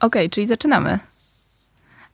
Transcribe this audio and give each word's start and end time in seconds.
Okej, 0.00 0.30
czyli 0.30 0.46
zaczynamy. 0.46 0.98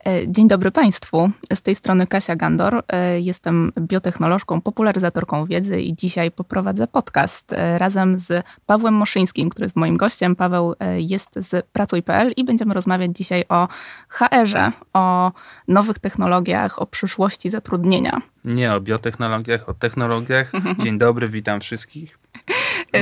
E, 0.07 0.29
Dzień 0.29 0.49
dobry 0.49 0.71
Państwu. 0.71 1.31
Z 1.55 1.63
tej 1.63 1.75
strony 1.75 2.07
Kasia 2.07 2.37
Gandor. 2.37 2.83
E, 2.89 3.21
Jestem 3.21 3.73
biotechnolożką, 3.79 4.61
popularyzatorką 4.61 5.47
wiedzy 5.47 5.81
i 5.81 5.95
dzisiaj 5.95 6.31
poprowadzę 6.31 6.87
podcast 6.87 7.53
e, 7.53 7.79
razem 7.79 8.19
z 8.19 8.45
Pawłem 8.67 8.95
Moszyńskim, 8.95 9.51
który 9.51 9.65
jest 9.65 9.77
moim 9.77 9.97
gościem. 9.97 10.37
Paweł 10.37 10.75
jest 10.97 11.31
z 11.37 11.67
Pracuj.pl 11.67 12.33
i 12.37 12.45
będziemy 12.45 12.75
rozmawiać 12.75 13.11
dzisiaj 13.15 13.45
o 13.49 13.69
HR-ze, 14.09 14.73
o 14.93 15.33
nowych 15.69 15.99
technologiach, 15.99 16.83
o 16.83 16.87
przyszłości 16.87 17.51
zatrudnienia. 17.51 18.21
Nie 18.45 18.73
o 18.73 18.81
biotechnologiach, 18.81 19.69
o 19.69 19.75
technologiach. 19.75 20.53
Dzień 20.83 20.99
dobry, 20.99 21.29
witam 21.29 21.61
wszystkich. 21.61 22.19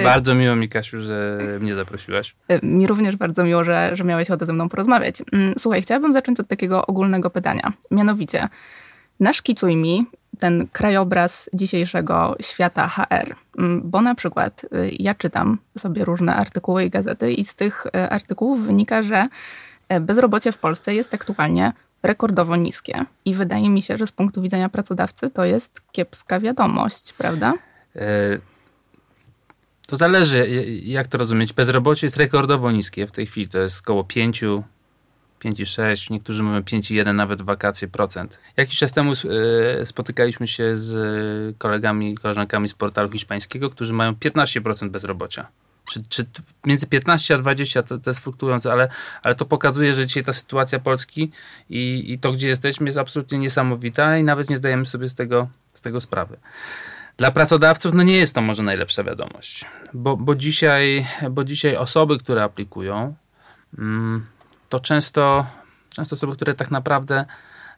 Bardzo 0.04 0.34
miło 0.34 0.56
mi, 0.56 0.68
Kasiu, 0.68 1.00
że 1.00 1.38
mnie 1.60 1.74
zaprosiłaś. 1.74 2.36
E, 2.48 2.66
Mi 2.66 2.86
również 2.86 3.16
bardzo 3.16 3.44
miło, 3.44 3.64
że, 3.64 3.90
że 3.92 4.04
miałeś 4.04 4.30
ochotę 4.30 4.46
ze 4.46 4.52
mną 4.52 4.68
porozmawiać. 4.68 5.16
Mm, 5.32 5.54
Słuchaj, 5.58 5.82
chciałabym 5.82 6.12
zacząć 6.12 6.40
od 6.40 6.48
takiego 6.48 6.86
ogólnego 6.86 7.30
pytania. 7.30 7.72
Mianowicie, 7.90 8.48
naszkicuj 9.20 9.76
mi 9.76 10.06
ten 10.38 10.68
krajobraz 10.72 11.50
dzisiejszego 11.54 12.36
świata 12.40 12.88
HR. 12.88 13.34
Mm, 13.58 13.80
Bo 13.84 14.00
na 14.00 14.14
przykład 14.14 14.64
y, 14.64 14.68
ja 14.98 15.14
czytam 15.14 15.58
sobie 15.78 16.04
różne 16.04 16.36
artykuły 16.36 16.84
i 16.84 16.90
gazety 16.90 17.32
i 17.32 17.44
z 17.44 17.54
tych 17.54 17.86
y, 17.86 18.10
artykułów 18.10 18.66
wynika, 18.66 19.02
że 19.02 19.28
e, 19.88 20.00
bezrobocie 20.00 20.52
w 20.52 20.58
Polsce 20.58 20.94
jest 20.94 21.14
aktualnie 21.14 21.72
rekordowo 22.02 22.56
niskie. 22.56 23.04
I 23.24 23.34
wydaje 23.34 23.70
mi 23.70 23.82
się, 23.82 23.96
że 23.96 24.06
z 24.06 24.12
punktu 24.12 24.42
widzenia 24.42 24.68
pracodawcy 24.68 25.30
to 25.30 25.44
jest 25.44 25.82
kiepska 25.92 26.40
wiadomość, 26.40 27.12
prawda? 27.12 27.52
To 29.86 29.96
zależy, 29.96 30.48
jak 30.82 31.06
to 31.06 31.18
rozumieć. 31.18 31.52
Bezrobocie 31.52 32.06
jest 32.06 32.16
rekordowo 32.16 32.70
niskie 32.70 33.06
w 33.06 33.12
tej 33.12 33.26
chwili. 33.26 33.48
To 33.48 33.58
jest 33.58 33.80
około 33.80 34.04
5, 34.04 34.42
5,6, 35.44 36.10
niektórzy 36.10 36.42
mówią 36.42 36.60
5,1 36.60 37.14
nawet 37.14 37.42
wakacje 37.42 37.88
procent. 37.88 38.38
Jakiś 38.56 38.78
czas 38.78 38.92
temu 38.92 39.12
e, 39.12 39.86
spotykaliśmy 39.86 40.48
się 40.48 40.76
z 40.76 40.96
e, 40.96 41.58
kolegami 41.58 42.10
i 42.10 42.14
koleżankami 42.14 42.68
z 42.68 42.74
portalu 42.74 43.10
hiszpańskiego, 43.10 43.70
którzy 43.70 43.92
mają 43.92 44.12
15% 44.12 44.88
bezrobocia. 44.88 45.46
Czy, 45.84 46.02
czy 46.08 46.24
między 46.66 46.86
15 46.86 47.34
a 47.34 47.38
20 47.38 47.82
to, 47.82 47.98
to 47.98 48.10
jest 48.10 48.20
fluktuujące, 48.20 48.72
ale, 48.72 48.88
ale 49.22 49.34
to 49.34 49.44
pokazuje, 49.44 49.94
że 49.94 50.06
dzisiaj 50.06 50.24
ta 50.24 50.32
sytuacja 50.32 50.78
Polski 50.78 51.30
i, 51.70 52.12
i 52.12 52.18
to, 52.18 52.32
gdzie 52.32 52.48
jesteśmy, 52.48 52.86
jest 52.86 52.98
absolutnie 52.98 53.38
niesamowita 53.38 54.18
i 54.18 54.24
nawet 54.24 54.50
nie 54.50 54.56
zdajemy 54.56 54.86
sobie 54.86 55.08
z 55.08 55.14
tego, 55.14 55.48
z 55.74 55.80
tego 55.80 56.00
sprawy. 56.00 56.36
Dla 57.16 57.30
pracodawców 57.30 57.94
no 57.94 58.02
nie 58.02 58.16
jest 58.16 58.34
to 58.34 58.42
może 58.42 58.62
najlepsza 58.62 59.04
wiadomość, 59.04 59.64
bo, 59.92 60.16
bo, 60.16 60.34
dzisiaj, 60.34 61.06
bo 61.30 61.44
dzisiaj 61.44 61.76
osoby, 61.76 62.18
które 62.18 62.42
aplikują, 62.42 63.14
mm, 63.78 64.26
to 64.68 64.80
często, 64.80 65.46
często 65.90 66.14
osoby, 66.14 66.32
które 66.36 66.54
tak 66.54 66.70
naprawdę 66.70 67.24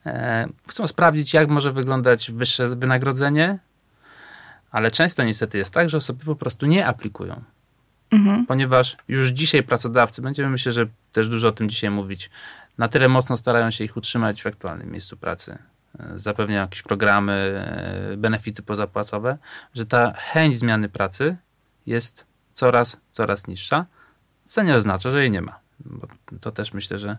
e, 0.07 0.47
chcą 0.69 0.87
sprawdzić, 0.87 1.35
jak 1.35 1.49
może 1.49 1.73
wyglądać 1.73 2.31
wyższe 2.31 2.69
wynagrodzenie, 2.69 3.59
ale 4.71 4.91
często 4.91 5.25
niestety 5.25 5.59
jest 5.59 5.71
tak, 5.71 5.91
że 5.91 5.97
osoby 5.97 6.25
po 6.25 6.37
prostu 6.37 6.67
nie 6.67 6.87
aplikują. 6.87 7.43
Ponieważ 8.49 8.97
już 9.09 9.29
dzisiaj 9.29 9.63
pracodawcy, 9.63 10.23
będziemy 10.23 10.51
myślę, 10.51 10.73
że 10.73 10.87
też 11.13 11.29
dużo 11.29 11.49
o 11.49 11.53
tym 11.53 11.69
dzisiaj 11.69 11.91
mówić, 11.91 12.31
na 12.79 12.89
tyle 12.89 13.09
mocno 13.09 13.37
starają 13.37 13.71
się 13.71 13.85
ich 13.85 13.97
utrzymać 13.97 14.43
w 14.43 14.47
aktualnym 14.47 14.91
miejscu 14.91 15.17
pracy. 15.17 15.59
E, 15.99 16.19
Zapewniają 16.19 16.61
jakieś 16.61 16.83
programy, 16.83 17.33
e, 17.33 18.17
benefity 18.17 18.63
pozapłacowe, 18.63 19.39
że 19.75 19.87
ta 19.87 20.13
chęć 20.13 20.59
zmiany 20.59 20.89
pracy 20.89 21.37
jest 21.87 22.27
coraz, 22.53 22.97
coraz 23.11 23.47
niższa, 23.47 23.87
co 24.45 24.63
nie 24.63 24.75
oznacza, 24.75 25.11
że 25.11 25.21
jej 25.21 25.31
nie 25.31 25.43
ma. 25.43 25.59
Bo 25.81 26.07
to 26.41 26.51
też 26.53 26.75
myślę, 26.75 26.99
że, 26.99 27.17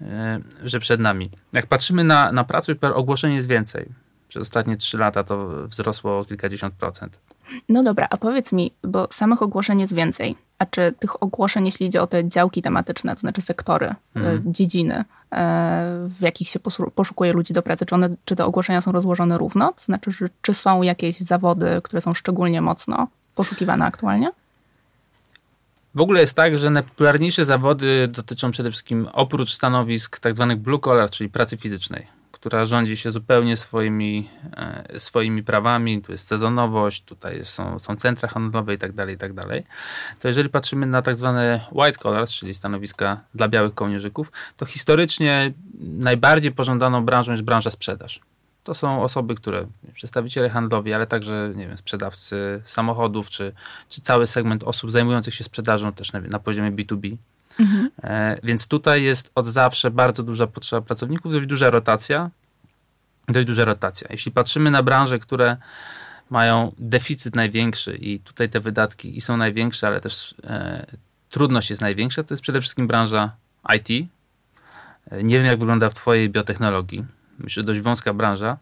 e, 0.00 0.40
że 0.64 0.80
przed 0.80 1.00
nami. 1.00 1.30
Jak 1.52 1.66
patrzymy 1.66 2.04
na, 2.04 2.32
na 2.32 2.44
pracę, 2.44 2.74
ogłoszeń 2.94 3.34
jest 3.34 3.48
więcej. 3.48 3.88
Przez 4.28 4.42
ostatnie 4.42 4.76
trzy 4.76 4.98
lata 4.98 5.24
to 5.24 5.48
wzrosło 5.68 6.18
o 6.18 6.24
kilkadziesiąt 6.24 6.74
procent. 6.74 7.20
No 7.68 7.82
dobra, 7.82 8.06
a 8.10 8.16
powiedz 8.16 8.52
mi, 8.52 8.74
bo 8.82 9.08
samych 9.10 9.42
ogłoszeń 9.42 9.80
jest 9.80 9.94
więcej. 9.94 10.36
A 10.60 10.66
czy 10.66 10.92
tych 10.98 11.22
ogłoszeń, 11.22 11.64
jeśli 11.66 11.86
idzie 11.86 12.02
o 12.02 12.06
te 12.06 12.28
działki 12.28 12.62
tematyczne, 12.62 13.14
to 13.14 13.20
znaczy 13.20 13.40
sektory, 13.40 13.94
y, 14.16 14.20
dziedziny, 14.46 15.00
y, 15.00 15.04
w 16.08 16.16
jakich 16.20 16.48
się 16.48 16.58
poszukuje 16.94 17.32
ludzi 17.32 17.54
do 17.54 17.62
pracy, 17.62 17.86
czy, 17.86 17.94
one, 17.94 18.08
czy 18.24 18.36
te 18.36 18.44
ogłoszenia 18.44 18.80
są 18.80 18.92
rozłożone 18.92 19.38
równo? 19.38 19.72
To 19.72 19.84
znaczy, 19.84 20.10
że, 20.10 20.26
czy 20.42 20.54
są 20.54 20.82
jakieś 20.82 21.20
zawody, 21.20 21.80
które 21.82 22.00
są 22.00 22.14
szczególnie 22.14 22.60
mocno 22.60 23.08
poszukiwane 23.34 23.84
aktualnie? 23.84 24.30
W 25.94 26.00
ogóle 26.00 26.20
jest 26.20 26.34
tak, 26.34 26.58
że 26.58 26.70
najpopularniejsze 26.70 27.44
zawody 27.44 28.08
dotyczą 28.08 28.50
przede 28.50 28.70
wszystkim 28.70 29.08
oprócz 29.12 29.52
stanowisk 29.52 30.18
tak 30.18 30.34
zwanych 30.34 30.58
blue 30.58 30.80
collar, 30.80 31.10
czyli 31.10 31.30
pracy 31.30 31.56
fizycznej, 31.56 32.06
która 32.40 32.64
rządzi 32.64 32.96
się 32.96 33.10
zupełnie 33.10 33.56
swoimi, 33.56 34.28
e, 34.56 35.00
swoimi 35.00 35.42
prawami. 35.42 36.02
Tu 36.02 36.12
jest 36.12 36.26
sezonowość, 36.28 37.04
tutaj 37.04 37.44
są, 37.44 37.78
są 37.78 37.96
centra 37.96 38.28
handlowe 38.28 38.74
i 38.74 38.78
tak 38.78 38.92
dalej, 38.92 39.14
i 39.14 39.18
tak. 39.18 39.32
To 40.20 40.28
jeżeli 40.28 40.48
patrzymy 40.48 40.86
na 40.86 41.02
tak 41.02 41.16
zwane 41.16 41.60
white 41.72 41.98
collars, 41.98 42.32
czyli 42.32 42.54
stanowiska 42.54 43.20
dla 43.34 43.48
białych 43.48 43.74
kołnierzyków, 43.74 44.32
to 44.56 44.66
historycznie 44.66 45.52
najbardziej 45.80 46.52
pożądaną 46.52 47.04
branżą 47.04 47.32
jest 47.32 47.44
branża 47.44 47.70
sprzedaż. 47.70 48.20
To 48.64 48.74
są 48.74 49.02
osoby, 49.02 49.34
które, 49.34 49.66
przedstawiciele 49.94 50.50
handlowi, 50.50 50.92
ale 50.92 51.06
także, 51.06 51.52
nie 51.56 51.68
wiem, 51.68 51.78
sprzedawcy 51.78 52.62
samochodów, 52.64 53.30
czy, 53.30 53.52
czy 53.88 54.00
cały 54.00 54.26
segment 54.26 54.62
osób 54.62 54.90
zajmujących 54.90 55.34
się 55.34 55.44
sprzedażą 55.44 55.92
też 55.92 56.12
na, 56.12 56.20
na 56.20 56.38
poziomie 56.38 56.72
B2B. 56.72 57.16
E, 58.02 58.38
więc 58.42 58.68
tutaj 58.68 59.02
jest 59.02 59.30
od 59.34 59.46
zawsze 59.46 59.90
bardzo 59.90 60.22
duża 60.22 60.46
potrzeba 60.46 60.82
pracowników, 60.82 61.32
dość 61.32 61.46
duża 61.46 61.70
rotacja. 61.70 62.30
Dość 63.28 63.46
duża 63.46 63.64
rotacja. 63.64 64.08
Jeśli 64.10 64.32
patrzymy 64.32 64.70
na 64.70 64.82
branże, 64.82 65.18
które 65.18 65.56
mają 66.30 66.72
deficyt 66.78 67.36
największy 67.36 67.96
i 67.96 68.20
tutaj 68.20 68.48
te 68.48 68.60
wydatki 68.60 69.18
i 69.18 69.20
są 69.20 69.36
największe, 69.36 69.86
ale 69.86 70.00
też 70.00 70.34
e, 70.44 70.86
trudność 71.30 71.70
jest 71.70 71.82
największa, 71.82 72.22
to 72.22 72.34
jest 72.34 72.42
przede 72.42 72.60
wszystkim 72.60 72.86
branża 72.86 73.36
IT. 73.76 74.08
E, 75.10 75.22
nie 75.22 75.34
wiem, 75.34 75.46
jak 75.46 75.58
wygląda 75.58 75.90
w 75.90 75.94
twojej 75.94 76.30
biotechnologii. 76.30 77.06
Myślę, 77.38 77.60
że 77.60 77.66
dość 77.66 77.80
wąska 77.80 78.14
branża. 78.14 78.56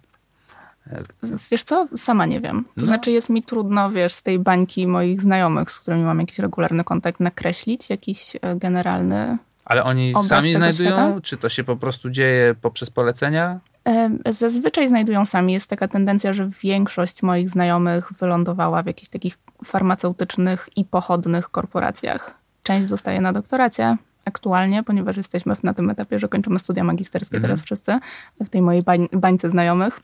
Wiesz 1.51 1.63
co? 1.63 1.89
Sama 1.97 2.27
nie 2.27 2.41
wiem. 2.41 2.65
To 2.65 2.71
No. 2.77 2.85
znaczy 2.87 3.13
jest 3.13 3.29
mi 3.29 3.43
trudno, 3.43 3.91
wiesz, 3.91 4.13
z 4.15 4.23
tej 4.23 4.39
bańki 4.39 4.87
moich 4.87 5.23
znajomych, 5.23 5.71
z 5.71 5.81
którymi 5.81 6.03
mam 6.05 6.21
jakiś 6.21 6.39
regularny 6.39 6.85
kontakt, 6.85 7.21
nakreślić 7.21 7.91
jakiś 7.91 8.37
e, 8.43 8.57
generalny 8.57 9.39
Ale 9.65 9.85
oni 9.85 10.15
sami 10.29 10.55
znajdują? 10.55 10.91
świata? 10.91 11.21
Czy 11.23 11.37
to 11.37 11.49
się 11.49 11.65
po 11.65 11.77
prostu 11.77 12.11
dzieje 12.11 12.55
poprzez 12.61 12.91
polecenia? 12.91 13.61
E, 13.85 14.11
Zazwyczaj 14.33 14.89
znajdują 14.89 15.25
sami. 15.25 15.53
Jest 15.53 15.71
taka 15.71 15.89
tendencja, 15.89 16.33
że 16.33 16.51
większość 16.63 17.23
moich 17.23 17.51
znajomych 17.51 18.13
wylądowała 18.13 18.83
w 18.83 18.87
jakichś 18.87 19.09
takich 19.09 19.39
farmaceutycznych 19.65 20.69
i 20.77 20.85
pochodnych 20.85 21.49
korporacjach. 21.49 22.35
Część 22.63 22.89
zostaje 22.89 23.21
na 23.21 23.33
doktoracie 23.33 23.97
aktualnie, 24.25 24.83
ponieważ 24.83 25.17
jesteśmy 25.17 25.55
na 25.63 25.75
tym 25.75 25.91
etapie, 25.91 26.19
że 26.19 26.29
kończymy 26.29 26.59
studia 26.59 26.85
magisterskie 26.85 27.41
teraz 27.41 27.63
wszyscy, 27.63 27.99
w 28.41 28.49
tej 28.49 28.63
mojej 28.63 28.83
bań, 28.83 29.09
bańce 29.13 29.51
znajomych. 29.51 30.01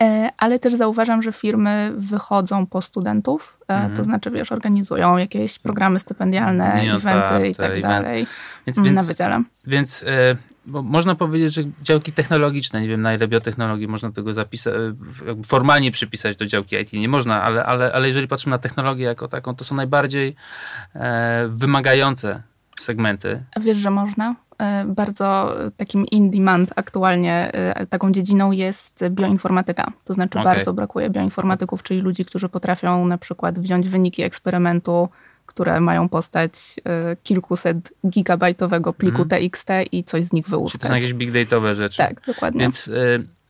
E, 0.00 0.30
Ale 0.36 0.58
też 0.58 0.74
zauważam, 0.74 1.22
że 1.22 1.32
firmy 1.32 1.92
wychodzą 1.96 2.66
po 2.66 2.82
studentów, 2.82 3.58
e, 3.68 3.90
to 3.90 4.04
znaczy, 4.04 4.30
wiesz, 4.30 4.52
organizują 4.52 5.16
jakieś 5.16 5.58
programy 5.58 5.98
stypendialne, 5.98 6.72
Dni 6.72 6.88
eventy 6.88 7.48
i 7.48 7.50
otwarte, 7.50 7.54
tak 7.54 7.70
event. 7.70 7.82
dalej 7.82 8.26
Więc, 8.66 8.78
na 8.78 9.02
wydziale. 9.02 9.42
więc 9.66 10.04
bo 10.66 10.82
można 10.82 11.14
powiedzieć, 11.14 11.54
że 11.54 11.62
działki 11.82 12.12
technologiczne, 12.12 12.80
nie 12.80 12.88
wiem 12.88 13.02
na 13.02 13.14
ile 13.14 13.28
biotechnologii 13.28 13.88
można 13.88 14.12
tego 14.12 14.32
zapisać, 14.32 14.74
formalnie 15.46 15.90
przypisać 15.90 16.36
do 16.36 16.46
działki 16.46 16.76
IT, 16.76 16.92
nie 16.92 17.08
można, 17.08 17.42
ale, 17.42 17.64
ale, 17.64 17.92
ale 17.92 18.08
jeżeli 18.08 18.28
patrzymy 18.28 18.50
na 18.50 18.58
technologię 18.58 19.04
jako 19.04 19.28
taką, 19.28 19.56
to 19.56 19.64
są 19.64 19.74
najbardziej 19.74 20.36
wymagające 21.48 22.42
segmenty. 22.80 23.44
A 23.56 23.60
wiesz, 23.60 23.78
że 23.78 23.90
można? 23.90 24.34
E, 24.58 24.84
Bardzo 24.84 25.54
takim 25.76 26.06
in 26.06 26.30
demand 26.30 26.72
aktualnie 26.76 27.50
e, 27.52 27.86
taką 27.86 28.12
dziedziną 28.12 28.52
jest 28.52 29.04
bioinformatyka. 29.10 29.92
To 30.04 30.14
znaczy 30.14 30.38
Okej. 30.38 30.54
bardzo 30.54 30.72
brakuje 30.72 31.10
bioinformatyków, 31.10 31.82
czyli 31.82 32.00
ludzi, 32.00 32.24
którzy 32.24 32.48
potrafią 32.48 33.06
na 33.06 33.18
przykład 33.18 33.58
wziąć 33.58 33.88
wyniki 33.88 34.22
eksperymentu, 34.22 35.08
które 35.46 35.80
mają 35.80 36.08
postać 36.08 36.52
e, 36.84 37.16
kilkuset 37.22 37.92
gigabajtowego 38.08 38.92
pliku 38.92 39.24
TXT 39.24 39.68
i 39.92 40.04
coś 40.04 40.24
z 40.24 40.32
nich 40.32 40.44
Czy 40.44 40.50
to 40.50 40.56
wyłuskać. 40.56 40.88
są 40.88 40.94
jakieś 40.94 41.14
big 41.14 41.30
dataowe 41.30 41.74
rzeczy. 41.74 41.98
Tak, 41.98 42.20
dokładnie. 42.26 42.60
Więc 42.60 42.90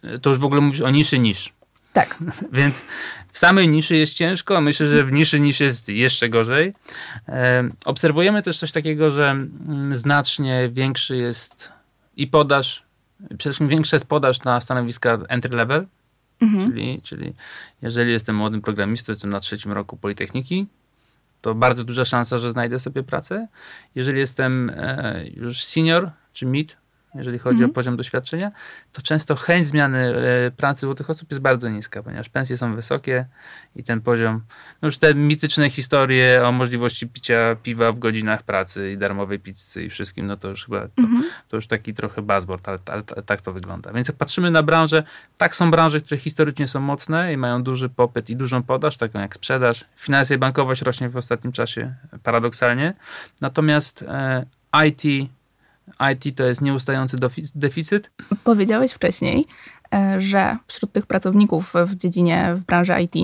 e, 0.05 0.19
to 0.19 0.31
już 0.31 0.39
w 0.39 0.45
ogóle 0.45 0.61
mówisz 0.61 0.81
o 0.81 0.91
niszy 0.91 1.19
niż. 1.19 1.53
Tak. 1.97 2.19
Więc 2.53 2.85
w 3.33 3.39
samej 3.39 3.69
niszy 3.69 3.97
jest 3.97 4.15
ciężko, 4.15 4.61
myślę, 4.61 4.87
że 4.87 5.05
w 5.05 5.13
niszy 5.13 5.41
niż 5.41 5.61
jest 5.61 5.89
jeszcze 5.89 6.29
gorzej. 6.29 6.75
Obserwujemy 7.85 8.43
też 8.43 8.59
coś 8.59 8.73
takiego, 8.73 9.11
że 9.11 9.31
mm, 9.31 9.97
znacznie 9.97 10.69
większy 10.73 11.17
jest 11.17 11.73
i 12.17 12.27
podaż, 12.27 12.83
przede 13.21 13.39
wszystkim 13.39 13.69
większa 13.69 13.97
jest 13.97 14.07
podaż 14.07 14.43
na 14.45 14.61
stanowiska 14.61 15.19
entry 15.29 15.57
level, 15.57 15.87
czyli, 16.41 17.01
czyli 17.03 17.35
jeżeli 17.83 18.13
jestem 18.13 18.37
młodym 18.37 18.63
programistą, 18.63 19.13
jestem 19.13 19.31
na 19.31 19.41
trzecim 19.41 19.73
roku 19.73 19.97
Politechniki, 19.97 20.67
to 21.41 21.55
bardzo 21.55 21.85
duża 21.85 22.05
szansa, 22.05 22.39
że 22.39 22.51
znajdę 22.53 22.79
sobie 22.79 23.03
pracę. 23.03 23.49
Jeżeli 23.95 24.19
jestem 24.19 24.71
e, 24.71 25.25
już 25.37 25.65
senior 25.65 26.11
czy 26.33 26.47
mid, 26.47 26.77
jeżeli 27.19 27.39
chodzi 27.39 27.59
mm 27.59 27.69
-hmm. 27.69 27.73
o 27.73 27.75
poziom 27.75 27.97
doświadczenia, 27.97 28.53
to 28.93 29.03
często 29.03 29.37
chęć 29.37 29.67
zmiany 29.67 29.99
e, 29.99 30.51
pracy 30.51 30.89
u 30.89 30.95
tych 30.95 31.11
osób 31.11 31.31
jest 31.31 31.41
bardzo 31.41 31.69
niska, 31.69 32.03
ponieważ 32.03 32.29
pensje 32.29 32.57
są 32.57 32.77
wysokie 32.77 33.27
i 33.77 33.85
ten 33.85 34.01
poziom, 34.01 34.43
no 34.83 34.87
już 34.87 34.99
te 34.99 35.15
mityczne 35.15 35.71
historie 35.71 36.47
o 36.47 36.53
możliwości 36.53 37.09
picia 37.09 37.57
piwa 37.63 37.93
w 37.93 37.99
godzinach 37.99 38.43
pracy 38.43 38.93
i 38.93 38.99
darmowej 38.99 39.39
pizzy 39.39 39.85
i 39.85 39.91
wszystkim, 39.91 40.27
no 40.27 40.37
to 40.37 40.49
już 40.49 40.65
chyba, 40.65 40.81
to, 40.81 41.03
mm 41.03 41.23
-hmm. 41.23 41.25
to 41.49 41.57
już 41.57 41.67
taki 41.67 41.95
trochę 41.95 42.23
buzzword, 42.23 42.69
ale, 42.69 42.79
ale, 42.87 43.03
ale, 43.15 43.23
tak 43.23 43.41
to 43.41 43.53
wygląda. 43.53 43.93
Więc 43.93 44.09
jak 44.09 44.17
patrzymy 44.17 44.51
na 44.51 44.63
branżę, 44.63 45.03
tak 45.39 45.57
są 45.57 45.71
branże, 45.71 46.01
które 46.01 46.19
historycznie 46.19 46.69
są 46.69 46.81
mocne 46.81 47.33
i 47.33 47.37
mają 47.37 47.63
duży 47.63 47.89
popyt 47.89 48.31
i 48.31 48.37
dużą 48.37 48.63
podaż, 48.63 48.97
taką 48.97 49.21
jak 49.21 49.35
sprzedaż. 49.35 49.85
Finanse 49.97 50.35
i 50.35 50.39
bankowość 50.39 50.83
rośnie 50.83 51.09
w 51.09 51.17
ostatnim 51.17 51.53
czasie 51.53 51.95
paradoksalnie. 52.23 52.95
Natomiast 53.41 54.03
e, 54.03 54.47
IT 54.87 55.31
IT 56.13 56.37
to 56.37 56.43
jest 56.43 56.63
nieustający 56.63 57.17
deficyt? 57.55 58.11
Powiedziałeś 58.45 58.93
wcześniej, 58.93 59.47
e, 59.95 60.21
że 60.21 60.57
wśród 60.67 60.93
tych 60.93 61.07
pracowników 61.07 61.75
w 61.87 61.95
dziedzinie, 61.95 62.55
w 62.57 62.65
branży 62.65 62.93
IT, 63.03 63.15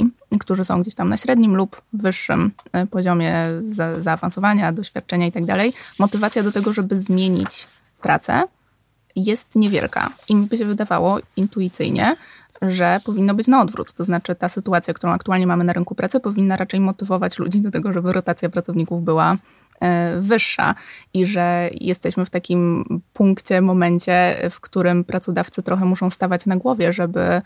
którzy 0.41 0.65
są 0.65 0.81
gdzieś 0.81 0.95
tam 0.95 1.09
na 1.09 1.17
średnim 1.17 1.57
lub 1.57 1.83
wyższym 1.93 2.51
e, 2.73 2.87
poziomie 2.87 3.47
za, 3.73 4.03
zaawansowania, 4.03 4.73
doświadczenia 4.73 5.27
itd., 5.27 5.47
tak 5.47 5.67
motywacja 5.99 6.43
do 6.43 6.53
tego, 6.53 6.73
żeby 6.73 7.01
zmienić 7.01 7.67
pracę 8.03 8.43
jest 9.17 9.57
niewielka. 9.57 10.11
I 10.29 10.35
mi 10.35 10.47
by 10.47 10.59
się 10.59 10.65
wydawało 10.65 11.19
intuicyjnie, 11.37 12.17
że 12.63 13.01
powinno 13.05 13.35
być 13.35 13.47
na 13.47 13.61
odwrót. 13.61 13.93
To 13.93 14.05
znaczy 14.05 14.35
ta 14.35 14.49
sytuacja, 14.49 14.95
którą 14.95 15.13
aktualnie 15.13 15.47
mamy 15.47 15.65
na 15.65 15.73
rynku 15.73 15.95
pracy, 15.95 16.21
powinna 16.21 16.57
raczej 16.57 16.81
motywować 16.81 17.39
ludzi 17.39 17.61
do 17.61 17.71
tego, 17.71 17.93
żeby 17.93 18.13
rotacja 18.13 18.49
pracowników 18.49 19.05
była 19.05 19.37
wyższa 20.21 20.75
i 21.15 21.27
że 21.27 21.71
jesteśmy 21.81 22.25
w 22.25 22.31
takim 22.31 22.85
punkcie, 23.13 23.61
momencie, 23.61 24.49
w 24.51 24.61
którym 24.61 25.05
pracodawcy 25.05 25.63
trochę 25.63 25.85
muszą 25.85 26.11
stawać 26.11 26.47
na 26.47 26.57
głowie, 26.57 26.93
żeby 26.93 27.43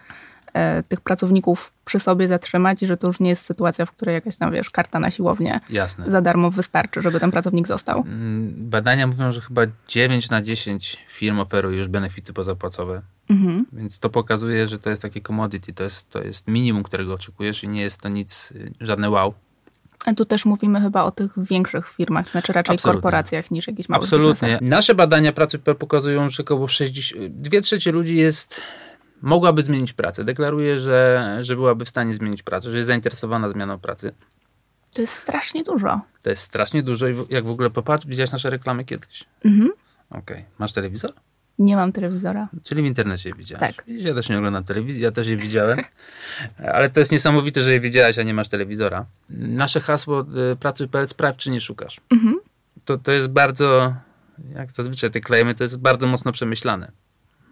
e, 0.52 0.82
tych 0.82 1.00
pracowników 1.00 1.72
przy 1.84 2.00
sobie 2.00 2.28
zatrzymać 2.28 2.82
i 2.82 2.86
że 2.86 2.96
to 2.96 3.06
już 3.06 3.20
nie 3.20 3.28
jest 3.28 3.44
sytuacja, 3.44 3.86
w 3.86 3.92
której 3.92 4.14
jakaś 4.14 4.36
tam, 4.36 4.52
wiesz, 4.52 4.70
karta 4.70 5.00
na 5.00 5.10
siłownię 5.10 5.60
Jasne. 5.70 6.10
za 6.10 6.20
darmo 6.20 6.50
wystarczy, 6.50 7.02
żeby 7.02 7.20
ten 7.20 7.30
pracownik 7.30 7.66
został. 7.66 7.98
Mm, 8.06 8.54
badania 8.70 9.06
mówią, 9.06 9.32
że 9.32 9.40
chyba 9.40 9.62
9 9.88 10.30
na 10.30 10.42
10 10.42 10.96
firm 11.08 11.40
oferuje 11.40 11.78
już 11.78 11.88
benefity 11.88 12.32
pozapłacowe. 12.32 13.02
Mhm. 13.30 13.66
Więc 13.72 13.98
to 13.98 14.10
pokazuje, 14.10 14.68
że 14.68 14.78
to 14.78 14.90
jest 14.90 15.02
takie 15.02 15.20
commodity, 15.20 15.72
to 15.72 15.82
jest, 15.82 16.10
to 16.10 16.22
jest 16.22 16.48
minimum, 16.48 16.82
którego 16.82 17.14
oczekujesz 17.14 17.64
i 17.64 17.68
nie 17.68 17.80
jest 17.80 18.00
to 18.00 18.08
nic, 18.08 18.52
żadne 18.80 19.10
wow. 19.10 19.34
Tu 20.14 20.24
też 20.24 20.44
mówimy 20.44 20.80
chyba 20.80 21.04
o 21.04 21.10
tych 21.10 21.32
większych 21.36 21.88
firmach, 21.88 22.28
znaczy 22.28 22.52
raczej 22.52 22.74
Absolutnie. 22.74 23.00
korporacjach 23.00 23.50
niż 23.50 23.66
jakichś 23.66 23.88
małych 23.88 24.04
Absolutnie. 24.04 24.48
Biznesach. 24.48 24.68
Nasze 24.68 24.94
badania 24.94 25.32
pracy 25.32 25.58
pokazują, 25.58 26.30
że 26.30 26.42
około 26.42 26.68
60, 26.68 27.24
dwie 27.26 27.60
trzecie 27.60 27.92
ludzi 27.92 28.16
jest 28.16 28.60
mogłaby 29.22 29.62
zmienić 29.62 29.92
pracę. 29.92 30.24
Deklaruje, 30.24 30.80
że, 30.80 31.38
że 31.40 31.56
byłaby 31.56 31.84
w 31.84 31.88
stanie 31.88 32.14
zmienić 32.14 32.42
pracę, 32.42 32.70
że 32.70 32.76
jest 32.76 32.86
zainteresowana 32.86 33.48
zmianą 33.48 33.78
pracy. 33.78 34.12
To 34.92 35.00
jest 35.00 35.12
strasznie 35.12 35.64
dużo. 35.64 36.00
To 36.22 36.30
jest 36.30 36.42
strasznie 36.42 36.82
dużo 36.82 37.08
i 37.08 37.16
jak 37.30 37.44
w 37.44 37.50
ogóle 37.50 37.70
popatrz, 37.70 38.06
widziałaś 38.06 38.32
nasze 38.32 38.50
reklamy 38.50 38.84
kiedyś? 38.84 39.24
Mhm. 39.44 39.70
Okej. 40.10 40.20
Okay. 40.20 40.44
Masz 40.58 40.72
telewizor? 40.72 41.12
Nie 41.58 41.76
mam 41.76 41.92
telewizora. 41.92 42.48
Czyli 42.62 42.82
w 42.82 42.86
internecie 42.86 43.28
je 43.28 43.34
widziałaś. 43.34 43.76
Tak. 43.76 43.84
Ja 43.86 44.14
też 44.14 44.28
nie 44.28 44.38
oglądam 44.38 44.64
telewizji, 44.64 45.02
ja 45.02 45.12
też 45.12 45.28
je 45.28 45.36
widziałem. 45.36 45.80
Ale 46.72 46.90
to 46.90 47.00
jest 47.00 47.12
niesamowite, 47.12 47.62
że 47.62 47.72
je 47.72 47.80
widziałaś, 47.80 48.18
a 48.18 48.22
nie 48.22 48.34
masz 48.34 48.48
telewizora. 48.48 49.06
Nasze 49.30 49.80
hasło 49.80 50.26
y, 50.52 50.56
pracuj.pl 50.56 51.08
sprawdź, 51.08 51.38
czy 51.38 51.50
nie 51.50 51.60
szukasz. 51.60 52.00
Mhm. 52.10 52.40
To, 52.84 52.98
to 52.98 53.12
jest 53.12 53.28
bardzo, 53.28 53.94
jak 54.54 54.72
zazwyczaj 54.72 55.10
te 55.10 55.20
klejmy, 55.20 55.54
to 55.54 55.64
jest 55.64 55.78
bardzo 55.78 56.06
mocno 56.06 56.32
przemyślane. 56.32 56.92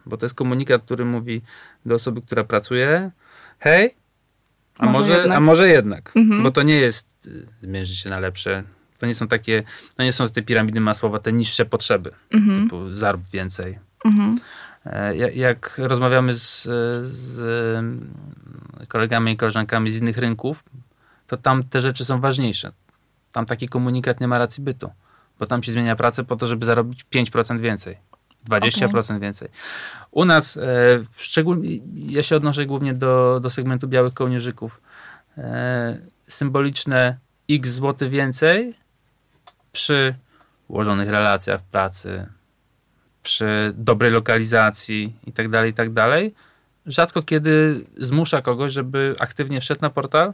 Bo 0.07 0.17
to 0.17 0.27
jest 0.27 0.35
komunikat, 0.35 0.83
który 0.83 1.05
mówi 1.05 1.43
do 1.87 1.95
osoby, 1.95 2.23
która 2.23 2.45
pracuje, 2.45 3.11
hej, 3.59 3.95
a 4.79 4.87
może, 4.87 4.99
może 4.99 5.19
jednak. 5.19 5.37
A 5.37 5.41
może 5.41 5.69
jednak. 5.69 6.13
Mhm. 6.17 6.43
Bo 6.43 6.51
to 6.51 6.63
nie 6.63 6.77
jest 6.77 7.27
y, 7.27 7.47
zmierzyć 7.63 7.99
się 7.99 8.11
na 8.11 8.19
lepsze. 8.19 8.65
To 8.99 9.07
nie 9.07 9.15
są 9.15 9.29
takie, 9.29 9.63
to 9.97 10.03
nie 10.03 10.13
są 10.13 10.29
te 10.29 10.43
piramidy 10.43 10.81
masłowe, 10.81 11.19
te 11.19 11.33
niższe 11.33 11.65
potrzeby. 11.65 12.11
Mhm. 12.31 12.63
Typu 12.65 12.91
zarób 12.91 13.23
więcej, 13.33 13.79
Mhm. 14.05 14.39
Jak 15.35 15.79
rozmawiamy 15.79 16.35
z, 16.35 16.63
z 17.07 17.85
kolegami 18.89 19.33
i 19.33 19.37
koleżankami 19.37 19.91
z 19.91 19.99
innych 19.99 20.19
rynków, 20.19 20.65
to 21.27 21.37
tam 21.37 21.65
te 21.65 21.81
rzeczy 21.81 22.05
są 22.05 22.21
ważniejsze. 22.21 22.73
Tam 23.33 23.47
taki 23.47 23.69
komunikat 23.69 24.21
nie 24.21 24.29
ma 24.29 24.39
racji 24.39 24.63
bytu, 24.63 24.91
bo 25.39 25.47
tam 25.47 25.63
się 25.63 25.73
zmienia 25.73 25.97
pracę 25.97 26.25
po 26.25 26.37
to, 26.37 26.47
żeby 26.47 26.67
zarobić 26.67 27.07
5% 27.15 27.61
więcej. 27.61 27.97
20% 28.51 29.05
okay. 29.05 29.21
więcej. 29.21 29.49
U 30.11 30.25
nas, 30.25 30.57
e, 30.57 30.61
szczególnie, 31.17 31.71
ja 31.95 32.23
się 32.23 32.37
odnoszę 32.37 32.67
głównie 32.67 32.95
do, 32.95 33.41
do 33.41 33.51
segmentu 33.51 33.89
białych 33.89 34.15
kołnierzyków. 34.15 34.81
E, 35.39 35.99
symboliczne 36.29 37.19
x 37.51 37.69
złoty 37.69 38.11
więcej 38.11 38.75
przy 39.73 40.15
ułożonych 40.69 41.09
relacjach 41.09 41.61
w 41.61 41.65
pracy, 41.65 42.27
przy 43.25 43.73
dobrej 43.75 44.11
lokalizacji 44.11 45.17
i 45.27 45.33
tak 45.33 45.49
tak 45.75 45.93
dalej, 45.93 46.35
rzadko 46.87 47.23
kiedy 47.23 47.85
zmusza 47.97 48.43
kogoś, 48.43 48.73
żeby 48.73 49.15
aktywnie 49.19 49.61
wszedł 49.61 49.81
na 49.81 49.91
portal 49.91 50.33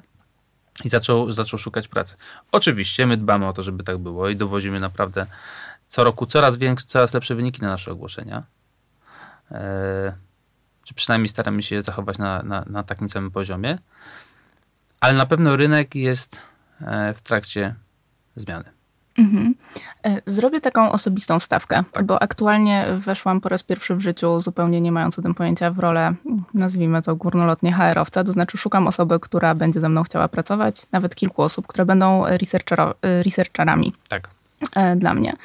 i 0.84 0.88
zaczął, 0.88 1.32
zaczął 1.32 1.58
szukać 1.58 1.88
pracy. 1.88 2.16
Oczywiście 2.52 3.06
my 3.06 3.16
dbamy 3.16 3.46
o 3.46 3.52
to, 3.52 3.62
żeby 3.62 3.84
tak 3.84 3.98
było 3.98 4.28
i 4.28 4.36
dowozimy 4.36 4.80
naprawdę 4.80 5.26
co 5.86 6.04
roku 6.04 6.26
coraz 6.26 6.56
większe, 6.56 6.86
coraz 6.86 7.14
lepsze 7.14 7.34
wyniki 7.34 7.62
na 7.62 7.68
nasze 7.68 7.92
ogłoszenia. 7.92 8.42
Eee, 9.50 10.12
czy 10.84 10.94
przynajmniej 10.94 11.28
staramy 11.28 11.62
się 11.62 11.74
je 11.74 11.82
zachować 11.82 12.18
na, 12.18 12.42
na, 12.42 12.64
na 12.66 12.82
takim 12.82 13.10
samym 13.10 13.30
poziomie. 13.30 13.78
Ale 15.00 15.14
na 15.14 15.26
pewno 15.26 15.56
rynek 15.56 15.94
jest 15.94 16.38
e, 16.80 17.14
w 17.14 17.22
trakcie 17.22 17.74
zmiany. 18.36 18.79
Mhm. 19.18 19.54
E, 20.06 20.20
zrobię 20.26 20.60
taką 20.60 20.92
osobistą 20.92 21.38
wstawkę, 21.38 21.84
tak. 21.92 22.04
bo 22.04 22.22
aktualnie 22.22 22.86
weszłam 22.98 23.40
po 23.40 23.48
raz 23.48 23.62
pierwszy 23.62 23.96
w 23.96 24.00
życiu, 24.00 24.40
zupełnie 24.40 24.80
nie 24.80 24.92
mając 24.92 25.18
o 25.18 25.22
tym 25.22 25.34
pojęcia, 25.34 25.70
w 25.70 25.78
rolę, 25.78 26.14
nazwijmy 26.54 27.02
to 27.02 27.16
górnolotnie 27.16 27.72
HR-owca, 27.72 28.24
to 28.24 28.32
znaczy 28.32 28.58
szukam 28.58 28.86
osoby, 28.86 29.20
która 29.20 29.54
będzie 29.54 29.80
ze 29.80 29.88
mną 29.88 30.02
chciała 30.02 30.28
pracować, 30.28 30.86
nawet 30.92 31.14
kilku 31.14 31.42
osób, 31.42 31.66
które 31.66 31.86
będą 31.86 32.26
e, 32.26 32.38
researcherami. 33.02 33.92
Tak 34.08 34.28
e, 34.76 34.96
dla 34.96 35.14
mnie. 35.14 35.36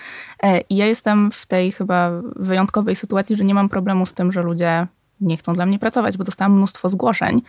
I 0.69 0.75
ja 0.75 0.85
jestem 0.85 1.31
w 1.31 1.45
tej 1.45 1.71
chyba 1.71 2.11
wyjątkowej 2.35 2.95
sytuacji, 2.95 3.35
że 3.35 3.45
nie 3.45 3.53
mam 3.53 3.69
problemu 3.69 4.05
z 4.05 4.13
tym, 4.13 4.31
że 4.31 4.41
ludzie 4.41 4.87
nie 5.21 5.37
chcą 5.37 5.53
dla 5.53 5.65
mnie 5.65 5.79
pracować, 5.79 6.17
bo 6.17 6.23
dostałam 6.23 6.57
mnóstwo 6.57 6.89
zgłoszeń 6.89 7.41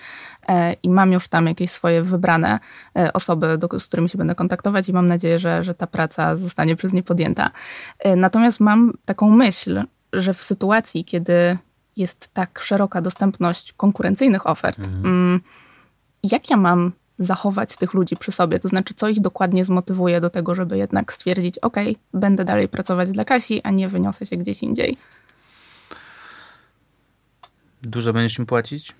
e, 0.48 0.72
i 0.72 0.90
mam 0.90 1.12
już 1.12 1.28
tam 1.28 1.46
jakieś 1.46 1.70
swoje 1.70 2.02
wybrane 2.02 2.58
e, 2.98 3.12
osoby, 3.12 3.58
do, 3.58 3.80
z 3.80 3.86
którymi 3.86 4.08
się 4.08 4.18
będę 4.18 4.34
kontaktować 4.34 4.88
i 4.88 4.92
mam 4.92 5.08
nadzieję, 5.08 5.38
że, 5.38 5.62
że 5.62 5.74
ta 5.74 5.86
praca 5.86 6.36
zostanie 6.36 6.76
przez 6.76 6.92
nie 6.92 7.02
podjęta. 7.02 7.50
E, 7.98 8.16
natomiast 8.16 8.60
mam 8.60 8.92
taką 9.04 9.30
myśl, 9.30 9.82
że 10.12 10.34
w 10.34 10.42
sytuacji, 10.42 11.04
kiedy 11.04 11.58
jest 11.96 12.34
tak 12.34 12.60
szeroka 12.62 13.00
dostępność 13.00 13.72
konkurencyjnych 13.72 14.46
ofert, 14.46 14.78
mhm. 14.78 15.06
Mm, 15.06 15.40
jak 16.22 16.50
ja 16.50 16.56
mam 16.56 16.92
zachować 17.18 17.76
tych 17.76 17.94
ludzi 17.94 18.16
przy 18.16 18.32
sobie? 18.32 18.60
To 18.60 18.68
znaczy, 18.68 18.94
co 18.94 19.08
ich 19.08 19.20
dokładnie 19.20 19.64
zmotywuje 19.64 20.20
do 20.20 20.30
tego, 20.30 20.54
żeby 20.54 20.78
jednak 20.78 21.12
stwierdzić, 21.12 21.58
ok, 21.58 21.76
będę 22.14 22.44
dalej 22.44 22.68
pracować 22.68 23.10
dla 23.10 23.24
Kasi, 23.24 23.62
a 23.62 23.70
nie 23.70 23.88
wyniosę 23.88 24.26
się 24.26 24.36
gdzieś 24.36 24.62
indziej. 24.62 24.98
Dużo 27.86 28.12
będziesz 28.12 28.38
mi 28.38 28.46
płacić? 28.46 28.92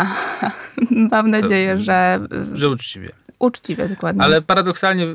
Mam 1.10 1.30
nadzieję, 1.30 1.76
to, 1.76 1.82
że... 1.82 2.20
Że 2.52 2.68
uczciwie. 2.68 3.10
Uczciwie, 3.38 3.88
dokładnie. 3.88 4.22
Ale 4.22 4.42
paradoksalnie, 4.42 5.06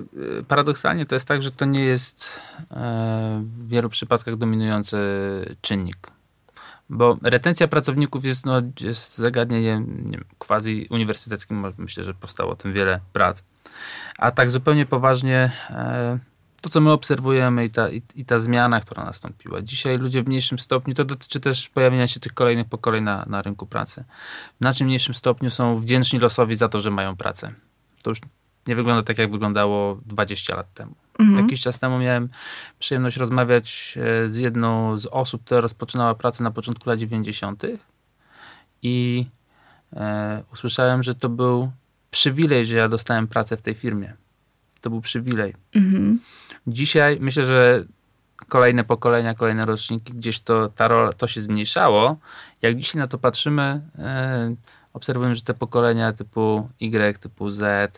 paradoksalnie 0.47 1.05
to 1.05 1.15
jest 1.15 1.27
tak, 1.27 1.41
że 1.41 1.51
to 1.51 1.65
nie 1.65 1.83
jest 1.83 2.39
e, 2.71 3.43
w 3.43 3.67
wielu 3.67 3.89
przypadkach 3.89 4.35
dominujący 4.35 4.97
czynnik. 5.61 5.97
Bo 6.89 7.17
retencja 7.23 7.67
pracowników 7.67 8.25
jest, 8.25 8.45
no, 8.45 8.61
jest 8.81 9.17
zagadnieniem 9.17 10.03
nie 10.05 10.17
wiem, 10.17 10.25
quasi 10.37 10.87
uniwersyteckim. 10.89 11.65
Myślę, 11.77 12.03
że 12.03 12.13
powstało 12.13 12.51
o 12.51 12.55
tym 12.55 12.73
wiele 12.73 12.99
prac. 13.13 13.43
A 14.17 14.31
tak 14.31 14.51
zupełnie 14.51 14.85
poważnie... 14.85 15.51
To, 16.63 16.69
co 16.69 16.81
my 16.81 16.91
obserwujemy 16.91 17.65
i 17.65 17.69
ta, 17.69 17.89
i, 17.89 18.01
i, 18.15 18.25
ta 18.25 18.39
zmiana, 18.39 18.79
która 18.79 19.05
nastąpiła. 19.05 19.61
Dzisiaj 19.61 19.97
ludzie 19.97 20.23
w 20.23 20.27
mniejszym 20.27 20.59
stopniu, 20.59 20.93
to 20.93 21.05
dotyczy 21.05 21.39
też 21.39 21.69
pojawienia 21.69 22.07
się 22.07 22.19
tych 22.19 22.33
kolejnych 22.33 22.67
pokoleń 22.67 23.03
na, 23.03 23.25
na 23.27 23.41
rynku 23.41 23.65
pracy. 23.65 24.03
W 24.55 24.57
znacznie 24.61 24.85
mniejszym 24.85 25.15
stopniu 25.15 25.49
są 25.49 25.79
wdzięczni 25.79 26.19
losowi 26.19 26.55
za 26.55 26.69
to, 26.69 26.79
że 26.79 26.91
mają 26.91 27.15
pracę. 27.15 27.53
To 28.03 28.09
już 28.09 28.19
nie 28.67 28.75
wygląda 28.75 29.03
tak, 29.03 29.17
jak 29.17 29.31
wyglądało 29.31 29.99
20 30.05 30.55
lat 30.55 30.73
temu. 30.73 30.95
Mhm. 31.19 31.45
Jakiś 31.45 31.61
czas 31.61 31.79
temu 31.79 31.99
miałem 31.99 32.29
przyjemność 32.79 33.17
rozmawiać 33.17 33.97
e, 33.97 34.29
z 34.29 34.37
jedną 34.37 34.97
z 34.97 35.05
osób, 35.05 35.43
która 35.43 35.61
rozpoczynała 35.61 36.15
pracę 36.15 36.43
na 36.43 36.51
początku 36.51 36.89
lat 36.89 36.99
90. 36.99 37.63
i 38.81 39.25
e, 39.93 40.43
usłyszałem, 40.53 41.03
że 41.03 41.15
to 41.15 41.29
był 41.29 41.71
przywilej, 42.11 42.65
że 42.65 42.75
ja 42.75 42.89
dostałem 42.89 43.27
pracę 43.27 43.57
w 43.57 43.61
tej 43.61 43.75
firmie 43.75 44.22
to 44.83 44.89
był 44.89 45.01
przywilej. 45.01 45.53
Mhm. 45.75 46.19
Dzisiaj 46.67 47.17
myślę, 47.21 47.45
że 47.45 47.85
kolejne 48.47 48.83
pokolenia, 48.83 49.33
kolejne 49.33 49.65
roczniki, 49.65 50.13
gdzieś 50.13 50.39
to, 50.39 50.69
ta 50.69 50.87
rola, 50.87 51.13
to 51.13 51.27
się 51.27 51.41
zmniejszało. 51.41 52.17
Jak 52.61 52.75
dzisiaj 52.75 52.99
na 52.99 53.07
to 53.07 53.17
patrzymy, 53.17 53.81
e, 53.99 54.55
obserwujemy, 54.93 55.35
że 55.35 55.41
te 55.41 55.53
pokolenia 55.53 56.13
typu 56.13 56.69
Y, 56.81 57.19
typu 57.19 57.49
Z 57.49 57.97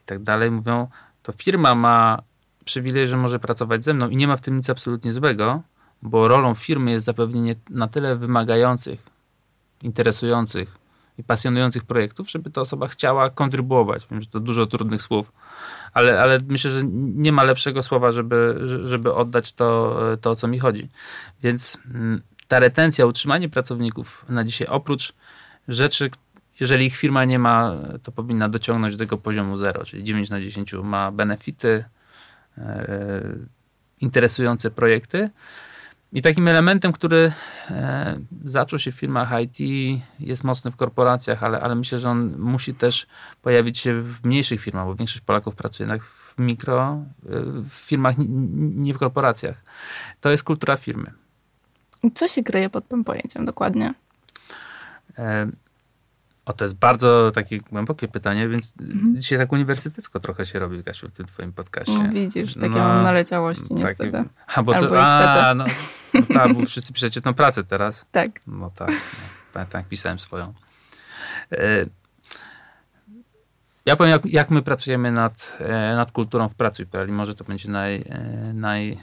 i 0.00 0.04
tak 0.04 0.22
dalej 0.22 0.50
mówią, 0.50 0.88
to 1.22 1.32
firma 1.32 1.74
ma 1.74 2.22
przywilej, 2.64 3.08
że 3.08 3.16
może 3.16 3.38
pracować 3.38 3.84
ze 3.84 3.94
mną 3.94 4.08
i 4.08 4.16
nie 4.16 4.28
ma 4.28 4.36
w 4.36 4.40
tym 4.40 4.56
nic 4.56 4.70
absolutnie 4.70 5.12
złego, 5.12 5.62
bo 6.02 6.28
rolą 6.28 6.54
firmy 6.54 6.90
jest 6.90 7.06
zapewnienie 7.06 7.54
na 7.70 7.88
tyle 7.88 8.16
wymagających, 8.16 9.02
interesujących 9.82 10.83
i 11.18 11.24
pasjonujących 11.24 11.84
projektów, 11.84 12.30
żeby 12.30 12.50
ta 12.50 12.60
osoba 12.60 12.88
chciała 12.88 13.30
kontrybuować. 13.30 14.06
Wiem, 14.10 14.22
że 14.22 14.28
to 14.28 14.40
dużo 14.40 14.66
trudnych 14.66 15.02
słów, 15.02 15.32
ale, 15.92 16.20
ale 16.20 16.38
myślę, 16.48 16.70
że 16.70 16.82
nie 17.14 17.32
ma 17.32 17.42
lepszego 17.42 17.82
słowa, 17.82 18.12
żeby, 18.12 18.60
żeby 18.84 19.14
oddać 19.14 19.52
to, 19.52 19.98
to, 20.20 20.30
o 20.30 20.36
co 20.36 20.48
mi 20.48 20.58
chodzi. 20.58 20.88
Więc 21.42 21.78
mm, 21.94 22.22
ta 22.48 22.58
retencja, 22.58 23.06
utrzymanie 23.06 23.48
pracowników 23.48 24.24
na 24.28 24.44
dzisiaj, 24.44 24.66
oprócz 24.66 25.12
rzeczy, 25.68 26.10
jeżeli 26.60 26.86
ich 26.86 26.96
firma 26.96 27.24
nie 27.24 27.38
ma, 27.38 27.76
to 28.02 28.12
powinna 28.12 28.48
dociągnąć 28.48 28.94
do 28.94 28.98
tego 28.98 29.18
poziomu 29.18 29.56
0, 29.56 29.84
czyli 29.84 30.04
9 30.04 30.30
na 30.30 30.40
10 30.40 30.72
ma 30.72 31.12
benefity, 31.12 31.84
e, 32.58 33.22
interesujące 34.00 34.70
projekty. 34.70 35.30
I 36.14 36.22
takim 36.22 36.48
elementem, 36.48 36.92
który 36.92 37.32
e, 37.70 38.18
zaczął 38.44 38.78
się 38.78 38.92
w 38.92 38.94
firmach 38.94 39.28
IT, 39.42 39.58
jest 40.20 40.44
mocny 40.44 40.70
w 40.70 40.76
korporacjach, 40.76 41.42
ale, 41.42 41.60
ale 41.60 41.74
myślę, 41.74 41.98
że 41.98 42.10
on 42.10 42.38
musi 42.38 42.74
też 42.74 43.06
pojawić 43.42 43.78
się 43.78 44.02
w 44.02 44.24
mniejszych 44.24 44.60
firmach, 44.60 44.86
bo 44.86 44.94
większość 44.94 45.20
Polaków 45.20 45.54
pracuje 45.54 45.84
jednak 45.84 46.04
w 46.04 46.38
mikro, 46.38 47.04
e, 47.26 47.28
w 47.62 47.72
firmach, 47.72 48.14
nie 48.58 48.94
w 48.94 48.98
korporacjach. 48.98 49.62
To 50.20 50.30
jest 50.30 50.44
kultura 50.44 50.76
firmy. 50.76 51.12
Co 52.14 52.28
się 52.28 52.42
kryje 52.42 52.70
pod 52.70 52.88
tym 52.88 53.04
pojęciem 53.04 53.44
dokładnie? 53.44 53.94
E, 55.18 55.46
o, 56.44 56.52
to 56.52 56.64
jest 56.64 56.74
bardzo 56.74 57.32
takie 57.34 57.60
głębokie 57.60 58.08
pytanie, 58.08 58.48
więc 58.48 58.72
mhm. 58.80 59.16
dzisiaj 59.16 59.38
tak 59.38 59.52
uniwersytecko 59.52 60.20
trochę 60.20 60.46
się 60.46 60.58
robi, 60.58 60.84
Kasiu, 60.84 61.08
w 61.08 61.12
tym 61.12 61.26
twoim 61.26 61.52
podcaście. 61.52 62.02
No, 62.02 62.12
widzisz, 62.12 62.54
takie 62.54 62.68
no, 62.68 62.78
mam 62.78 63.02
naleciałości 63.02 63.74
niestety. 63.74 64.24
A, 64.54 64.62
bo 64.62 64.74
to, 64.74 65.02
a, 65.02 65.54
no, 65.54 65.64
no 66.14 66.22
tak, 66.34 66.54
bo 66.54 66.66
wszyscy 66.66 66.92
piszecie 66.92 67.20
tą 67.20 67.34
pracę 67.34 67.64
teraz. 67.64 68.06
Tak. 68.12 68.30
No 68.46 68.70
tak, 68.70 68.88
no, 68.88 68.94
pamiętam, 69.52 69.78
jak 69.78 69.88
pisałem 69.88 70.18
swoją. 70.18 70.54
E, 71.52 71.86
ja 73.86 73.96
powiem, 73.96 74.12
jak, 74.12 74.26
jak 74.26 74.50
my 74.50 74.62
pracujemy 74.62 75.12
nad, 75.12 75.58
e, 75.60 75.96
nad 75.96 76.12
kulturą 76.12 76.48
w 76.48 76.54
pracy.pl 76.54 77.08
i 77.08 77.12
może 77.12 77.34
to 77.34 77.44
będzie 77.44 77.70
naj, 77.70 78.04
e, 78.08 78.52
naj, 78.54 78.98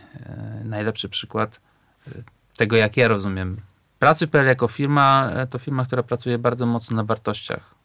najlepszy 0.63 1.10
przykład 1.10 1.60
tego, 2.58 2.75
jak 2.75 2.98
ja 2.98 3.08
rozumiem 3.08 3.62
Pracy.pl 4.01 4.48
jako 4.48 4.68
firma 4.68 5.32
to 5.50 5.60
firma, 5.60 5.86
która 5.86 6.03
pracuje 6.03 6.38
bardzo 6.38 6.65
mocno 6.65 6.98
na 6.98 7.03
wartościach. 7.03 7.75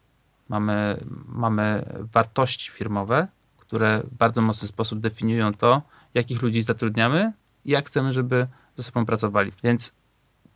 Mamy, 0.49 0.97
mamy 1.27 1.83
wartości 2.13 2.71
firmowe, 2.71 3.27
które 3.57 3.99
w 3.99 4.13
bardzo 4.13 4.41
mocny 4.41 4.67
sposób 4.67 4.99
definiują 4.99 5.53
to, 5.53 5.81
jakich 6.13 6.41
ludzi 6.41 6.61
zatrudniamy 6.61 7.33
i 7.65 7.71
jak 7.71 7.87
chcemy, 7.87 8.13
żeby 8.13 8.47
ze 8.77 8.83
sobą 8.83 9.05
pracowali. 9.05 9.51
Więc 9.63 9.93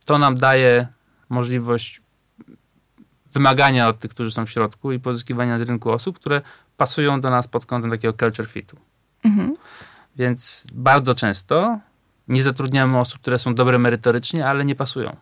to 0.04 0.18
nam 0.18 0.36
daje 0.36 0.86
możliwość 1.28 2.02
wymagania 3.32 3.88
od 3.88 3.98
tych, 3.98 4.10
którzy 4.10 4.30
są 4.30 4.46
w 4.46 4.50
środku 4.50 4.92
i 4.92 5.00
pozyskiwania 5.00 5.58
z 5.58 5.62
rynku 5.62 5.90
osób, 5.90 6.18
które 6.18 6.42
pasują 6.76 7.20
do 7.20 7.30
nas 7.30 7.48
pod 7.48 7.66
kątem 7.66 7.90
takiego 7.90 8.14
culture 8.14 8.46
fitu. 8.46 8.76
Mhm. 9.24 9.56
Więc 10.16 10.66
bardzo 10.72 11.14
często 11.14 11.78
nie 12.28 12.42
zatrudniamy 12.42 12.98
osób, 12.98 13.20
które 13.20 13.38
są 13.38 13.54
dobre 13.54 13.78
merytorycznie, 13.78 14.46
ale 14.46 14.64
nie 14.64 14.74
pasują. 14.74 15.16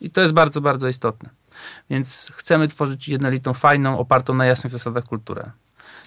I 0.00 0.10
to 0.10 0.20
jest 0.20 0.34
bardzo, 0.34 0.60
bardzo 0.60 0.88
istotne. 0.88 1.30
Więc 1.90 2.30
chcemy 2.32 2.68
tworzyć 2.68 3.08
jednolitą, 3.08 3.54
fajną, 3.54 3.98
opartą 3.98 4.34
na 4.34 4.46
jasnych 4.46 4.72
zasadach 4.72 5.04
kulturę. 5.04 5.50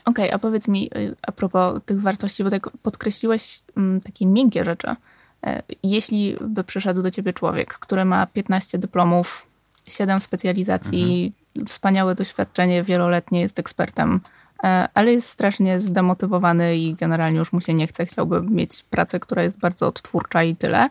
Okej, 0.06 0.26
okay, 0.26 0.34
a 0.34 0.40
powiedz 0.40 0.68
mi 0.68 0.90
y, 0.96 1.16
a 1.22 1.32
propos 1.32 1.82
tych 1.86 2.02
wartości, 2.02 2.44
bo 2.44 2.50
tak 2.50 2.70
podkreśliłeś 2.84 3.62
um, 3.76 4.02
takie 4.02 4.26
miękkie 4.26 4.64
rzeczy. 4.64 4.96
E, 5.44 5.64
jeśli 5.84 6.38
by 6.42 6.64
przyszedł 6.64 7.02
do 7.02 7.12
ciebie 7.12 7.34
człowiek, 7.34 7.74
który 7.74 8.06
ma 8.06 8.28
15 8.28 8.78
dyplomów, 8.78 9.48
7 9.88 10.20
specjalizacji, 10.20 11.34
mhm. 11.56 11.68
wspaniałe 11.68 12.16
doświadczenie 12.16 12.84
wieloletnie, 12.84 13.42
jest 13.42 13.60
ekspertem, 13.60 14.22
e, 14.64 14.90
ale 14.94 15.12
jest 15.12 15.30
strasznie 15.30 15.80
zdemotywowany 15.80 16.78
i 16.78 16.94
generalnie 16.94 17.40
już 17.40 17.54
mu 17.54 17.62
się 17.62 17.74
nie 17.74 17.88
chce, 17.88 18.06
chciałby 18.06 18.42
mieć 18.42 18.84
pracę, 18.84 19.20
która 19.20 19.44
jest 19.44 19.58
bardzo 19.58 19.88
odtwórcza 19.88 20.44
i 20.44 20.56
tyle 20.56 20.90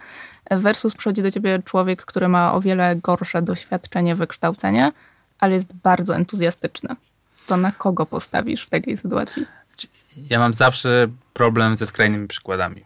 versus 0.50 0.94
przychodzi 0.94 1.22
do 1.22 1.30
ciebie 1.30 1.62
człowiek, 1.64 2.04
który 2.04 2.28
ma 2.28 2.54
o 2.54 2.60
wiele 2.60 2.96
gorsze 2.96 3.42
doświadczenie, 3.42 4.16
wykształcenie, 4.16 4.92
ale 5.38 5.54
jest 5.54 5.74
bardzo 5.74 6.16
entuzjastyczny. 6.16 6.96
To 7.46 7.56
na 7.56 7.72
kogo 7.72 8.06
postawisz 8.06 8.66
w 8.66 8.70
takiej 8.70 8.96
sytuacji? 8.96 9.46
Ja 10.30 10.38
mam 10.38 10.54
zawsze 10.54 11.08
problem 11.32 11.76
ze 11.76 11.86
skrajnymi 11.86 12.28
przykładami, 12.28 12.84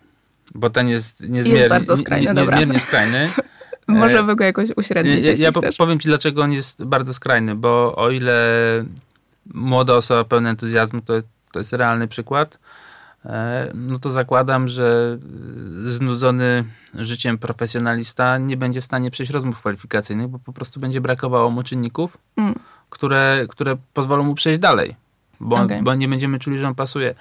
bo 0.54 0.70
ten 0.70 0.88
jest 0.88 1.20
niezmiernie, 1.28 1.52
jest 1.52 1.68
bardzo 1.68 1.96
skrajny, 1.96 2.34
nie, 2.34 2.40
niezmiernie 2.40 2.80
skrajny. 2.80 3.30
Możemy 3.88 4.36
go 4.36 4.44
jakoś 4.44 4.70
uśrednić. 4.76 5.26
Ja, 5.26 5.32
ja 5.32 5.52
powiem 5.78 5.98
ci, 5.98 6.08
dlaczego 6.08 6.42
on 6.42 6.52
jest 6.52 6.84
bardzo 6.84 7.14
skrajny, 7.14 7.54
bo 7.54 7.96
o 7.96 8.10
ile 8.10 8.44
młoda 9.54 9.94
osoba 9.94 10.24
pełna 10.24 10.50
entuzjazmu 10.50 11.00
to 11.00 11.14
jest, 11.14 11.26
to 11.52 11.58
jest 11.58 11.72
realny 11.72 12.08
przykład, 12.08 12.58
E, 13.26 13.70
no 13.74 13.98
to 13.98 14.10
zakładam, 14.10 14.68
że 14.68 15.18
znudzony 15.70 16.64
życiem 16.94 17.38
profesjonalista 17.38 18.38
nie 18.38 18.56
będzie 18.56 18.80
w 18.80 18.84
stanie 18.84 19.10
przejść 19.10 19.32
rozmów 19.32 19.58
kwalifikacyjnych, 19.58 20.28
bo 20.28 20.38
po 20.38 20.52
prostu 20.52 20.80
będzie 20.80 21.00
brakowało 21.00 21.50
mu 21.50 21.62
czynników, 21.62 22.18
mm. 22.36 22.54
które, 22.90 23.46
które 23.48 23.76
pozwolą 23.92 24.24
mu 24.24 24.34
przejść 24.34 24.60
dalej, 24.60 24.96
bo, 25.40 25.56
okay. 25.56 25.82
bo 25.82 25.94
nie 25.94 26.08
będziemy 26.08 26.38
czuli, 26.38 26.58
że 26.58 26.68
on 26.68 26.74
pasuje. 26.74 27.14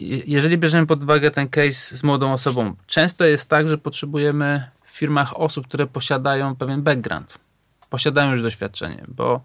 Jeżeli 0.00 0.58
bierzemy 0.58 0.86
pod 0.86 1.02
uwagę 1.02 1.30
ten 1.30 1.48
case 1.48 1.96
z 1.96 2.02
młodą 2.02 2.32
osobą, 2.32 2.74
często 2.86 3.24
jest 3.24 3.50
tak, 3.50 3.68
że 3.68 3.78
potrzebujemy 3.78 4.70
w 4.84 4.90
firmach 4.90 5.40
osób, 5.40 5.68
które 5.68 5.86
posiadają 5.86 6.56
pewien 6.56 6.82
background, 6.82 7.38
posiadają 7.90 8.32
już 8.32 8.42
doświadczenie, 8.42 9.04
bo 9.08 9.40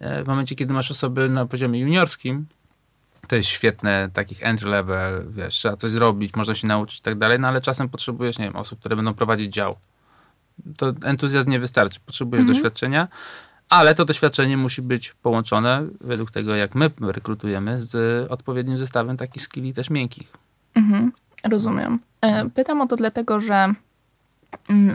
e, 0.00 0.24
w 0.24 0.26
momencie, 0.26 0.56
kiedy 0.56 0.72
masz 0.72 0.90
osoby 0.90 1.28
na 1.28 1.46
poziomie 1.46 1.80
juniorskim, 1.80 2.46
to 3.28 3.36
jest 3.36 3.48
świetne, 3.48 4.10
takich 4.12 4.42
entry 4.42 4.70
level, 4.70 5.24
wiesz, 5.30 5.54
trzeba 5.54 5.76
coś 5.76 5.90
zrobić, 5.90 6.34
można 6.34 6.54
się 6.54 6.66
nauczyć 6.66 6.98
i 6.98 7.02
tak 7.02 7.18
dalej, 7.18 7.40
no 7.40 7.48
ale 7.48 7.60
czasem 7.60 7.88
potrzebujesz, 7.88 8.38
nie 8.38 8.44
wiem, 8.44 8.56
osób, 8.56 8.80
które 8.80 8.96
będą 8.96 9.14
prowadzić 9.14 9.52
dział. 9.52 9.76
To 10.76 10.92
entuzjazm 11.04 11.50
nie 11.50 11.60
wystarczy, 11.60 12.00
potrzebujesz 12.06 12.40
mhm. 12.40 12.56
doświadczenia, 12.56 13.08
ale 13.74 13.94
to 13.94 14.04
doświadczenie 14.04 14.56
musi 14.56 14.82
być 14.82 15.14
połączone, 15.22 15.86
według 16.00 16.30
tego 16.30 16.54
jak 16.54 16.74
my 16.74 16.90
rekrutujemy, 17.00 17.80
z 17.80 18.26
odpowiednim 18.30 18.78
zestawem 18.78 19.16
takich 19.16 19.42
skilli 19.42 19.74
też 19.74 19.90
miękkich. 19.90 20.32
Mhm. 20.74 21.12
Rozumiem. 21.44 21.98
E, 22.20 22.50
pytam 22.50 22.80
o 22.80 22.86
to 22.86 22.96
dlatego, 22.96 23.40
że 23.40 23.74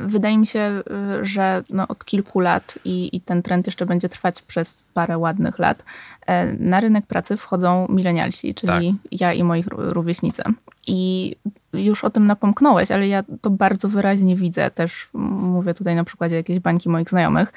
wydaje 0.05 0.37
mi 0.37 0.47
się, 0.47 0.81
y, 1.19 1.25
że 1.25 1.63
no 1.69 1.87
od 1.87 2.05
kilku 2.05 2.39
lat 2.39 2.79
i, 2.85 3.09
i, 3.15 3.21
ten 3.21 3.41
trend 3.41 3.65
jeszcze 3.65 3.85
będzie 3.85 4.09
trwać 4.09 4.41
przez 4.41 4.83
parę 4.93 5.17
ładnych 5.17 5.59
lat, 5.59 5.83
e, 6.25 6.53
na 6.53 6.79
rynek 6.79 7.05
pracy 7.05 7.37
wchodzą 7.37 7.87
milenialsi, 7.89 8.53
czyli 8.53 8.99
tak. 9.03 9.11
ja 9.21 9.33
i 9.33 9.43
moi 9.43 9.63
rówieśnicy. 9.67 10.43
I 10.87 11.35
już 11.73 12.03
o 12.03 12.09
tym 12.09 12.27
napomknąłeś, 12.27 12.91
ale 12.91 13.07
ja 13.07 13.23
to 13.41 13.49
bardzo 13.49 13.89
wyraźnie 13.89 14.35
widzę, 14.35 14.71
też 14.71 15.09
mówię 15.13 15.73
tutaj 15.73 15.95
na 15.95 16.03
przykładzie 16.03 16.35
jakiejś 16.35 16.59
bańki 16.59 16.89
moich 16.89 17.09
znajomych, 17.09 17.53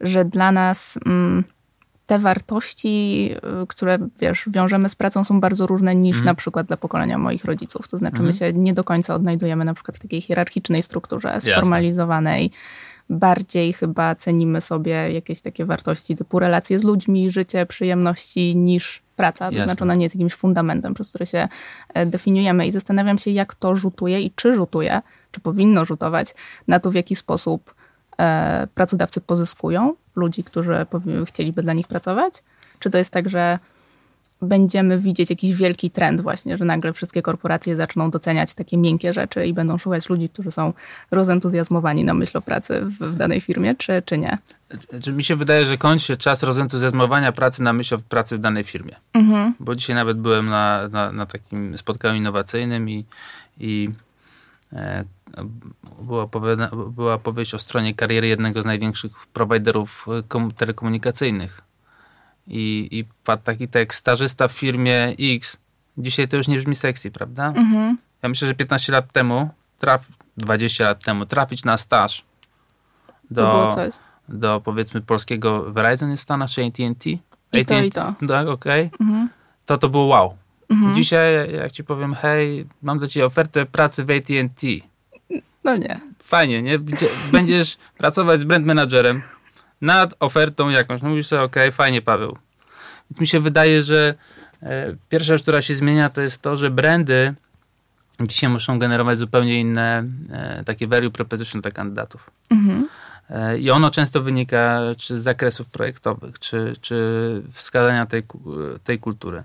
że 0.00 0.24
dla 0.24 0.52
nas... 0.52 0.98
Te 2.06 2.18
wartości, 2.18 3.30
y, 3.62 3.66
które 3.66 3.98
wiesz, 4.20 4.44
wiążemy 4.46 4.88
z 4.88 4.94
pracą, 4.94 5.24
są 5.24 5.40
bardzo 5.40 5.66
różne 5.66 5.94
niż 5.94 6.16
mm. 6.16 6.26
na 6.26 6.34
przykład 6.34 6.66
dla 6.66 6.76
pokolenia 6.76 7.18
moich 7.18 7.44
rodziców. 7.44 7.88
To 7.88 7.98
znaczy, 7.98 8.16
mm. 8.16 8.26
my 8.26 8.32
mhm. 8.32 8.52
się 8.52 8.58
nie 8.58 8.74
do 8.74 8.84
końca 8.84 9.14
odnajdujemy 9.14 9.64
na 9.64 9.74
przykład 9.74 9.96
w 9.96 10.00
takiej 10.00 10.20
hierarchicznej 10.20 10.82
strukturze, 10.82 11.40
sformalizowanej. 11.40 12.42
Jasne. 12.42 12.56
Bardziej 13.10 13.72
chyba 13.72 14.14
cenimy 14.14 14.60
sobie 14.60 15.12
jakieś 15.12 15.40
takie 15.40 15.64
wartości 15.64 16.16
typu 16.16 16.38
relacje 16.38 16.78
z 16.78 16.84
ludźmi, 16.84 17.30
życie, 17.30 17.66
przyjemności 17.66 18.56
niż 18.56 19.02
praca. 19.16 19.48
To 19.48 19.52
Jasne. 19.52 19.64
znaczy, 19.64 19.84
ona 19.84 19.94
nie 19.94 20.04
jest 20.04 20.14
jakimś 20.14 20.34
fundamentem, 20.34 20.94
przez 20.94 21.08
który 21.08 21.26
się 21.26 21.48
e, 21.94 22.06
definiujemy. 22.06 22.66
I 22.66 22.70
zastanawiam 22.70 23.18
się, 23.18 23.30
jak 23.30 23.54
to 23.54 23.76
rzutuje 23.76 24.20
i 24.20 24.30
czy 24.30 24.54
rzutuje, 24.54 25.02
czy 25.30 25.40
powinno 25.40 25.84
rzutować 25.84 26.34
na 26.68 26.80
to, 26.80 26.90
w 26.90 26.94
jaki 26.94 27.16
sposób 27.16 27.74
pracodawcy 28.74 29.20
pozyskują 29.20 29.94
ludzi, 30.16 30.44
którzy 30.44 30.86
chcieliby 31.26 31.62
dla 31.62 31.72
nich 31.72 31.88
pracować? 31.88 32.42
Czy 32.78 32.90
to 32.90 32.98
jest 32.98 33.10
tak, 33.10 33.28
że 33.28 33.58
będziemy 34.42 34.98
widzieć 34.98 35.30
jakiś 35.30 35.52
wielki 35.52 35.90
trend 35.90 36.20
właśnie, 36.20 36.56
że 36.56 36.64
nagle 36.64 36.92
wszystkie 36.92 37.22
korporacje 37.22 37.76
zaczną 37.76 38.10
doceniać 38.10 38.54
takie 38.54 38.76
miękkie 38.76 39.12
rzeczy 39.12 39.46
i 39.46 39.54
będą 39.54 39.78
szukać 39.78 40.08
ludzi, 40.08 40.28
którzy 40.28 40.50
są 40.50 40.72
rozentuzjazmowani 41.10 42.04
na 42.04 42.14
myśl 42.14 42.38
o 42.38 42.42
pracy 42.42 42.80
w, 42.80 42.98
w 42.98 43.16
danej 43.16 43.40
firmie, 43.40 43.74
czy, 43.74 44.02
czy 44.06 44.18
nie? 44.18 44.38
Znaczy, 44.90 45.12
mi 45.12 45.24
się 45.24 45.36
wydaje, 45.36 45.66
że 45.66 45.78
kończy 45.78 46.06
się 46.06 46.16
czas 46.16 46.42
rozentuzjazmowania 46.42 47.32
pracy 47.32 47.62
na 47.62 47.72
myśl 47.72 47.94
o 47.94 47.98
pracy 47.98 48.36
w 48.36 48.40
danej 48.40 48.64
firmie. 48.64 48.92
Mhm. 49.12 49.54
Bo 49.60 49.74
dzisiaj 49.74 49.96
nawet 49.96 50.18
byłem 50.18 50.46
na, 50.46 50.88
na, 50.88 51.12
na 51.12 51.26
takim 51.26 51.78
spotkaniu 51.78 52.16
innowacyjnym 52.16 52.90
i, 52.90 53.04
i 53.60 53.88
e, 53.88 54.05
była, 56.02 56.28
była 56.90 57.18
powieść 57.18 57.54
o 57.54 57.58
stronie 57.58 57.94
kariery 57.94 58.26
jednego 58.26 58.62
z 58.62 58.64
największych 58.64 59.26
prowajderów 59.26 60.06
e, 60.34 60.50
telekomunikacyjnych 60.56 61.60
i, 62.46 62.88
i 62.90 63.04
padł 63.24 63.42
taki 63.42 63.68
tekst, 63.68 63.98
stażysta 63.98 64.48
w 64.48 64.52
firmie 64.52 65.14
X. 65.18 65.58
Dzisiaj 65.98 66.28
to 66.28 66.36
już 66.36 66.48
nie 66.48 66.58
brzmi 66.58 66.74
sexy, 66.74 67.10
prawda? 67.10 67.46
Mhm. 67.48 67.98
Ja 68.22 68.28
myślę, 68.28 68.48
że 68.48 68.54
15 68.54 68.92
lat 68.92 69.12
temu, 69.12 69.50
traf, 69.78 70.06
20 70.36 70.84
lat 70.84 71.04
temu, 71.04 71.26
trafić 71.26 71.64
na 71.64 71.76
staż 71.76 72.24
do, 73.30 73.76
do 74.28 74.60
powiedzmy 74.60 75.00
polskiego 75.00 75.72
Verizon 75.72 76.10
jest 76.10 76.22
w 76.22 76.24
Stanach, 76.24 76.50
czy 76.50 76.64
AT&T? 76.64 77.10
I 77.52 77.64
to, 77.64 77.78
i 77.82 77.90
to. 77.90 78.14
Tak, 78.28 78.48
okej. 78.48 78.86
Okay. 78.86 79.06
Mhm. 79.06 79.28
To 79.66 79.78
to 79.78 79.88
było 79.88 80.04
wow. 80.04 80.36
Mhm. 80.68 80.94
Dzisiaj, 80.94 81.54
jak 81.54 81.72
ci 81.72 81.84
powiem, 81.84 82.14
hej, 82.14 82.66
mam 82.82 82.98
dla 82.98 83.08
ciebie 83.08 83.26
ofertę 83.26 83.66
pracy 83.66 84.04
w 84.04 84.10
AT&T. 84.10 84.66
No 85.64 85.76
nie. 85.76 86.00
Fajnie, 86.22 86.62
nie? 86.62 86.78
Będziesz 87.32 87.76
pracować 87.98 88.40
z 88.40 88.44
brand 88.44 88.66
managerem 88.66 89.22
nad 89.80 90.14
ofertą 90.20 90.68
jakąś. 90.68 91.02
No 91.02 91.08
mówisz 91.08 91.26
sobie, 91.26 91.42
okej, 91.42 91.62
okay, 91.62 91.72
fajnie 91.72 92.02
Paweł. 92.02 92.38
Więc 93.10 93.20
mi 93.20 93.26
się 93.26 93.40
wydaje, 93.40 93.82
że 93.82 94.14
e, 94.62 94.96
pierwsza 95.08 95.32
rzecz, 95.32 95.42
która 95.42 95.62
się 95.62 95.74
zmienia, 95.74 96.10
to 96.10 96.20
jest 96.20 96.42
to, 96.42 96.56
że 96.56 96.70
brandy 96.70 97.34
dzisiaj 98.20 98.50
muszą 98.50 98.78
generować 98.78 99.18
zupełnie 99.18 99.60
inne 99.60 100.04
e, 100.32 100.64
takie 100.64 100.86
value 100.86 101.10
proposition 101.10 101.60
dla 101.60 101.70
kandydatów. 101.70 102.30
Mhm. 102.50 102.88
E, 103.30 103.58
I 103.58 103.70
ono 103.70 103.90
często 103.90 104.22
wynika 104.22 104.80
czy 104.98 105.18
z 105.18 105.22
zakresów 105.22 105.68
projektowych, 105.68 106.38
czy, 106.38 106.74
czy 106.80 107.42
wskazania 107.52 108.06
tej, 108.06 108.22
tej 108.84 108.98
kultury. 108.98 109.44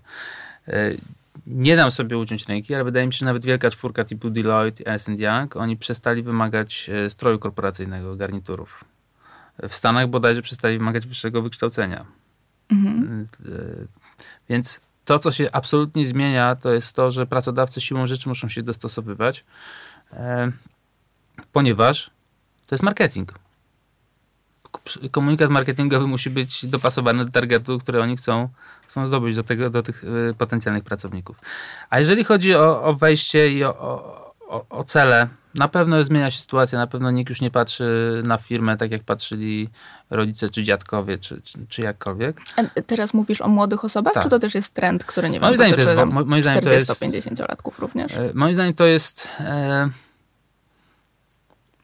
Nie 1.47 1.75
dam 1.75 1.91
sobie 1.91 2.17
uciąć 2.17 2.47
ręki, 2.47 2.75
ale 2.75 2.83
wydaje 2.83 3.07
mi 3.07 3.13
się, 3.13 3.17
że 3.19 3.25
nawet 3.25 3.45
wielka 3.45 3.71
czwórka 3.71 4.03
typu 4.03 4.29
Deloitte 4.29 4.83
i 4.83 4.87
Ernst 4.87 5.09
Young, 5.09 5.55
oni 5.55 5.77
przestali 5.77 6.23
wymagać 6.23 6.89
stroju 7.09 7.39
korporacyjnego, 7.39 8.15
garniturów 8.15 8.83
w 9.69 9.75
Stanach 9.75 10.07
bodajże 10.07 10.41
przestali 10.41 10.77
wymagać 10.77 11.07
wyższego 11.07 11.41
wykształcenia. 11.41 12.05
Mhm. 12.71 13.27
Więc 14.49 14.81
to, 15.05 15.19
co 15.19 15.31
się 15.31 15.51
absolutnie 15.51 16.07
zmienia, 16.07 16.55
to 16.55 16.73
jest 16.73 16.95
to, 16.95 17.11
że 17.11 17.27
pracodawcy 17.27 17.81
siłą 17.81 18.07
rzeczy 18.07 18.29
muszą 18.29 18.49
się 18.49 18.63
dostosowywać, 18.63 19.45
e, 20.13 20.51
ponieważ 21.51 22.11
to 22.67 22.75
jest 22.75 22.83
marketing. 22.83 23.33
Komunikat 25.11 25.49
marketingowy 25.49 26.07
musi 26.07 26.29
być 26.29 26.65
dopasowany 26.65 27.25
do 27.25 27.31
targetu, 27.31 27.79
który 27.79 28.01
oni 28.01 28.17
chcą, 28.17 28.49
chcą 28.87 29.07
zdobyć 29.07 29.35
do, 29.35 29.43
tego, 29.43 29.69
do 29.69 29.83
tych 29.83 30.03
e, 30.03 30.33
potencjalnych 30.33 30.83
pracowników. 30.83 31.39
A 31.89 31.99
jeżeli 31.99 32.23
chodzi 32.23 32.55
o, 32.55 32.83
o 32.83 32.93
wejście 32.93 33.51
i 33.51 33.63
o, 33.63 33.79
o, 34.47 34.65
o 34.69 34.83
cele, 34.83 35.27
na 35.55 35.67
pewno 35.67 36.03
zmienia 36.03 36.31
się 36.31 36.39
sytuacja, 36.39 36.79
na 36.79 36.87
pewno 36.87 37.11
nikt 37.11 37.29
już 37.29 37.41
nie 37.41 37.51
patrzy 37.51 38.21
na 38.25 38.37
firmę 38.37 38.77
tak 38.77 38.91
jak 38.91 39.03
patrzyli 39.03 39.69
rodzice 40.09 40.49
czy 40.49 40.63
dziadkowie, 40.63 41.17
czy, 41.17 41.41
czy, 41.41 41.65
czy 41.67 41.81
jakkolwiek. 41.81 42.41
A 42.55 42.81
teraz 42.81 43.13
mówisz 43.13 43.41
o 43.41 43.47
młodych 43.47 43.85
osobach, 43.85 44.13
tak. 44.13 44.23
czy 44.23 44.29
to 44.29 44.39
też 44.39 44.55
jest 44.55 44.73
trend, 44.73 45.03
który 45.03 45.29
nie 45.29 45.39
wiem, 45.39 45.41
moim 45.41 45.55
zdaniem 45.55 45.75
to 45.75 45.81
jest, 45.81 46.13
moim 46.25 46.43
zdaniem 46.43 46.63
to 46.63 46.73
jest 46.73 47.01
50-latków 47.01 47.79
również? 47.79 48.13
E, 48.13 48.31
moim 48.33 48.53
zdaniem 48.53 48.73
to 48.73 48.85
jest 48.85 49.27
e, 49.39 49.89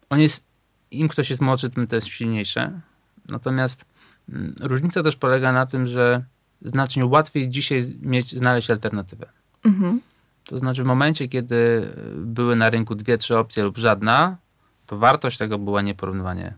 on 0.10 0.20
jest 0.20 0.47
im 0.92 1.08
ktoś 1.08 1.30
jest 1.30 1.42
młodszy, 1.42 1.70
tym 1.70 1.88
to 1.88 1.96
jest 1.96 2.08
silniejsze. 2.08 2.82
Natomiast 3.30 3.86
mm, 4.30 4.56
różnica 4.60 5.04
też 5.04 5.16
polega 5.16 5.52
na 5.52 5.66
tym, 5.66 5.88
że 5.88 6.24
znacznie 6.62 7.06
łatwiej 7.06 7.50
dzisiaj 7.50 7.84
mieć, 8.02 8.36
znaleźć 8.36 8.72
alternatywę. 8.72 9.30
Mhm. 9.66 10.02
To 10.44 10.60
znaczy 10.60 10.84
w 10.84 10.86
momencie, 10.86 11.28
kiedy 11.28 11.88
były 12.16 12.56
na 12.56 12.70
rynku 12.70 12.96
dwie, 12.96 13.18
trzy 13.18 13.38
opcje 13.38 13.64
lub 13.64 13.78
żadna, 13.78 14.38
to 14.86 14.98
wartość 14.98 15.38
tego 15.38 15.60
była 15.60 15.82
nieporównywalnie 15.82 16.54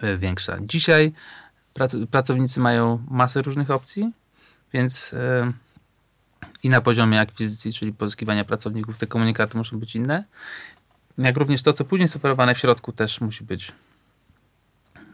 e, 0.00 0.16
większa. 0.16 0.56
Dzisiaj 0.60 1.12
pracownicy 2.10 2.60
mają 2.60 3.04
masę 3.10 3.42
różnych 3.42 3.70
opcji, 3.70 4.12
więc 4.72 5.14
e, 5.14 5.52
i 6.62 6.68
na 6.68 6.80
poziomie 6.80 7.20
akwizycji, 7.20 7.72
czyli 7.72 7.92
pozyskiwania 7.92 8.44
pracowników, 8.44 8.98
te 8.98 9.06
komunikaty 9.06 9.58
muszą 9.58 9.78
być 9.78 9.96
inne. 9.96 10.24
Jak 11.18 11.36
również 11.36 11.62
to, 11.62 11.72
co 11.72 11.84
później 11.84 12.04
jest 12.04 12.14
w 12.54 12.58
środku, 12.58 12.92
też 12.92 13.20
musi 13.20 13.44
być 13.44 13.72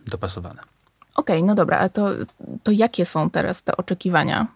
dopasowane. 0.06 0.60
Okej, 1.14 1.36
okay, 1.36 1.46
no 1.46 1.54
dobra, 1.54 1.78
a 1.78 1.88
to, 1.88 2.08
to 2.62 2.72
jakie 2.72 3.04
są 3.04 3.30
teraz 3.30 3.62
te 3.62 3.76
oczekiwania 3.76 4.46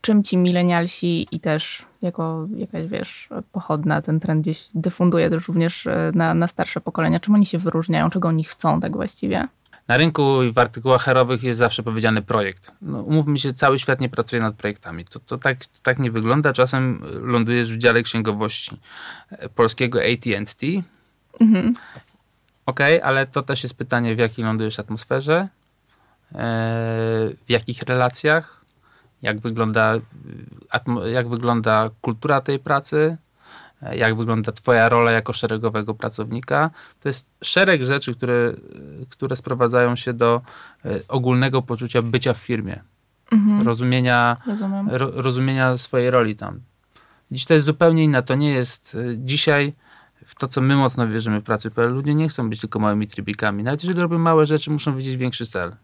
czym 0.00 0.22
ci 0.22 0.36
milenialsi 0.36 1.26
i 1.30 1.40
też 1.40 1.86
jako 2.02 2.46
jakaś, 2.56 2.86
wiesz, 2.86 3.28
pochodna 3.52 4.02
ten 4.02 4.20
trend 4.20 4.42
gdzieś 4.42 4.68
dyfunduje 4.74 5.30
też 5.30 5.48
również 5.48 5.86
e, 5.86 6.12
na, 6.14 6.34
na 6.34 6.46
starsze 6.46 6.80
pokolenia, 6.80 7.20
czym 7.20 7.34
oni 7.34 7.46
się 7.46 7.58
wyróżniają, 7.58 8.10
czego 8.10 8.28
oni 8.28 8.44
chcą 8.44 8.80
tak 8.80 8.92
właściwie? 8.92 9.48
Na 9.88 9.96
rynku 9.96 10.42
i 10.42 10.52
w 10.52 10.58
artykułach 10.58 11.02
herowych 11.02 11.42
jest 11.42 11.58
zawsze 11.58 11.82
powiedziany 11.82 12.22
projekt. 12.22 12.72
No, 12.82 13.02
umówmy 13.02 13.38
się, 13.38 13.52
cały 13.52 13.78
świat 13.78 14.00
nie 14.00 14.08
pracuje 14.08 14.42
nad 14.42 14.54
projektami. 14.54 15.04
To, 15.04 15.20
to, 15.20 15.38
tak, 15.38 15.66
to 15.66 15.78
tak 15.82 15.98
nie 15.98 16.10
wygląda. 16.10 16.52
Czasem 16.52 17.02
lądujesz 17.20 17.72
w 17.72 17.78
dziale 17.78 18.02
księgowości 18.02 18.80
e, 19.30 19.48
polskiego 19.48 19.98
AT&T. 19.98 20.66
Mhm. 21.40 21.74
Okej, 22.66 22.96
okay, 22.96 23.08
ale 23.08 23.26
to 23.26 23.42
też 23.42 23.62
jest 23.62 23.74
pytanie, 23.74 24.16
w 24.16 24.18
jakiej 24.18 24.44
lądujesz 24.44 24.78
atmosferze, 24.78 25.36
e, 25.36 25.48
w 27.46 27.50
jakich 27.50 27.82
relacjach, 27.82 28.64
jak 29.22 29.40
wygląda, 29.40 29.94
jak 31.12 31.28
wygląda 31.28 31.90
kultura 32.00 32.40
tej 32.40 32.58
pracy, 32.58 33.16
jak 33.92 34.16
wygląda 34.16 34.52
Twoja 34.52 34.88
rola 34.88 35.10
jako 35.10 35.32
szeregowego 35.32 35.94
pracownika. 35.94 36.70
To 37.00 37.08
jest 37.08 37.30
szereg 37.42 37.82
rzeczy, 37.82 38.14
które, 38.14 38.52
które 39.10 39.36
sprowadzają 39.36 39.96
się 39.96 40.12
do 40.12 40.42
e, 40.84 41.00
ogólnego 41.08 41.62
poczucia 41.62 42.02
bycia 42.02 42.34
w 42.34 42.38
firmie, 42.38 42.82
mhm. 43.32 43.62
rozumienia, 43.62 44.36
ro, 44.88 45.10
rozumienia 45.14 45.78
swojej 45.78 46.10
roli 46.10 46.36
tam. 46.36 46.60
Dziś 47.30 47.44
to 47.44 47.54
jest 47.54 47.66
zupełnie 47.66 48.04
inna. 48.04 48.22
To 48.22 48.34
nie 48.34 48.50
jest 48.50 48.94
e, 48.94 49.18
dzisiaj 49.18 49.72
w 50.24 50.34
to, 50.34 50.48
co 50.48 50.60
my 50.60 50.76
mocno 50.76 51.08
wierzymy 51.08 51.40
w 51.40 51.44
pracy 51.44 51.70
Ludzie 51.76 52.14
nie 52.14 52.28
chcą 52.28 52.50
być 52.50 52.60
tylko 52.60 52.78
małymi 52.78 53.06
trybikami. 53.06 53.62
Nawet 53.62 53.84
jeżeli 53.84 54.00
robią 54.00 54.18
małe 54.18 54.46
rzeczy, 54.46 54.70
muszą 54.70 54.96
widzieć 54.96 55.16
większy 55.16 55.46
cel. 55.46 55.76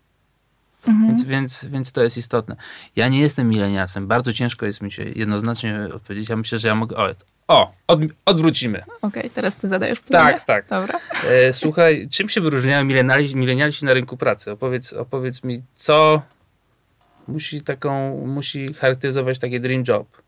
Mhm. 0.87 1.09
Więc, 1.09 1.25
więc, 1.25 1.65
więc 1.65 1.93
to 1.93 2.03
jest 2.03 2.17
istotne. 2.17 2.57
Ja 2.97 3.09
nie 3.09 3.21
jestem 3.21 3.49
milenialsem. 3.49 4.07
Bardzo 4.07 4.33
ciężko 4.33 4.67
jest 4.67 4.83
mi 4.83 4.93
się 4.93 5.03
jednoznacznie 5.03 5.89
odpowiedzieć. 5.95 6.29
Ja 6.29 6.37
myślę, 6.37 6.59
że 6.59 6.69
ja 6.69 6.75
mogę... 6.75 6.97
O, 6.97 7.09
o 7.51 7.73
od, 7.87 8.01
odwrócimy. 8.25 8.83
Okej, 9.03 9.23
okay, 9.23 9.31
teraz 9.31 9.57
ty 9.57 9.69
zadajesz 9.69 10.01
pytanie. 10.01 10.33
Tak, 10.33 10.45
tak. 10.45 10.69
Dobra. 10.69 11.01
E, 11.31 11.53
słuchaj, 11.53 12.09
czym 12.11 12.29
się 12.29 12.41
wyróżniają 12.41 12.85
milenialsi, 12.85 13.37
milenialsi 13.37 13.85
na 13.85 13.95
rynku 13.95 14.17
pracy? 14.17 14.53
Opowiedz, 14.53 14.93
opowiedz 14.93 15.45
mi, 15.45 15.63
co 15.75 16.23
musi 17.29 17.63
taką, 17.63 18.17
musi 18.27 18.75
charakteryzować 18.75 19.39
taki 19.39 19.61
dream 19.61 19.85
job? 19.89 20.23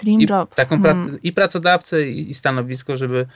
Dream 0.00 0.20
I, 0.20 0.26
job. 0.30 0.54
Taką 0.54 0.82
prac, 0.82 0.96
hmm. 0.96 1.18
I 1.22 1.32
pracodawcę, 1.32 2.08
i, 2.08 2.30
i 2.30 2.34
stanowisko, 2.34 2.96
żeby 2.96 3.26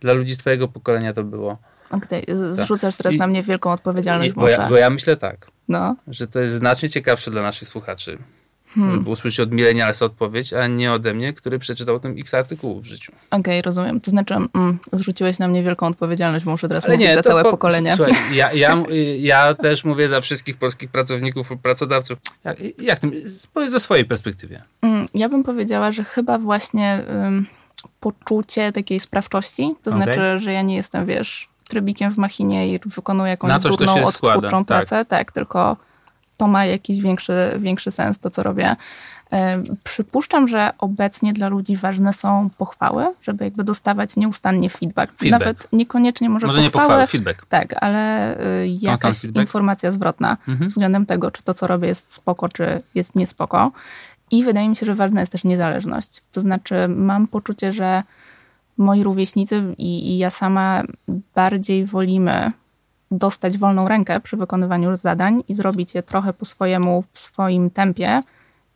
dla 0.00 0.12
ludzi 0.12 0.34
z 0.34 0.38
twojego 0.38 0.68
pokolenia 0.68 1.12
to 1.12 1.24
było. 1.24 1.58
Okej, 1.90 2.22
okay. 2.22 2.54
zrzucasz 2.54 2.96
teraz 2.96 3.14
I, 3.14 3.18
na 3.18 3.26
mnie 3.26 3.42
wielką 3.42 3.72
odpowiedzialność. 3.72 4.32
Bo, 4.32 4.48
ja, 4.48 4.68
bo 4.68 4.76
ja 4.76 4.90
myślę 4.90 5.16
tak 5.16 5.50
no. 5.70 5.96
Że 6.08 6.26
to 6.26 6.40
jest 6.40 6.54
znacznie 6.54 6.90
ciekawsze 6.90 7.30
dla 7.30 7.42
naszych 7.42 7.68
słuchaczy. 7.68 8.18
Hmm. 8.74 8.92
Żeby 8.92 9.10
usłyszeć 9.10 9.40
od 9.40 9.52
milenialsa 9.52 10.04
odpowiedź, 10.04 10.52
a 10.52 10.66
nie 10.66 10.92
ode 10.92 11.14
mnie, 11.14 11.32
który 11.32 11.58
przeczytał 11.58 12.00
tym 12.00 12.16
x 12.18 12.34
artykułów 12.34 12.84
w 12.84 12.86
życiu. 12.86 13.12
Okej, 13.30 13.40
okay, 13.40 13.62
rozumiem. 13.62 14.00
To 14.00 14.10
znaczy, 14.10 14.34
mm, 14.34 14.78
zrzuciłeś 14.92 15.38
na 15.38 15.48
mnie 15.48 15.62
wielką 15.62 15.86
odpowiedzialność, 15.86 16.44
bo 16.44 16.50
muszę 16.50 16.68
teraz 16.68 16.84
Ale 16.84 16.94
mówić 16.94 17.08
nie, 17.08 17.14
za 17.14 17.22
całe 17.22 17.42
po, 17.42 17.50
pokolenie. 17.50 17.96
Słuchaj, 17.96 18.14
ja, 18.32 18.52
ja, 18.52 18.82
ja 19.18 19.54
też 19.54 19.84
mówię 19.84 20.08
za 20.08 20.20
wszystkich 20.20 20.56
polskich 20.56 20.90
pracowników 20.90 21.52
pracodawców. 21.62 22.18
Jak, 22.44 22.56
jak 22.78 22.98
tym? 22.98 23.12
Powiedz 23.54 23.70
ze 23.70 23.80
swojej 23.80 24.04
perspektywie. 24.04 24.62
Mm, 24.82 25.08
ja 25.14 25.28
bym 25.28 25.42
powiedziała, 25.42 25.92
że 25.92 26.04
chyba 26.04 26.38
właśnie 26.38 27.04
um, 27.08 27.46
poczucie 28.00 28.72
takiej 28.72 29.00
sprawczości, 29.00 29.74
to 29.82 29.90
okay. 29.90 30.02
znaczy, 30.02 30.38
że 30.38 30.52
ja 30.52 30.62
nie 30.62 30.76
jestem, 30.76 31.06
wiesz, 31.06 31.48
trybikiem 31.68 32.12
w 32.12 32.18
machinie 32.18 32.74
i 32.74 32.80
wykonuję 32.86 33.30
jakąś 33.30 33.62
durną, 33.62 34.04
odtwórczą 34.04 34.64
pracę. 34.64 34.96
Tak. 34.96 35.08
tak, 35.08 35.32
tylko 35.32 35.76
to 36.40 36.46
ma 36.46 36.64
jakiś 36.64 37.00
większy, 37.00 37.32
większy 37.58 37.90
sens, 37.90 38.18
to 38.18 38.30
co 38.30 38.42
robię. 38.42 38.76
Przypuszczam, 39.84 40.48
że 40.48 40.70
obecnie 40.78 41.32
dla 41.32 41.48
ludzi 41.48 41.76
ważne 41.76 42.12
są 42.12 42.50
pochwały, 42.58 43.04
żeby 43.22 43.44
jakby 43.44 43.64
dostawać 43.64 44.16
nieustannie 44.16 44.70
feedback. 44.70 45.12
feedback. 45.18 45.40
Nawet 45.40 45.66
niekoniecznie 45.72 46.30
może, 46.30 46.46
może 46.46 46.58
pochwały. 46.62 46.84
nie 46.84 46.88
pochwały, 46.88 47.06
feedback. 47.06 47.46
Tak, 47.46 47.74
ale 47.80 48.34
y, 48.62 48.68
jakaś 48.80 49.24
informacja 49.24 49.92
zwrotna 49.92 50.36
mhm. 50.48 50.70
względem 50.70 51.06
tego, 51.06 51.30
czy 51.30 51.42
to, 51.42 51.54
co 51.54 51.66
robię 51.66 51.88
jest 51.88 52.12
spoko, 52.12 52.48
czy 52.48 52.82
jest 52.94 53.14
niespoko. 53.14 53.72
I 54.30 54.44
wydaje 54.44 54.68
mi 54.68 54.76
się, 54.76 54.86
że 54.86 54.94
ważna 54.94 55.20
jest 55.20 55.32
też 55.32 55.44
niezależność. 55.44 56.22
To 56.32 56.40
znaczy, 56.40 56.74
mam 56.88 57.26
poczucie, 57.26 57.72
że 57.72 58.02
moi 58.76 59.02
rówieśnicy 59.02 59.74
i, 59.78 60.10
i 60.10 60.18
ja 60.18 60.30
sama 60.30 60.82
bardziej 61.34 61.86
wolimy 61.86 62.50
dostać 63.10 63.58
wolną 63.58 63.88
rękę 63.88 64.20
przy 64.20 64.36
wykonywaniu 64.36 64.96
zadań 64.96 65.42
i 65.48 65.54
zrobić 65.54 65.94
je 65.94 66.02
trochę 66.02 66.32
po 66.32 66.44
swojemu, 66.44 67.04
w 67.12 67.18
swoim 67.18 67.70
tempie, 67.70 68.22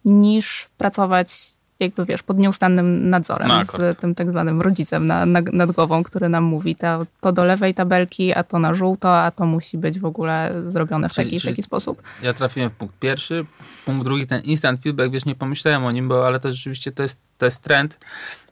niż 0.05 0.69
pracować 0.79 1.55
jakby 1.81 2.05
wiesz, 2.07 2.23
pod 2.23 2.39
nieustannym 2.39 3.11
nadzorem 3.11 3.49
Na 3.49 3.65
z 3.65 3.99
tym 3.99 4.15
tak 4.15 4.31
zwanym 4.31 4.61
rodzicem 4.61 5.07
na, 5.07 5.27
na, 5.27 5.41
nad 5.53 5.73
głową, 5.73 6.03
który 6.03 6.29
nam 6.29 6.45
mówi 6.45 6.77
to, 6.77 7.07
to 7.21 7.33
do 7.33 7.45
lewej 7.45 7.75
tabelki, 7.75 8.35
a 8.35 8.43
to 8.43 8.59
na 8.59 8.75
żółto, 8.75 9.19
a 9.19 9.31
to 9.31 9.47
musi 9.47 9.79
być 9.79 9.99
w 9.99 10.05
ogóle 10.05 10.55
zrobione 10.69 11.09
w 11.09 11.15
taki, 11.15 11.41
czyli- 11.41 11.53
taki 11.53 11.63
sposób. 11.63 12.03
Ja 12.23 12.33
trafiłem 12.33 12.71
w 12.71 12.73
punkt 12.73 12.99
pierwszy. 12.99 13.47
Punkt 13.85 14.05
drugi, 14.05 14.27
ten 14.27 14.43
instant 14.43 14.83
feedback, 14.83 15.13
wiesz, 15.13 15.25
nie 15.25 15.35
pomyślałem 15.35 15.85
o 15.85 15.91
nim, 15.91 16.09
bo 16.09 16.27
ale 16.27 16.41
to 16.41 16.53
rzeczywiście 16.53 16.93
to 16.93 17.03
jest, 17.03 17.21
to 17.39 17.45
jest 17.45 17.63
trend. 17.63 17.99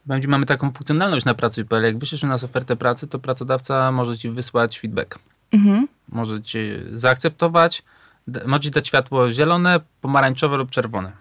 Będzie 0.05 0.27
mamy 0.27 0.45
taką 0.45 0.71
funkcjonalność 0.71 1.25
na 1.25 1.33
pracy.pl. 1.33 1.83
Jak 1.83 1.97
wyślesz 1.97 2.23
u 2.23 2.27
nas 2.27 2.43
ofertę 2.43 2.75
pracy, 2.75 3.07
to 3.07 3.19
pracodawca 3.19 3.91
może 3.91 4.17
ci 4.17 4.29
wysłać 4.29 4.79
feedback. 4.79 5.19
Mhm. 5.53 5.87
Może 6.09 6.41
cię 6.41 6.79
zaakceptować, 6.91 7.83
d- 8.27 8.41
może 8.45 8.59
ci 8.59 8.71
dać 8.71 8.87
światło 8.87 9.31
zielone, 9.31 9.79
pomarańczowe 10.01 10.57
lub 10.57 10.71
czerwone. 10.71 11.11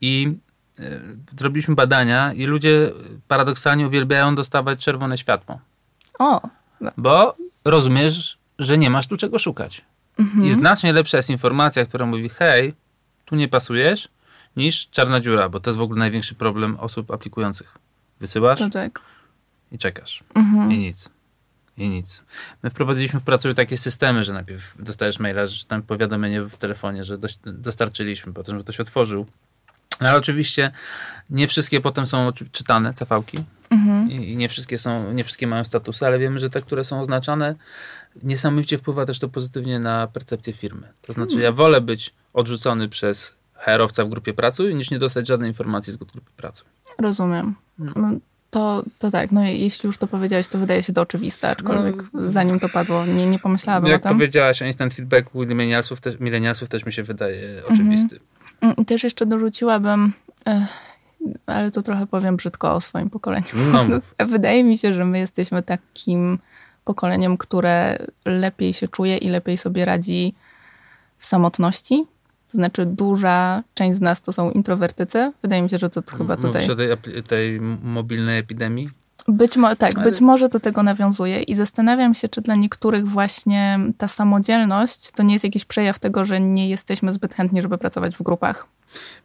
I 0.00 0.34
e, 0.78 0.82
zrobiliśmy 1.38 1.74
badania 1.74 2.32
i 2.32 2.44
ludzie 2.46 2.90
paradoksalnie 3.28 3.86
uwielbiają 3.86 4.34
dostawać 4.34 4.84
czerwone 4.84 5.18
światło. 5.18 5.60
O, 6.18 6.40
Bo 6.96 7.36
rozumiesz, 7.64 8.38
że 8.58 8.78
nie 8.78 8.90
masz 8.90 9.06
tu 9.06 9.16
czego 9.16 9.38
szukać. 9.38 9.84
I 10.44 10.50
znacznie 10.52 10.92
lepsza 10.92 11.16
jest 11.16 11.30
informacja, 11.30 11.86
która 11.86 12.06
mówi: 12.06 12.28
hej, 12.28 12.74
tu 13.24 13.36
nie 13.36 13.48
pasujesz, 13.48 14.08
niż 14.56 14.88
czarna 14.90 15.20
dziura, 15.20 15.48
bo 15.48 15.60
to 15.60 15.70
jest 15.70 15.78
w 15.78 15.82
ogóle 15.82 15.98
największy 15.98 16.34
problem 16.34 16.76
osób 16.80 17.10
aplikujących. 17.10 17.78
Wysyłasz 18.20 18.58
tak. 18.72 19.00
i 19.72 19.78
czekasz. 19.78 20.24
Mhm. 20.34 20.72
I 20.72 20.78
nic. 20.78 21.08
I 21.80 21.88
nic. 21.88 22.24
My 22.62 22.70
wprowadziliśmy 22.70 23.20
w 23.20 23.22
pracy 23.22 23.54
takie 23.54 23.78
systemy, 23.78 24.24
że 24.24 24.32
najpierw 24.32 24.74
dostajesz 24.78 25.18
maila, 25.18 25.46
że 25.46 25.64
tam 25.64 25.82
powiadomienie 25.82 26.42
w 26.42 26.56
telefonie, 26.56 27.04
że 27.04 27.18
dostarczyliśmy, 27.44 28.32
potem, 28.32 28.58
że 28.58 28.64
to 28.64 28.72
się 28.72 28.82
otworzył. 28.82 29.26
No 30.00 30.08
ale 30.08 30.18
oczywiście 30.18 30.70
nie 31.30 31.48
wszystkie 31.48 31.80
potem 31.80 32.06
są 32.06 32.32
czytane, 32.52 32.94
cv 32.94 33.22
Mhm. 33.70 34.10
i, 34.10 34.36
nie 34.36 34.48
wszystkie 34.48 34.78
są, 34.78 35.12
nie 35.12 35.24
wszystkie 35.24 35.46
mają 35.46 35.64
statusy, 35.64 36.06
ale 36.06 36.18
wiemy, 36.18 36.40
że 36.40 36.50
te, 36.50 36.60
które 36.62 36.84
są 36.84 37.00
oznaczane, 37.00 37.54
niesamowicie 38.22 38.78
wpływa 38.78 39.06
też 39.06 39.18
to 39.18 39.28
pozytywnie 39.28 39.78
na 39.78 40.06
percepcję 40.06 40.52
firmy. 40.52 40.88
To 41.02 41.12
znaczy, 41.12 41.40
ja 41.40 41.52
wolę 41.52 41.80
być 41.80 42.14
odrzucony 42.32 42.88
przez 42.88 43.34
HR-owca 43.54 44.04
w 44.04 44.08
grupie 44.08 44.34
pracy, 44.34 44.74
niż 44.74 44.90
nie 44.90 44.98
dostać 44.98 45.28
żadnej 45.28 45.50
informacji 45.50 45.92
z 45.92 45.96
grupy 45.96 46.20
pracy. 46.36 46.62
Rozumiem. 46.98 47.54
No, 47.78 48.10
To, 48.50 48.82
to 48.98 49.10
tak, 49.10 49.32
no 49.32 49.44
jeśli 49.44 49.86
już 49.86 49.98
to 49.98 50.06
powiedziałeś, 50.06 50.48
to 50.48 50.58
wydaje 50.58 50.82
się 50.82 50.92
to 50.92 51.00
oczywiste, 51.00 51.50
aczkolwiek 51.50 51.96
zanim 52.14 52.60
to 52.60 52.68
padło, 52.68 53.06
nie, 53.06 53.26
nie 53.26 53.38
pomyślałabym 53.38 53.90
Jak 53.90 54.00
o 54.00 54.08
tym. 54.08 54.18
powiedziałaś 54.18 54.62
o 54.62 54.64
instant 54.64 54.94
feedbacku 54.94 55.38
milenialsów 55.38 56.00
też, 56.00 56.20
milenialsów 56.20 56.68
też 56.68 56.86
mi 56.86 56.92
się 56.92 57.02
wydaje 57.02 57.62
oczywisty. 57.68 58.20
Mm, 58.60 58.76
I 58.76 58.84
też 58.84 59.04
jeszcze 59.04 59.26
dorzuciłabym, 59.26 60.12
eh, 60.46 60.66
ale 61.46 61.70
to 61.70 61.82
trochę 61.82 62.06
powiem 62.06 62.36
brzydko 62.36 62.72
o 62.72 62.80
swoim 62.80 63.10
pokoleniu. 63.10 63.46
No. 63.72 63.84
Wydaje 64.26 64.64
mi 64.64 64.78
się, 64.78 64.94
że 64.94 65.04
my 65.04 65.18
jesteśmy 65.18 65.62
takim 65.62 66.38
pokoleniem, 66.84 67.36
które 67.36 67.98
lepiej 68.24 68.72
się 68.72 68.88
czuje 68.88 69.16
i 69.16 69.28
lepiej 69.28 69.58
sobie 69.58 69.84
radzi 69.84 70.34
w 71.18 71.26
samotności. 71.26 72.06
To 72.50 72.56
znaczy, 72.56 72.86
duża 72.86 73.62
część 73.74 73.96
z 73.96 74.00
nas 74.00 74.22
to 74.22 74.32
są 74.32 74.50
introwertycy. 74.50 75.32
Wydaje 75.42 75.62
mi 75.62 75.70
się, 75.70 75.78
że 75.78 75.88
to 75.90 76.02
chyba 76.18 76.36
tutaj. 76.36 76.52
Mówisz 76.52 76.70
o 76.70 76.76
tej, 76.76 77.22
tej 77.22 77.60
mobilnej 77.82 78.38
epidemii? 78.38 78.90
Być 79.28 79.56
mo- 79.56 79.76
tak, 79.76 79.92
Ale- 79.96 80.04
być 80.10 80.20
może 80.20 80.48
do 80.48 80.60
tego 80.60 80.82
nawiązuje 80.82 81.42
i 81.42 81.54
zastanawiam 81.54 82.14
się, 82.14 82.28
czy 82.28 82.40
dla 82.40 82.54
niektórych 82.54 83.08
właśnie 83.08 83.80
ta 83.98 84.08
samodzielność 84.08 85.10
to 85.10 85.22
nie 85.22 85.32
jest 85.32 85.44
jakiś 85.44 85.64
przejaw 85.64 85.98
tego, 85.98 86.24
że 86.24 86.40
nie 86.40 86.68
jesteśmy 86.68 87.12
zbyt 87.12 87.34
chętni, 87.34 87.62
żeby 87.62 87.78
pracować 87.78 88.16
w 88.16 88.22
grupach. 88.22 88.66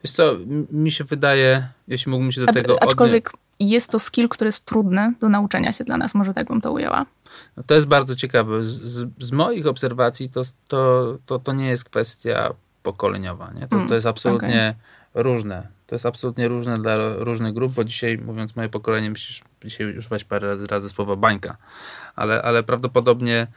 Wiesz 0.03 0.11
co, 0.13 0.31
mi 0.71 0.91
się 0.91 1.03
wydaje, 1.03 1.67
jeśli 1.87 2.09
mógłbym 2.11 2.31
się 2.31 2.41
do 2.41 2.49
A- 2.49 2.53
tego 2.53 2.83
Aczkolwiek 2.83 3.31
jest 3.59 3.91
to 3.91 3.99
skill, 3.99 4.29
który 4.29 4.47
jest 4.47 4.65
trudny 4.65 5.13
do 5.19 5.29
nauczenia 5.29 5.71
się 5.71 5.83
dla 5.83 5.97
nas, 5.97 6.15
może 6.15 6.33
tak 6.33 6.47
bym 6.47 6.61
to 6.61 6.71
ujęła. 6.71 7.05
No 7.57 7.63
to 7.67 7.75
jest 7.75 7.87
bardzo 7.87 8.15
ciekawe. 8.15 8.63
Z, 8.63 8.67
z, 8.67 9.07
z 9.19 9.31
moich 9.31 9.67
obserwacji 9.67 10.29
to, 10.29 10.41
to, 10.67 11.17
to, 11.25 11.39
to 11.39 11.53
nie 11.53 11.67
jest 11.67 11.83
kwestia 11.85 12.53
pokoleniowa. 12.85 13.51
Nie? 13.55 13.67
To, 13.67 13.75
Mm, 13.75 13.87
to 13.87 13.95
jest 13.95 14.07
absolutnie 14.07 14.75
różne. 15.13 15.67
To 15.87 15.95
jest 15.95 16.05
absolutnie 16.05 16.47
różne 16.47 16.77
dla 16.77 16.95
różnych 17.17 17.53
grup, 17.53 17.73
bo 17.73 17.83
dzisiaj, 17.83 18.17
mówiąc 18.17 18.55
moje 18.55 18.69
pokolenie, 18.69 19.09
myślisz, 19.09 19.41
dzisiaj 19.65 19.97
używać 19.97 20.23
parę 20.23 20.57
razy 20.71 20.89
słowa 20.89 21.15
bańka, 21.15 21.57
ale, 22.15 22.41
ale 22.41 22.63
prawdopodobnie 22.63 23.47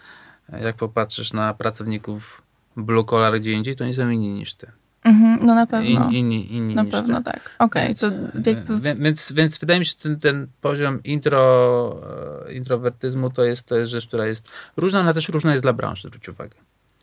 e, 0.53 0.64
jak 0.64 0.77
popatrzysz 0.77 1.33
na 1.33 1.55
pracowników 1.55 2.43
blue 2.77 3.05
collar 3.05 3.41
gdzie 3.41 3.53
indziej, 3.53 3.77
to 3.77 3.85
nie 3.85 3.95
są 3.95 4.09
inni 4.09 4.33
niż 4.33 4.55
ty. 4.55 4.67
Mhm, 5.05 5.47
no 5.47 5.55
na 5.55 5.67
pewno. 5.67 5.88
In, 5.88 6.11
inni 6.11 6.55
inni 6.55 6.75
na 6.75 6.83
niż 6.83 6.93
pewno 6.93 7.19
ty. 7.19 7.25
tak. 7.25 7.57
Okej, 7.59 7.87
Więc, 7.87 8.01
to 8.01 8.07
e, 8.07 8.95
Więc, 8.95 9.33
więc 9.33 9.59
wydaje 9.59 9.79
mi 9.81 9.87
się, 9.87 9.91
że 9.91 10.03
ten, 10.03 10.21
ten 10.21 10.47
poziom 10.61 11.03
intro, 11.03 12.01
e, 12.49 12.53
introwertyzmu 12.53 13.31
to 13.31 13.45
jest, 13.45 13.69
to 13.69 13.77
jest 13.77 13.93
rzecz, 13.93 14.09
która 14.09 14.27
jest 14.27 14.49
różna, 14.77 15.01
ale 15.01 15.14
też 15.14 15.29
różna 15.29 15.51
jest 15.51 15.64
dla 15.64 15.73
branży, 15.73 16.09
zwróć 16.09 16.29
uwagę. 16.29 16.57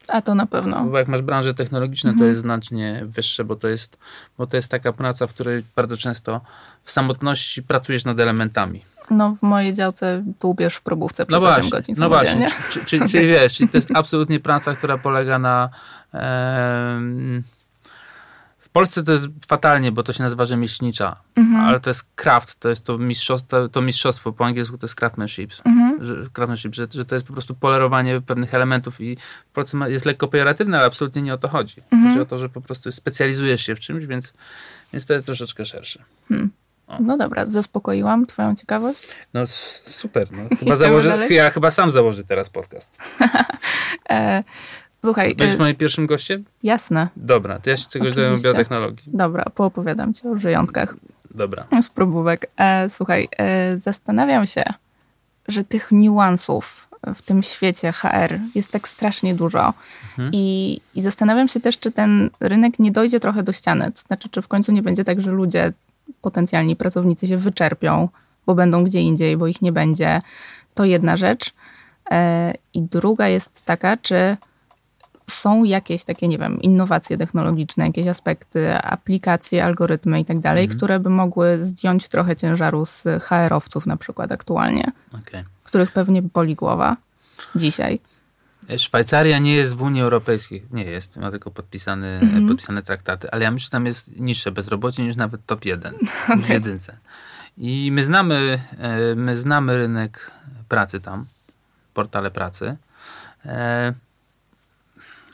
A 0.08 0.22
to 0.22 0.36
na 0.36 0.46
pewno. 0.46 0.84
Bo 0.86 0.98
jak 0.98 1.08
masz 1.08 1.22
branże 1.22 1.54
technologiczne, 1.54 2.14
to 2.18 2.24
jest 2.24 2.40
znacznie 2.40 3.02
wyższe, 3.06 3.44
bo 3.44 3.56
to 3.56 3.68
jest, 3.68 3.98
bo 4.38 4.48
to 4.48 4.58
jest 4.58 4.72
taka 4.72 4.94
praca, 4.94 5.28
w 5.28 5.34
której 5.34 5.64
bardzo 5.76 5.98
często 5.98 6.42
w 6.84 6.92
samotności 6.92 7.64
pracujesz 7.64 8.06
nad 8.06 8.20
elementami. 8.20 8.84
No 9.12 9.36
w 9.36 9.42
mojej 9.44 9.74
działce 9.74 10.24
dłubiesz 10.42 10.76
w 10.76 10.82
probówce 10.82 11.26
przez 11.26 11.44
8 11.44 11.70
godzin 11.70 11.96
no 12.00 12.10
właśnie. 12.10 12.48
Czy- 12.72 12.86
Czyli, 12.86 13.10
czyli 13.10 13.28
wiesz, 13.28 13.54
czyli 13.54 13.70
to 13.70 13.78
jest 13.78 13.90
absolutnie 13.94 14.40
praca, 14.40 14.76
która 14.76 14.98
polega 14.98 15.40
na... 15.40 15.70
em, 16.14 17.44
Polsce 18.76 19.04
to 19.04 19.12
jest 19.12 19.26
fatalnie, 19.48 19.92
bo 19.92 20.04
to 20.04 20.14
się 20.14 20.24
nazywa 20.24 20.46
rzemieślnicza, 20.46 21.16
Mhm. 21.36 21.66
ale 21.66 21.80
to 21.80 21.90
jest 21.90 22.08
craft, 22.16 22.60
to 22.60 22.70
jest 22.70 22.86
to 22.86 22.98
mistrzostwo, 22.98 23.70
to 23.70 23.82
mistrzostwo 23.82 24.34
po 24.34 24.46
angielsku 24.46 24.78
to 24.78 24.86
jest 24.86 24.96
craftsmanship. 24.96 25.52
Mhm. 25.66 26.06
Że, 26.06 26.16
craftsmanship 26.34 26.76
że, 26.76 26.88
że 26.94 27.06
to 27.06 27.16
jest 27.16 27.28
po 27.28 27.34
prostu 27.34 27.56
polerowanie 27.56 28.22
pewnych 28.22 28.54
elementów 28.54 29.02
i 29.02 29.18
w 29.50 29.54
Polsce 29.54 29.78
jest 29.88 30.06
lekko 30.06 30.28
pejoratywne, 30.28 30.78
ale 30.78 30.88
absolutnie 30.88 31.22
nie 31.22 31.34
o 31.34 31.38
to 31.38 31.48
chodzi. 31.48 31.76
Mhm. 31.92 32.12
Chodzi 32.12 32.22
o 32.22 32.26
to, 32.26 32.38
że 32.38 32.50
po 32.50 32.62
prostu 32.62 32.92
specjalizujesz 32.92 33.62
się 33.62 33.76
w 33.76 33.80
czymś, 33.80 34.06
więc, 34.06 34.34
więc 34.94 35.06
to 35.06 35.14
jest 35.14 35.26
troszeczkę 35.26 35.66
szersze. 35.66 36.04
No 37.00 37.18
dobra, 37.18 37.46
zaspokoiłam 37.46 38.26
twoją 38.26 38.56
ciekawość. 38.56 39.08
No 39.34 39.48
super, 39.48 40.28
no. 40.32 40.42
Chyba 40.60 40.76
założę, 40.76 41.28
ja 41.30 41.50
chyba 41.50 41.72
sam 41.72 41.92
założę 41.92 42.24
teraz 42.24 42.50
podcast. 42.50 42.98
E, 44.10 44.44
słuchaj, 45.06 45.36
Będziesz 45.36 45.56
e, 45.56 45.60
moim 45.60 45.76
pierwszym 45.76 46.06
gościem? 46.06 46.44
jasne. 46.64 47.08
Dobra, 47.16 47.60
to 47.60 47.70
ja 47.70 47.78
się 47.78 47.90
czegoś 47.90 48.16
dowiem 48.16 48.34
o 48.34 48.38
biotechnologii. 48.38 49.04
Dobra, 49.08 49.46
poopowiadam 49.56 50.14
ci 50.14 50.28
o 50.28 50.38
żyjątkach 50.38 50.96
Dobra. 51.36 51.66
z 51.82 51.90
probówek. 51.90 52.52
E, 52.58 52.90
słuchaj, 52.90 53.28
e, 53.38 53.80
zastanawiam 53.80 54.48
się, 54.48 54.64
że 55.48 55.64
tych 55.64 55.92
niuansów 55.92 56.88
w 57.16 57.22
tym 57.22 57.44
świecie 57.44 57.92
HR 57.92 58.40
jest 58.56 58.72
tak 58.72 58.88
strasznie 58.88 59.36
dużo. 59.36 59.74
I, 60.32 60.80
I 60.96 61.02
zastanawiam 61.02 61.48
się 61.48 61.60
też, 61.60 61.80
czy 61.80 61.92
ten 61.92 62.30
rynek 62.40 62.80
nie 62.80 62.92
dojdzie 62.92 63.20
trochę 63.20 63.44
do 63.44 63.52
ściany. 63.52 63.92
To 63.92 64.02
znaczy, 64.02 64.30
czy 64.30 64.42
w 64.42 64.48
końcu 64.48 64.72
nie 64.72 64.82
będzie 64.82 65.04
tak, 65.04 65.22
że 65.22 65.32
ludzie, 65.32 65.74
potencjalni 66.22 66.76
pracownicy 66.76 67.28
się 67.28 67.38
wyczerpią, 67.38 68.10
bo 68.46 68.56
będą 68.56 68.84
gdzie 68.84 69.02
indziej, 69.02 69.38
bo 69.38 69.48
ich 69.48 69.62
nie 69.62 69.72
będzie. 69.72 70.20
To 70.74 70.86
jedna 70.86 71.18
rzecz. 71.18 71.54
E, 72.12 72.52
I 72.74 72.82
druga 72.82 73.28
jest 73.28 73.66
taka, 73.66 73.98
czy 73.98 74.38
są 75.30 75.64
jakieś 75.64 76.04
takie, 76.04 76.28
nie 76.28 76.38
wiem, 76.38 76.62
innowacje 76.62 77.18
technologiczne, 77.18 77.86
jakieś 77.88 78.08
aspekty, 78.08 78.78
aplikacje, 78.78 79.66
algorytmy 79.66 80.20
i 80.20 80.26
tak 80.26 80.40
dalej, 80.40 80.68
które 80.70 81.00
by 81.00 81.10
mogły 81.10 81.64
zdjąć 81.64 82.08
trochę 82.08 82.36
ciężaru 82.36 82.86
z 82.86 83.04
HR-owców 83.24 83.86
na 83.86 83.98
przykład 83.98 84.32
aktualnie, 84.32 84.92
Okej. 85.22 85.44
których 85.64 85.92
pewnie 85.92 86.22
boli 86.22 86.56
głowa 86.56 86.98
dzisiaj. 87.56 88.00
Szwajcaria 88.78 89.40
nie 89.40 89.54
jest 89.56 89.76
w 89.76 89.82
Unii 89.82 90.02
Europejskiej. 90.02 90.66
Nie 90.72 90.84
jest, 90.84 91.18
ma 91.18 91.32
tylko 91.32 91.52
podpisane, 91.52 92.20
Mhm. 92.20 92.48
podpisane 92.48 92.84
traktaty, 92.84 93.32
ale 93.32 93.44
ja 93.44 93.52
myślę, 93.52 93.64
że 93.66 93.70
tam 93.70 93.86
jest 93.86 94.20
niższe 94.20 94.52
bezrobocie 94.52 95.04
niż 95.04 95.16
nawet 95.16 95.46
top 95.46 95.66
1 95.66 95.94
w 96.44 96.50
jedynce. 96.50 96.98
I 97.58 97.90
my 97.92 98.04
znamy, 98.04 98.60
e, 98.80 99.16
my 99.16 99.38
znamy 99.38 99.78
rynek 99.78 100.32
pracy 100.70 101.00
tam, 101.00 101.26
portale 101.94 102.32
pracy. 102.32 102.76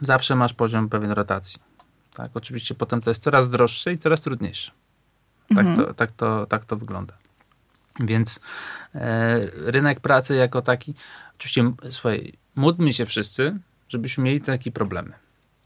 Zawsze 0.01 0.35
masz 0.35 0.53
poziom 0.53 0.89
pewien 0.89 1.11
rotacji. 1.11 1.59
Tak, 2.13 2.31
oczywiście 2.33 2.75
potem 2.75 3.01
to 3.01 3.11
jest 3.11 3.23
coraz 3.23 3.49
droższe 3.49 3.93
i 3.93 3.97
coraz 3.97 4.21
trudniejsze. 4.21 4.71
Tak, 5.55 5.65
to, 5.75 5.93
tak, 5.93 6.11
to, 6.11 6.45
tak 6.45 6.65
to 6.65 6.77
wygląda. 6.77 7.13
Więc 7.99 8.39
e, 8.95 9.39
rynek 9.55 9.99
pracy 9.99 10.35
jako 10.35 10.61
taki, 10.61 10.93
oczywiście, 11.35 11.71
słuchaj, 11.91 12.33
módlmy 12.55 12.93
się 12.93 13.05
wszyscy, 13.05 13.59
żebyśmy 13.89 14.23
mieli 14.23 14.41
takie 14.41 14.71
problemy. 14.71 15.13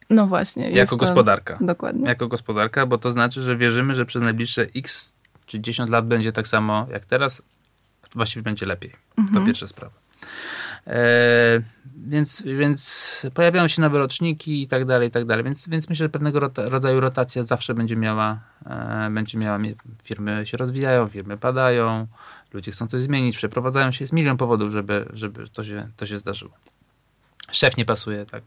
No 0.10 0.28
właśnie. 0.28 0.72
Jako 0.72 0.98
gospodarka. 0.98 1.58
Dokładnie. 1.62 2.08
Jako 2.08 2.28
gospodarka, 2.28 2.86
bo 2.86 2.98
to 2.98 3.12
znaczy, 3.12 3.42
że 3.42 3.58
wierzymy, 3.58 3.96
że 3.96 4.06
przez 4.06 4.22
najbliższe 4.22 4.68
x 4.76 5.14
czy 5.46 5.60
10 5.60 5.90
lat 5.90 6.08
będzie 6.08 6.32
tak 6.32 6.48
samo 6.48 6.88
jak 6.92 7.06
teraz. 7.06 7.42
Właściwie 8.16 8.44
będzie 8.44 8.66
lepiej. 8.66 8.92
To 9.34 9.42
pierwsza 9.46 9.68
sprawa. 9.68 9.94
E, 10.88 11.62
więc, 12.08 12.42
więc 12.42 13.22
pojawiają 13.34 13.68
się 13.68 13.82
nowe 13.82 13.98
roczniki 13.98 14.62
i 14.62 14.68
tak 14.68 14.86
dalej, 14.86 15.08
i 15.08 15.12
tak 15.12 15.26
dalej. 15.26 15.44
Więc, 15.44 15.68
więc 15.68 15.90
myślę, 15.90 16.04
że 16.06 16.10
pewnego 16.10 16.40
rodzaju 16.56 17.00
rotacja 17.00 17.44
zawsze 17.44 17.74
będzie 17.74 17.96
miała, 17.96 18.40
e, 18.66 19.10
będzie 19.12 19.38
miała, 19.38 19.60
firmy 20.04 20.46
się 20.46 20.58
rozwijają, 20.58 21.08
firmy 21.08 21.38
padają, 21.38 22.08
ludzie 22.54 22.72
chcą 22.72 22.88
coś 22.88 23.02
zmienić, 23.02 23.38
przeprowadzają 23.38 23.92
się. 23.92 24.04
Jest 24.04 24.14
milion 24.14 24.38
powodów, 24.38 24.72
żeby, 24.72 25.06
żeby 25.14 25.50
to, 25.50 25.64
się, 25.64 25.90
to 25.98 26.08
się 26.08 26.20
zdarzyło. 26.20 26.54
Szef 27.52 27.78
nie 27.78 27.86
pasuje, 27.86 28.26
tak. 28.26 28.44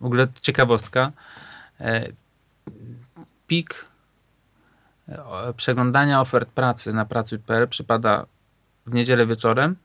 W 0.00 0.04
ogóle 0.04 0.28
ciekawostka. 0.40 1.12
E, 1.80 2.08
pik 3.46 3.92
przeglądania 5.56 6.20
ofert 6.20 6.48
pracy 6.48 6.92
na 6.92 7.04
pracuj.pl 7.04 7.68
przypada 7.68 8.26
w 8.86 8.94
niedzielę 8.94 9.26
wieczorem 9.26 9.76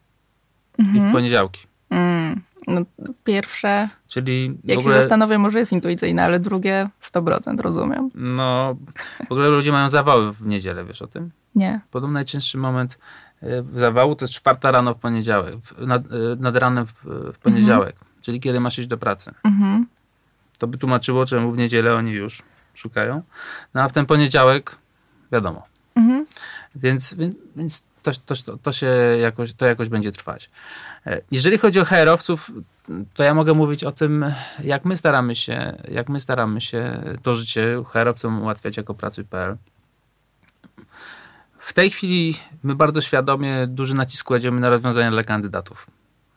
i 0.78 1.02
w 1.02 1.12
poniedziałki. 1.12 1.68
Mm, 1.90 2.42
no, 2.68 2.82
pierwsze, 3.24 3.90
Czyli 4.08 4.58
jak 4.64 4.80
ogóle, 4.80 4.96
się 4.96 5.02
zastanowię, 5.02 5.38
może 5.38 5.60
jest 5.60 5.72
intuicyjne, 5.72 6.24
ale 6.24 6.40
drugie 6.40 6.90
100% 7.02 7.60
rozumiem. 7.62 8.10
no, 8.16 8.76
w 9.28 9.32
ogóle 9.32 9.50
ludzie 9.50 9.72
mają 9.72 9.90
zawały 9.90 10.34
w 10.34 10.48
niedzielę, 10.48 10.86
wiesz 10.86 11.02
o 11.02 11.08
tym? 11.08 11.32
Nie. 11.56 11.80
Podobno 11.92 12.14
najczęstszy 12.14 12.58
moment 12.58 12.98
e, 13.44 13.48
zawału 13.74 14.16
to 14.16 14.26
jest 14.26 14.34
czwarta 14.34 14.72
rano 14.72 14.94
w 14.94 14.98
poniedziałek, 14.98 15.56
w, 15.56 15.88
nad, 15.88 16.06
e, 16.06 16.36
nad 16.40 16.56
ranem 16.56 16.86
w, 16.86 16.94
w 17.34 17.38
poniedziałek, 17.38 17.96
czyli 18.22 18.40
kiedy 18.40 18.60
masz 18.60 18.80
iść 18.80 18.88
do 18.88 18.98
pracy. 18.98 19.32
Mhm. 19.44 19.88
To 20.58 20.68
by 20.68 20.78
tłumaczyło, 20.78 21.26
czemu 21.26 21.52
w 21.52 21.58
niedzielę 21.58 21.96
oni 21.96 22.12
już 22.12 22.42
szukają. 22.74 23.22
No 23.74 23.82
a 23.82 23.90
w 23.90 23.94
ten 23.94 24.06
poniedziałek 24.06 24.78
wiadomo. 25.32 25.64
Mhm. 25.96 26.26
Więc, 26.76 27.14
więc, 27.14 27.36
więc 27.56 27.84
to, 28.04 28.12
to, 28.26 28.58
to 28.58 28.72
się 28.72 28.88
jakoś, 29.22 29.54
to 29.54 29.66
jakoś 29.66 29.90
będzie 29.90 30.12
trwać. 30.12 30.50
E, 31.06 31.22
Jeżeli 31.32 31.58
chodzi 31.58 31.80
o 31.80 31.86
HR-owców, 31.86 32.52
to 33.14 33.24
ja 33.24 33.34
mogę 33.34 33.54
mówić 33.54 33.84
o 33.84 33.92
tym, 33.92 34.26
jak 34.64 34.86
my 34.86 34.98
staramy 34.98 35.36
się, 35.36 35.74
jak 35.92 36.10
my 36.10 36.20
staramy 36.20 36.62
się 36.62 37.02
to 37.24 37.36
życie 37.36 37.84
HR-owcom 37.86 38.42
ułatwiać 38.42 38.78
jako 38.78 38.94
pracuj.pl. 38.94 39.58
W 41.60 41.74
tej 41.74 41.90
chwili 41.90 42.36
my 42.64 42.76
bardzo 42.76 43.02
świadomie 43.02 43.68
duży 43.68 43.96
nacisk 43.96 44.26
kładziemy 44.26 44.60
na 44.60 44.70
rozwiązania 44.70 45.12
dla 45.12 45.24
kandydatów, 45.24 45.88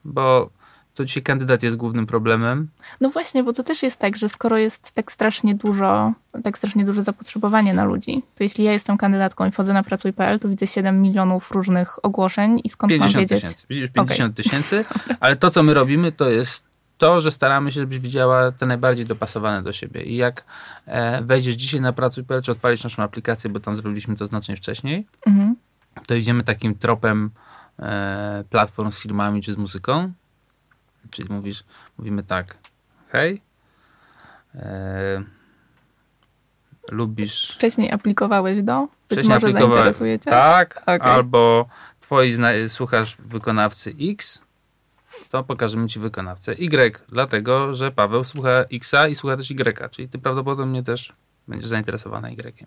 bo 0.05 0.51
to 0.95 1.05
dzisiaj 1.05 1.23
kandydat 1.23 1.63
jest 1.63 1.77
głównym 1.77 2.07
problemem. 2.07 2.69
No 3.01 3.11
właśnie, 3.11 3.45
bo 3.45 3.53
to 3.53 3.63
też 3.63 3.83
jest 3.83 3.99
tak, 3.99 4.17
że 4.17 4.29
skoro 4.29 4.59
jest 4.59 4.93
tak 4.93 5.13
strasznie 5.13 5.55
dużo, 5.55 6.13
tak 6.45 6.59
strasznie 6.59 6.85
duże 6.85 7.03
zapotrzebowanie 7.03 7.75
na 7.75 7.85
ludzi, 7.85 8.23
to 8.35 8.43
jeśli 8.45 8.65
ja 8.65 8.73
jestem 8.73 8.97
kandydatką 8.99 9.47
i 9.47 9.51
wchodzę 9.51 9.73
na 9.73 9.83
pracuj.pl, 9.83 10.39
to 10.39 10.49
widzę 10.49 10.67
7 10.67 11.03
milionów 11.03 11.51
różnych 11.51 12.05
ogłoszeń 12.05 12.61
i 12.65 12.69
skąd 12.69 12.91
mam 12.93 12.99
50 12.99 13.21
wiedzieć? 13.21 13.41
tysięcy. 13.41 13.67
Widzisz, 13.71 13.91
50 13.91 14.37
tysięcy, 14.37 14.85
ale 15.21 15.37
to, 15.37 15.51
co 15.51 15.63
my 15.63 15.75
robimy, 15.75 16.13
to 16.13 16.31
jest 16.31 16.65
to, 16.99 17.21
że 17.21 17.31
staramy 17.31 17.73
się, 17.73 17.81
żebyś 17.81 17.99
widziała 17.99 18.53
te 18.53 18.67
najbardziej 18.67 19.05
dopasowane 19.07 19.63
do 19.63 19.73
siebie. 19.73 20.03
I 20.03 20.17
jak 20.17 20.45
e, 20.87 21.23
wejdziesz 21.23 21.55
dzisiaj 21.57 21.81
na 21.81 21.93
pracuj.pl, 21.93 22.43
czy 22.43 22.53
odpalisz 22.53 22.85
naszą 22.85 23.03
aplikację, 23.03 23.51
bo 23.51 23.61
tam 23.61 23.77
zrobiliśmy 23.77 24.17
to 24.17 24.27
znacznie 24.27 24.57
wcześniej, 24.57 25.07
Mhm. 25.27 25.57
to 26.07 26.15
idziemy 26.15 26.43
takim 26.43 26.75
tropem 26.75 27.31
e, 27.79 28.45
platform 28.51 28.91
z 28.93 28.99
filmami 28.99 29.43
czy 29.43 29.53
z 29.53 29.57
muzyką. 29.57 30.13
Czyli 31.11 31.29
mówisz, 31.33 31.65
mówimy 31.99 32.23
tak, 32.23 32.59
hej, 33.09 33.43
e, 34.55 35.23
lubisz 36.91 37.51
Wcześniej 37.55 37.91
aplikowałeś 37.93 38.63
do? 38.63 38.81
Być 38.81 39.19
Wcześniej 39.19 39.35
może 39.35 39.53
zainteresujecie? 39.53 40.31
Tak, 40.31 40.83
Okej. 40.83 41.01
albo 41.01 41.69
twoi 42.01 42.37
słuchasz 42.69 43.17
wykonawcy 43.17 43.95
X, 44.01 44.43
to 45.31 45.45
pokażemy 45.45 45.89
ci 45.89 45.99
wykonawcę 45.99 46.53
Y, 46.53 47.05
dlatego, 47.09 47.75
że 47.75 47.91
Paweł 47.91 48.25
słucha 48.25 48.51
Xa 48.51 49.09
i 49.09 49.15
słucha 49.15 49.37
też 49.37 49.51
Y, 49.51 49.91
czyli 49.91 50.09
ty 50.09 50.19
prawdopodobnie 50.19 50.83
też 50.83 51.13
będziesz 51.49 51.69
zainteresowana 51.69 52.31
Y. 52.31 52.67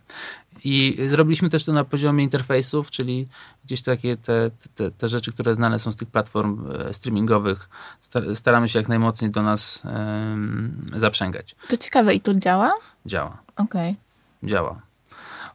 I 0.64 0.98
zrobiliśmy 1.08 1.50
też 1.50 1.64
to 1.64 1.72
na 1.72 1.84
poziomie 1.84 2.24
interfejsów, 2.24 2.92
czyli 2.92 3.28
gdzieś 3.66 3.82
takie 3.82 4.18
te, 4.18 4.52
te, 4.76 4.92
te 4.92 5.10
rzeczy, 5.10 5.32
które 5.32 5.56
znane 5.56 5.80
są 5.80 5.92
z 5.92 5.96
tych 5.96 6.10
platform 6.10 6.72
e, 6.90 6.94
streamingowych, 6.94 7.70
sta- 8.02 8.36
staramy 8.36 8.70
się 8.70 8.80
jak 8.80 8.90
najmocniej 8.90 9.32
do 9.32 9.44
nas 9.44 9.82
em, 9.86 10.92
zaprzęgać. 10.96 11.56
To 11.70 11.78
ciekawe 11.78 12.16
i 12.16 12.22
to 12.22 12.36
działa? 12.36 12.72
Działa 13.06 13.38
Okej. 13.56 13.96
działa. 14.44 14.82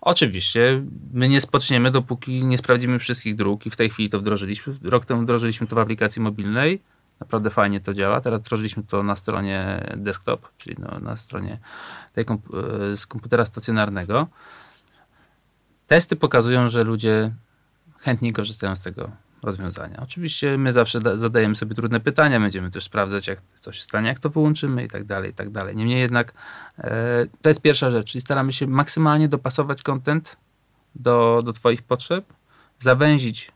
Oczywiście 0.00 0.85
my 1.12 1.28
nie 1.28 1.40
spoczniemy, 1.40 1.90
dopóki 1.90 2.44
nie 2.44 2.59
sprawdzimy 2.59 2.98
wszystkich 2.98 3.35
dróg 3.37 3.66
i 3.66 3.70
w 3.70 3.76
tej 3.76 3.90
chwili 3.90 4.09
to 4.09 4.18
wdrożyliśmy. 4.18 4.74
Rok 4.83 5.04
temu 5.04 5.22
wdrożyliśmy 5.22 5.66
to 5.66 5.76
w 5.76 5.78
aplikacji 5.78 6.22
mobilnej. 6.22 6.83
Naprawdę 7.20 7.50
fajnie 7.50 7.81
to 7.81 7.94
działa. 7.94 8.20
Teraz 8.20 8.40
wdrożyliśmy 8.40 8.83
to 8.83 9.02
na 9.02 9.16
stronie 9.16 9.87
desktop, 9.96 10.48
czyli 10.57 10.76
no, 10.78 10.98
na 11.00 11.16
stronie 11.16 11.59
tej 12.12 12.24
komp- 12.24 12.92
e, 12.92 12.96
z 12.96 13.07
komputera 13.07 13.44
stacjonarnego. 13.44 14.26
Testy 15.87 16.16
pokazują, 16.16 16.68
że 16.68 16.85
ludzie 16.85 17.35
chętniej 17.98 18.33
korzystają 18.33 18.76
z 18.76 18.83
tego 18.83 19.11
rozwiązania. 19.42 20.00
Oczywiście 20.02 20.59
my 20.59 20.72
zawsze 20.72 21.00
da- 21.00 21.16
zadajemy 21.16 21.57
sobie 21.57 21.74
trudne 21.74 22.00
pytania, 22.00 22.40
będziemy 22.40 22.70
też 22.70 22.85
sprawdzać, 22.85 23.26
jak 23.28 23.38
co 23.61 23.72
się 23.72 23.83
stanie, 23.83 24.09
jak 24.09 24.18
to 24.18 24.31
wyłączymy 24.31 24.85
i 24.85 24.88
tak 24.88 25.04
dalej, 25.04 25.31
i 25.31 25.35
tak 25.35 25.50
dalej. 25.50 25.76
Niemniej 25.76 26.00
jednak 26.00 26.33
e, 26.78 27.26
to 27.42 27.50
jest 27.50 27.62
pierwsza 27.62 27.90
rzecz, 27.90 28.12
czyli 28.12 28.22
staramy 28.22 28.52
się 28.52 28.66
maksymalnie 28.66 29.28
dopasować 29.28 29.83
content 29.83 30.37
do, 30.94 31.42
do 31.44 31.52
twoich 31.52 31.83
potrzeb, 31.83 32.33
zawęzić 32.78 33.52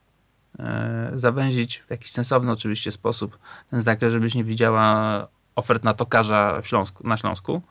zawęzić 1.14 1.78
w 1.78 1.90
jakiś 1.90 2.10
sensowny 2.10 2.52
oczywiście 2.52 2.92
sposób 2.92 3.38
ten 3.70 3.82
zakres, 3.82 4.12
żebyś 4.12 4.34
nie 4.34 4.44
widziała 4.44 5.28
ofert 5.56 5.84
na 5.84 5.94
tokarza 5.94 6.60
Śląsku, 6.62 7.08
na 7.08 7.16
Śląsku, 7.16 7.62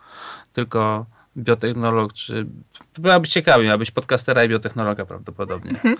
tylko 0.54 1.06
biotechnolog, 1.38 2.14
czy 2.14 2.48
to 2.94 3.02
miałabyś 3.02 3.30
ciekawie, 3.30 3.66
miałabyś 3.66 3.92
podcastera 3.92 4.44
i 4.44 4.50
biotechnologa 4.50 5.06
prawdopodobnie. 5.06 5.72
E, 5.72 5.96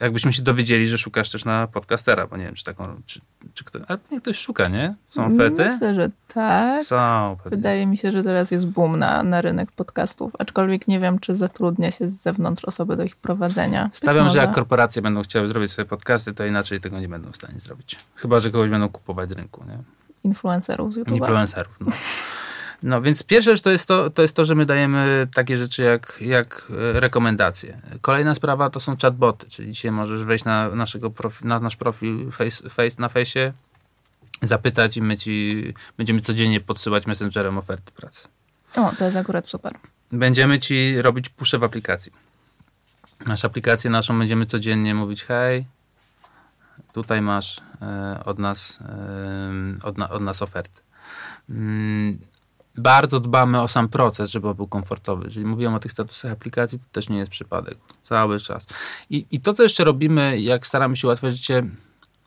jakbyśmy 0.00 0.32
się 0.32 0.42
dowiedzieli, 0.42 0.86
że 0.86 0.98
szukasz 0.98 1.30
też 1.30 1.44
na 1.44 1.66
podcastera, 1.66 2.26
bo 2.26 2.36
nie 2.36 2.44
wiem, 2.44 2.54
czy 2.54 2.64
taką, 2.64 3.02
czy, 3.06 3.20
czy 3.54 3.64
ktoś, 3.64 3.82
ale 3.88 3.98
niech 4.10 4.22
ktoś 4.22 4.38
szuka, 4.38 4.68
nie? 4.68 4.94
Są 5.08 5.36
fety? 5.36 5.64
Myślę, 5.64 5.94
że 5.94 6.10
tak. 6.34 6.82
Są, 6.82 7.36
pewnie. 7.42 7.56
Wydaje 7.56 7.86
mi 7.86 7.96
się, 7.96 8.12
że 8.12 8.22
teraz 8.22 8.50
jest 8.50 8.66
boom 8.66 8.98
na, 8.98 9.22
na 9.22 9.40
rynek 9.40 9.72
podcastów, 9.72 10.32
aczkolwiek 10.38 10.88
nie 10.88 11.00
wiem, 11.00 11.18
czy 11.18 11.36
zatrudnia 11.36 11.90
się 11.90 12.08
z 12.08 12.22
zewnątrz 12.22 12.64
osoby 12.64 12.96
do 12.96 13.04
ich 13.04 13.16
prowadzenia. 13.16 13.84
Być 13.84 13.96
Stawiam, 13.96 14.30
że 14.30 14.38
jak 14.38 14.52
korporacje 14.52 15.02
będą 15.02 15.22
chciały 15.22 15.48
zrobić 15.48 15.70
swoje 15.70 15.86
podcasty, 15.86 16.34
to 16.34 16.46
inaczej 16.46 16.80
tego 16.80 17.00
nie 17.00 17.08
będą 17.08 17.32
w 17.32 17.36
stanie 17.36 17.60
zrobić. 17.60 17.98
Chyba, 18.14 18.40
że 18.40 18.50
kogoś 18.50 18.70
będą 18.70 18.88
kupować 18.88 19.30
z 19.30 19.32
rynku, 19.32 19.64
nie? 19.68 19.78
Influencerów 20.24 20.94
z 20.94 20.98
YouTube'a. 20.98 21.16
Influencerów. 21.16 21.76
No. 21.80 21.92
no 22.82 23.02
więc 23.02 23.22
pierwsza 23.22 23.50
rzecz 23.50 23.60
to 23.60 23.70
jest 23.70 23.88
to, 23.88 24.10
to 24.10 24.22
jest 24.22 24.36
to, 24.36 24.44
że 24.44 24.54
my 24.54 24.66
dajemy 24.66 25.28
takie 25.34 25.56
rzeczy 25.56 25.82
jak, 25.82 26.18
jak 26.20 26.66
e, 26.70 27.00
rekomendacje. 27.00 27.80
Kolejna 28.00 28.34
sprawa 28.34 28.70
to 28.70 28.80
są 28.80 28.96
chatboty, 28.96 29.46
czyli 29.50 29.72
dzisiaj 29.72 29.90
możesz 29.90 30.24
wejść 30.24 30.44
na, 30.44 30.68
naszego 30.68 31.10
profi, 31.10 31.46
na 31.46 31.60
nasz 31.60 31.76
profil 31.76 32.30
face, 32.30 32.70
face 32.70 32.96
na 32.98 33.08
fejsie, 33.08 33.52
zapytać 34.42 34.96
i 34.96 35.02
my 35.02 35.18
ci 35.18 35.64
będziemy 35.96 36.20
codziennie 36.20 36.60
podsyłać 36.60 37.06
messengerem 37.06 37.58
oferty 37.58 37.92
pracy. 37.92 38.28
O, 38.76 38.92
to 38.98 39.04
jest 39.04 39.16
akurat 39.16 39.48
super. 39.48 39.72
Będziemy 40.12 40.58
ci 40.58 41.02
robić 41.02 41.28
pusze 41.28 41.58
w 41.58 41.64
aplikacji. 41.64 42.12
Nasz 43.26 43.44
aplikację 43.44 43.90
naszą 43.90 44.18
będziemy 44.18 44.46
codziennie 44.46 44.94
mówić 44.94 45.24
hej, 45.24 45.66
tutaj 46.92 47.22
masz 47.22 47.60
e, 47.82 48.24
od 48.24 48.38
nas 48.38 48.78
e, 48.80 49.52
od, 49.82 49.98
na, 49.98 50.10
od 50.10 50.22
nas 50.22 50.42
oferty. 50.42 50.80
Mm, 51.50 52.18
bardzo 52.76 53.20
dbamy 53.20 53.60
o 53.60 53.68
sam 53.68 53.88
proces, 53.88 54.30
żeby 54.30 54.48
on 54.48 54.56
był 54.56 54.66
komfortowy. 54.66 55.24
Jeżeli 55.26 55.46
mówiłem 55.46 55.74
o 55.74 55.78
tych 55.78 55.92
statusach 55.92 56.32
aplikacji, 56.32 56.78
to 56.78 56.84
też 56.92 57.08
nie 57.08 57.18
jest 57.18 57.30
przypadek. 57.30 57.78
Cały 58.02 58.40
czas. 58.40 58.66
I, 59.10 59.26
I 59.30 59.40
to, 59.40 59.52
co 59.52 59.62
jeszcze 59.62 59.84
robimy, 59.84 60.40
jak 60.40 60.66
staramy 60.66 60.96
się 60.96 61.06
ułatwiać 61.08 61.36
życie 61.36 61.62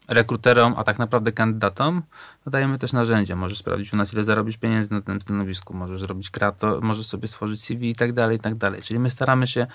rekruterom, 0.07 0.73
a 0.77 0.83
tak 0.83 0.99
naprawdę 0.99 1.31
kandydatom, 1.31 2.03
to 2.43 2.49
dajemy 2.49 2.77
też 2.77 2.93
narzędzia. 2.93 3.35
Możesz 3.35 3.57
sprawdzić 3.57 3.93
u 3.93 3.97
nas, 3.97 4.13
ile 4.13 4.23
zarobisz 4.23 4.57
pieniędzy 4.57 4.93
na 4.93 5.01
tym 5.01 5.21
stanowisku, 5.21 5.73
możesz 5.73 5.99
zrobić 5.99 6.29
krato, 6.29 6.79
możesz 6.81 7.07
sobie 7.07 7.27
stworzyć 7.27 7.63
CV 7.63 7.89
i 7.89 7.95
tak 7.95 8.13
dalej, 8.13 8.37
i 8.37 8.39
tak 8.39 8.55
dalej. 8.55 8.81
Czyli 8.81 8.99
my 8.99 9.09
staramy 9.09 9.47
się 9.47 9.67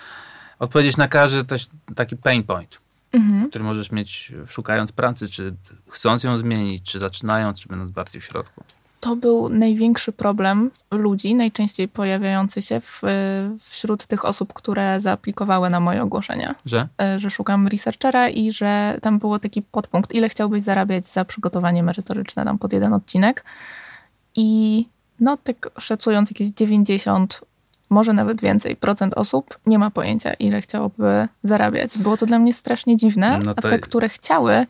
odpowiedzieć 0.59 0.97
na 0.97 1.09
każdy 1.09 1.45
też 1.45 1.69
taki 1.95 2.17
pain 2.17 2.43
point, 2.43 2.81
który 3.49 3.65
możesz 3.65 3.93
mieć 3.93 4.33
szukając 4.47 4.93
pracy, 4.93 5.29
czy 5.29 5.55
chcąc 5.89 6.25
ją 6.25 6.39
zmienić, 6.39 6.83
czy 6.91 6.99
zaczynając, 6.99 7.61
czy 7.61 7.69
będąc 7.69 7.91
bardziej 7.91 8.21
w 8.21 8.25
środku. 8.25 8.65
To 9.01 9.17
był 9.17 9.49
największy 9.49 10.13
problem 10.13 10.71
ludzi, 10.91 11.35
najczęściej 11.35 11.89
pojawiający 11.89 12.63
się 12.63 12.81
w, 12.81 13.03
wśród 13.61 14.07
tych 14.07 14.25
osób, 14.25 14.53
które 14.53 15.01
zaaplikowały 15.01 15.71
na 15.71 15.81
moje 15.81 16.03
ogłoszenia. 16.03 16.55
Że? 16.65 16.89
E, 17.03 17.19
Że 17.19 17.31
szukam 17.31 17.69
researchera 17.69 18.29
i 18.29 18.53
że 18.53 18.99
tam 19.03 19.19
było 19.19 19.39
taki 19.39 19.63
podpunkt, 19.63 20.13
ile 20.15 20.29
chciałbyś 20.29 20.63
zarabiać 20.63 21.07
za 21.07 21.25
przygotowanie 21.25 21.83
merytoryczne 21.83 22.45
tam 22.45 22.59
pod 22.59 22.73
jeden 22.73 22.93
odcinek. 22.93 23.45
I 24.37 24.87
no 25.21 25.37
tak 25.37 25.71
szacując 25.79 26.31
jakieś 26.31 26.49
90, 26.49 27.41
może 27.91 28.13
nawet 28.13 28.41
więcej 28.41 28.77
procent 28.77 29.15
osób 29.15 29.59
nie 29.67 29.79
ma 29.79 29.91
pojęcia, 29.91 30.35
ile 30.35 30.61
chciałoby 30.61 31.29
zarabiać. 31.45 31.99
Było 31.99 32.17
to 32.17 32.27
dla 32.27 32.39
mnie 32.39 32.53
strasznie 32.53 32.97
dziwne, 32.97 33.39
No 33.45 33.51
a 33.51 33.55
to- 33.63 33.69
te, 33.71 33.79
które 33.79 34.09
chciały, 34.09 34.67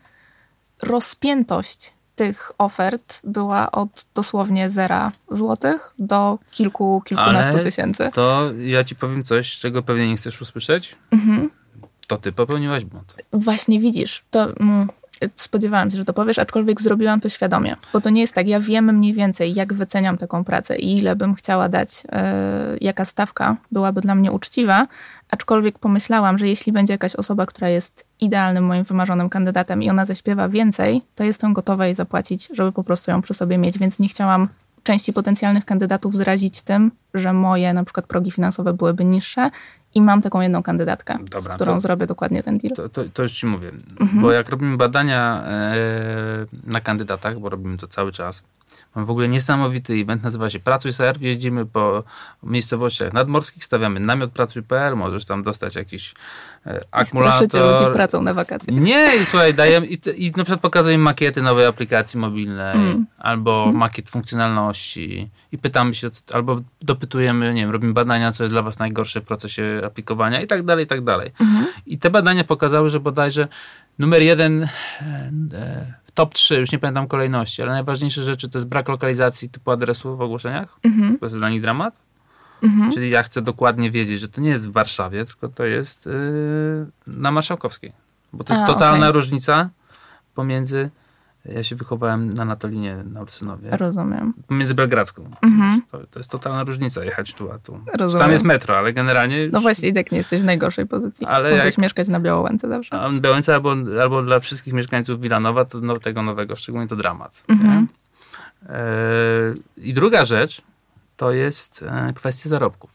rozpiętość 0.83 1.93
tych 2.21 2.53
ofert 2.59 3.21
była 3.25 3.71
od 3.71 4.07
dosłownie 4.15 4.71
zera 4.71 5.13
złotych 5.31 5.95
do 5.99 6.39
kilku, 6.51 7.03
kilkunastu 7.05 7.53
Ale 7.53 7.65
tysięcy. 7.65 8.11
To 8.15 8.51
ja 8.59 8.85
ci 8.85 8.97
powiem 8.97 9.25
coś, 9.25 9.59
czego 9.59 9.83
pewnie 9.83 10.09
nie 10.09 10.17
chcesz 10.17 10.43
usłyszeć. 10.43 10.97
Mhm. 11.11 11.51
To 12.07 12.19
ty 12.19 12.33
popełniłaś 12.33 12.85
błąd. 12.85 13.15
Właśnie 13.33 13.81
widzisz, 13.81 14.25
to 14.31 14.57
mm, 14.57 14.89
spodziewałam 15.37 15.91
się, 15.91 15.97
że 15.97 16.05
to 16.05 16.13
powiesz, 16.13 16.39
aczkolwiek 16.39 16.81
zrobiłam 16.81 17.21
to 17.21 17.29
świadomie. 17.29 17.77
Bo 17.93 18.01
to 18.01 18.11
nie 18.11 18.21
jest 18.21 18.35
tak, 18.35 18.47
ja 18.47 18.61
wiem 18.61 18.97
mniej 18.97 19.15
więcej, 19.15 19.55
jak 19.55 19.75
wyceniam 19.75 20.19
taką 20.19 20.45
pracę 20.45 20.79
i 20.79 20.99
ile 20.99 21.17
bym 21.17 21.35
chciała 21.35 21.69
dać, 21.69 22.03
e, 22.13 22.77
jaka 22.81 23.05
stawka 23.05 23.57
byłaby 23.73 24.01
dla 24.01 24.15
mnie 24.15 24.33
uczciwa, 24.33 24.87
aczkolwiek 25.31 25.79
pomyślałam, 25.79 26.39
że 26.39 26.49
jeśli 26.49 26.73
będzie 26.73 26.95
jakaś 26.95 27.17
osoba, 27.17 27.47
która 27.47 27.69
jest 27.69 28.10
idealnym 28.21 28.65
moim 28.65 28.85
wymarzonym 28.85 29.29
kandydatem 29.29 29.83
i 29.83 29.91
ona 29.91 30.05
zaśpiewa 30.05 30.49
więcej, 30.49 31.03
to 31.15 31.25
jestem 31.25 31.53
gotowa 31.53 31.85
jej 31.87 31.95
zapłacić, 31.95 32.49
żeby 32.55 32.73
po 32.73 32.85
prostu 32.85 33.11
ją 33.11 33.23
przy 33.23 33.35
sobie 33.35 33.59
mieć, 33.59 33.79
więc 33.79 33.99
nie 33.99 34.09
chciałam 34.09 34.49
części 34.83 35.13
potencjalnych 35.13 35.65
kandydatów 35.65 36.17
zrazić 36.17 36.63
tym, 36.63 36.91
że 37.15 37.33
moje 37.33 37.73
na 37.75 37.85
przykład 37.85 38.07
progi 38.07 38.31
finansowe 38.31 38.73
byłyby 38.75 39.05
niższe 39.05 39.51
i 39.95 40.03
mam 40.03 40.23
taką 40.23 40.41
jedną 40.41 40.63
kandydatkę, 40.63 41.19
z 41.27 41.31
Dobra, 41.31 41.55
którą 41.55 41.75
to- 41.75 41.81
zrobię 41.81 42.07
dokładnie 42.07 42.43
ten 42.43 42.59
deal. 42.59 42.75
To, 42.75 42.89
to, 42.89 43.03
to 43.15 43.23
już 43.23 43.33
ci 43.33 43.47
mówię. 43.47 43.71
Mhm. 44.01 44.23
Bo 44.23 44.33
jak 44.33 44.49
robimy 44.49 44.77
badania 44.77 45.43
e, 45.47 45.77
na 46.67 46.81
kandydatach, 46.81 47.39
bo 47.39 47.49
robimy 47.49 47.77
to 47.79 47.87
cały 47.87 48.13
czas, 48.13 48.43
mam 48.95 49.05
w 49.05 49.11
ogóle 49.11 49.29
niesamowity 49.29 49.93
event, 49.93 50.23
nazywa 50.23 50.51
się 50.51 50.61
Pracuj 50.61 50.93
Serw. 50.93 51.23
Jeździmy 51.23 51.67
po 51.67 52.05
miejscowościach 52.43 53.13
nadmorskich, 53.13 53.65
stawiamy 53.65 54.01
namiot 54.01 54.33
Pracuj.pl, 54.33 54.97
możesz 54.97 55.25
tam 55.25 55.43
dostać 55.43 55.77
jakiś 55.77 56.15
e, 56.67 56.81
Straszycie 57.05 57.59
ludzi 57.59 57.59
akumulator. 57.59 57.93
pracą 57.93 58.23
na 58.23 58.35
wakacje. 58.35 58.73
Nie, 58.75 59.09
i 59.23 59.27
słuchaj, 59.27 59.55
dajemy 59.55 59.87
i, 59.87 59.99
i 60.17 60.31
na 60.31 60.45
przykład 60.45 60.61
pokazujemy 60.61 61.05
makiety 61.05 61.43
nowej 61.43 61.67
aplikacji 61.67 62.21
mobilnej 62.21 62.61
Mm. 62.75 63.07
albo 63.19 63.73
makiet 63.73 64.11
funkcjonalności 64.11 65.31
i 65.53 65.59
pytamy 65.59 65.95
się, 65.95 66.09
albo 66.33 66.61
dopytujemy, 66.83 67.55
nie 67.55 67.61
wiem, 67.61 67.71
robimy 67.71 67.93
badania, 67.93 68.33
co 68.33 68.45
jest 68.45 68.55
dla 68.55 68.63
was 68.63 68.79
najgorsze 68.79 69.21
w 69.21 69.25
procesie 69.25 69.81
aplikowania 69.85 70.41
i 70.41 70.47
tak 70.47 70.63
dalej, 70.63 70.85
i 70.85 70.89
tak 70.89 71.05
dalej. 71.05 71.31
I 71.87 71.99
te 71.99 72.11
badania 72.11 72.45
pokazały, 72.45 72.91
że 72.91 73.01
bodajże 73.01 73.49
numer 73.99 74.23
jeden, 74.23 74.63
e, 74.63 74.69
e, 75.55 75.95
top 76.21 76.35
3, 76.35 76.57
już 76.57 76.73
nie 76.73 76.79
pamiętam 76.79 77.07
kolejności, 77.07 77.63
ale 77.63 77.73
najważniejsze 77.73 78.23
rzeczy 78.23 78.49
to 78.49 78.59
jest 78.59 78.69
brak 78.69 78.89
lokalizacji 78.89 79.49
typu 79.49 79.71
adresu 79.71 80.17
w 80.17 80.21
ogłoszeniach. 80.21 80.79
Mhm. 80.83 81.19
To 81.19 81.27
jest 81.27 81.37
dla 81.37 81.51
nich 81.51 81.61
dramat. 81.63 81.95
Mhm. 82.63 82.93
Czyli 82.93 83.11
ja 83.11 83.23
chcę 83.23 83.43
dokładnie 83.43 83.91
wiedzieć, 83.91 84.21
że 84.21 84.29
to 84.29 84.41
nie 84.41 84.51
jest 84.51 84.69
w 84.69 84.73
Warszawie, 84.73 85.25
tylko 85.25 85.49
to 85.49 85.65
jest 85.65 86.07
yy, 86.07 86.13
na 87.07 87.31
Marszałkowskiej. 87.31 87.93
Bo 88.33 88.45
to 88.45 88.53
jest 88.55 88.63
A, 88.65 88.67
totalna 88.67 89.07
okej. 89.07 89.13
różnica 89.13 89.71
pomiędzy. 90.35 90.91
Ja 91.45 91.63
się 91.63 91.77
wychowałem 91.77 92.35
na 92.35 92.45
Natolinie 92.45 92.97
na 93.05 93.23
Ursynowie. 93.23 93.77
Rozumiem. 93.77 94.35
Pomiędzy 94.47 94.75
Belgradzką. 94.75 95.31
Mhm. 95.43 95.83
To, 95.91 95.99
to 96.11 96.21
jest 96.21 96.31
totalna 96.31 96.65
różnica 96.65 97.05
jechać 97.05 97.35
tu, 97.35 97.53
a 97.53 97.59
tu. 97.59 97.81
Rozumiem. 97.95 98.25
Tam 98.25 98.33
jest 98.33 98.45
metro, 98.45 98.79
ale 98.79 98.93
generalnie. 98.93 99.49
No 99.53 99.61
właśnie, 99.61 99.89
i 99.89 99.93
tak 99.93 100.13
nie 100.13 100.19
jesteś 100.19 100.41
w 100.41 100.45
najgorszej 100.45 100.87
pozycji. 100.87 101.27
Ale 101.27 101.51
Mogłeś 101.51 101.75
jak- 101.75 101.79
mieszkać 101.79 102.09
na 102.09 102.21
Białołęce 102.21 102.69
zawsze. 102.69 103.01
A 103.01 103.11
Białęca 103.13 103.55
albo, 103.55 103.75
albo 104.03 104.23
dla 104.23 104.41
wszystkich 104.41 104.75
mieszkańców 104.75 105.21
Wilanowa, 105.21 105.65
to 105.65 105.81
no, 105.81 105.99
tego 105.99 106.23
nowego, 106.23 106.57
szczególnie 106.57 106.89
to 106.89 106.97
dramat. 106.97 107.45
Mhm. 107.49 107.89
E, 108.69 108.81
I 109.77 109.95
druga 109.95 110.25
rzecz 110.25 110.63
to 111.17 111.33
jest 111.33 111.83
e, 111.83 112.13
kwestia 112.15 112.49
zarobków. 112.49 112.91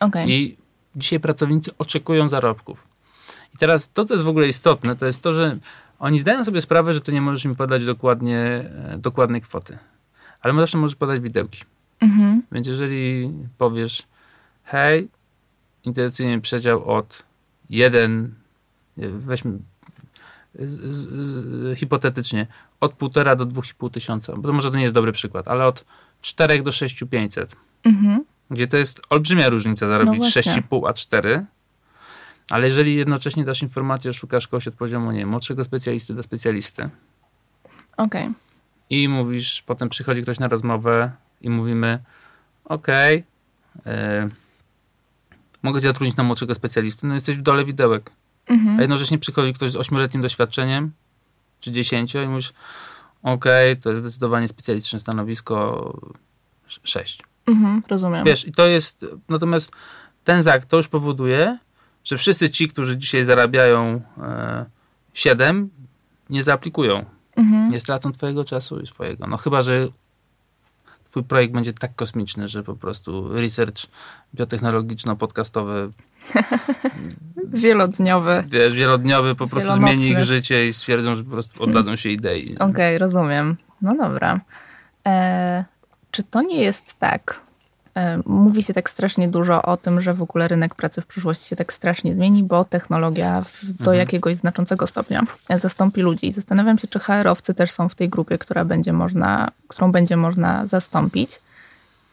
Okej. 0.00 0.30
I 0.30 0.56
dzisiaj 0.96 1.20
pracownicy 1.20 1.70
oczekują 1.78 2.28
zarobków. 2.28 2.86
I 3.54 3.58
teraz 3.58 3.90
to, 3.92 4.04
co 4.04 4.14
jest 4.14 4.24
w 4.24 4.28
ogóle 4.28 4.48
istotne, 4.48 4.96
to 4.96 5.06
jest 5.06 5.22
to, 5.22 5.32
że 5.32 5.56
oni 5.98 6.18
zdają 6.18 6.44
sobie 6.44 6.62
sprawę, 6.62 6.94
że 6.94 7.00
ty 7.00 7.12
nie 7.12 7.20
możesz 7.20 7.44
im 7.44 7.56
podać 7.56 7.84
dokładnie, 7.84 8.38
e, 8.38 8.94
dokładnej 8.98 9.40
kwoty. 9.40 9.78
Ale 10.40 10.54
zawsze 10.54 10.78
możesz 10.78 10.96
podać 10.96 11.20
widełki. 11.20 11.64
Mhm. 12.00 12.42
Więc 12.52 12.66
jeżeli 12.66 13.30
powiesz, 13.58 14.02
hej, 14.64 15.08
intuicyjny 15.84 16.40
przedział 16.40 16.84
od 16.84 17.22
1, 17.70 18.34
weźmy 18.96 19.58
z, 20.58 20.70
z, 20.70 21.08
z, 21.08 21.78
hipotetycznie, 21.78 22.46
od 22.80 22.98
1,5 22.98 23.36
do 23.36 23.46
2,5 23.46 23.90
tysiąca, 23.90 24.36
bo 24.36 24.48
to 24.48 24.52
może 24.52 24.70
to 24.70 24.76
nie 24.76 24.82
jest 24.82 24.94
dobry 24.94 25.12
przykład, 25.12 25.48
ale 25.48 25.66
od 25.66 25.84
4 26.20 26.62
do 26.62 26.72
6,500 26.72 27.56
Mhm. 27.84 28.24
gdzie 28.50 28.66
to 28.66 28.76
jest 28.76 29.00
olbrzymia 29.10 29.48
różnica 29.48 29.86
zarobić 29.86 30.18
właśnie. 30.18 30.42
6,5 30.42 30.88
a 30.88 30.92
4. 30.92 31.46
Ale 32.50 32.66
jeżeli 32.66 32.94
jednocześnie 32.94 33.44
dasz 33.44 33.62
informację, 33.62 34.12
szukasz 34.12 34.48
kogoś 34.48 34.68
od 34.68 34.74
poziomu, 34.74 35.12
nie 35.12 35.18
wiem, 35.18 35.28
młodszego 35.28 35.64
specjalisty 35.64 36.14
do 36.14 36.22
specjalisty 36.22 36.90
Okej. 37.96 38.32
i 38.90 39.08
mówisz, 39.08 39.62
potem 39.66 39.88
przychodzi 39.88 40.22
ktoś 40.22 40.38
na 40.38 40.48
rozmowę 40.48 41.10
i 41.40 41.50
mówimy, 41.50 41.98
okej, 42.64 43.24
e, 43.86 44.28
mogę 45.62 45.80
cię 45.80 45.86
zatrudnić 45.86 46.16
na 46.16 46.24
młodszego 46.24 46.54
specjalisty, 46.54 47.06
no 47.06 47.14
jesteś 47.14 47.36
w 47.36 47.42
dole 47.42 47.64
widełek. 47.64 48.10
Mhm. 48.46 48.78
A 48.78 48.80
jednocześnie 48.80 49.18
przychodzi 49.18 49.54
ktoś 49.54 49.70
z 49.70 49.76
8-letnim 49.76 50.22
doświadczeniem, 50.22 50.92
czy 51.60 51.72
10 51.72 52.14
i 52.14 52.28
mówisz, 52.28 52.52
okej, 53.22 53.76
to 53.76 53.90
jest 53.90 54.02
zdecydowanie 54.02 54.48
specjalistyczne 54.48 55.00
stanowisko 55.00 55.92
6. 56.66 57.22
Mhm. 57.46 57.82
Rozumiem. 57.88 58.24
Wiesz, 58.24 58.46
i 58.46 58.52
to 58.52 58.66
jest, 58.66 59.06
natomiast 59.28 59.72
ten 60.24 60.42
zak 60.42 60.64
to 60.64 60.76
już 60.76 60.88
powoduje, 60.88 61.58
że 62.06 62.18
wszyscy 62.18 62.50
ci, 62.50 62.68
którzy 62.68 62.96
dzisiaj 62.96 63.24
zarabiają 63.24 64.00
e, 64.22 64.64
7, 65.14 65.70
nie 66.30 66.42
zaaplikują. 66.42 67.04
Mhm. 67.36 67.70
Nie 67.72 67.80
stracą 67.80 68.12
twojego 68.12 68.44
czasu 68.44 68.80
i 68.80 68.86
swojego. 68.86 69.26
No 69.26 69.36
chyba, 69.36 69.62
że 69.62 69.88
twój 71.10 71.24
projekt 71.24 71.54
będzie 71.54 71.72
tak 71.72 71.94
kosmiczny, 71.94 72.48
że 72.48 72.62
po 72.62 72.74
prostu 72.74 73.32
research 73.34 73.86
biotechnologiczno-podcastowy, 74.34 75.90
Wielodniowy. 77.54 78.44
wiesz, 78.48 78.74
wielodniowy 78.74 79.34
po 79.34 79.46
prostu 79.46 79.68
Wielonocny. 79.70 79.96
zmieni 79.96 80.10
ich 80.12 80.24
życie 80.24 80.68
i 80.68 80.72
stwierdzą, 80.72 81.16
że 81.16 81.24
po 81.24 81.30
prostu 81.30 81.62
oddadzą 81.62 81.96
się 81.96 82.10
idei. 82.10 82.58
Okej, 82.58 82.98
rozumiem. 82.98 83.56
No 83.82 83.96
dobra. 83.96 84.40
E, 85.06 85.64
czy 86.10 86.22
to 86.22 86.42
nie 86.42 86.62
jest 86.62 86.98
tak? 86.98 87.40
E, 87.96 88.18
mówi 88.26 88.62
się 88.62 88.74
tak 88.74 88.90
strasznie 88.90 89.28
dużo 89.28 89.62
o 89.62 89.76
tym, 89.76 90.00
że 90.00 90.14
w 90.14 90.22
ogóle 90.22 90.48
rynek 90.48 90.74
pracy 90.74 91.00
w 91.00 91.06
przyszłości 91.06 91.48
się 91.48 91.56
tak 91.56 91.72
strasznie 91.72 92.14
zmieni, 92.14 92.42
bo 92.42 92.64
technologia 92.64 93.44
do 93.62 93.70
Mhm. 93.80 93.98
jakiegoś 93.98 94.36
znaczącego 94.36 94.86
stopnia 94.86 95.22
zastąpi 95.54 96.02
ludzi. 96.02 96.26
I 96.26 96.32
zastanawiam 96.32 96.78
się, 96.78 96.88
czy 96.88 96.98
HR-owcy 96.98 97.54
też 97.54 97.72
są 97.72 97.88
w 97.88 97.94
tej 97.94 98.08
grupie, 98.08 98.38
która 98.38 98.64
będzie 98.64 98.92
można, 98.92 99.50
którą 99.68 99.92
będzie 99.92 100.16
można 100.16 100.66
zastąpić. 100.66 101.40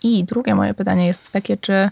I 0.04 0.24
drugie 0.24 0.56
moje 0.56 0.74
pytanie 0.74 1.08
jest 1.08 1.32
takie, 1.32 1.58
czy 1.58 1.90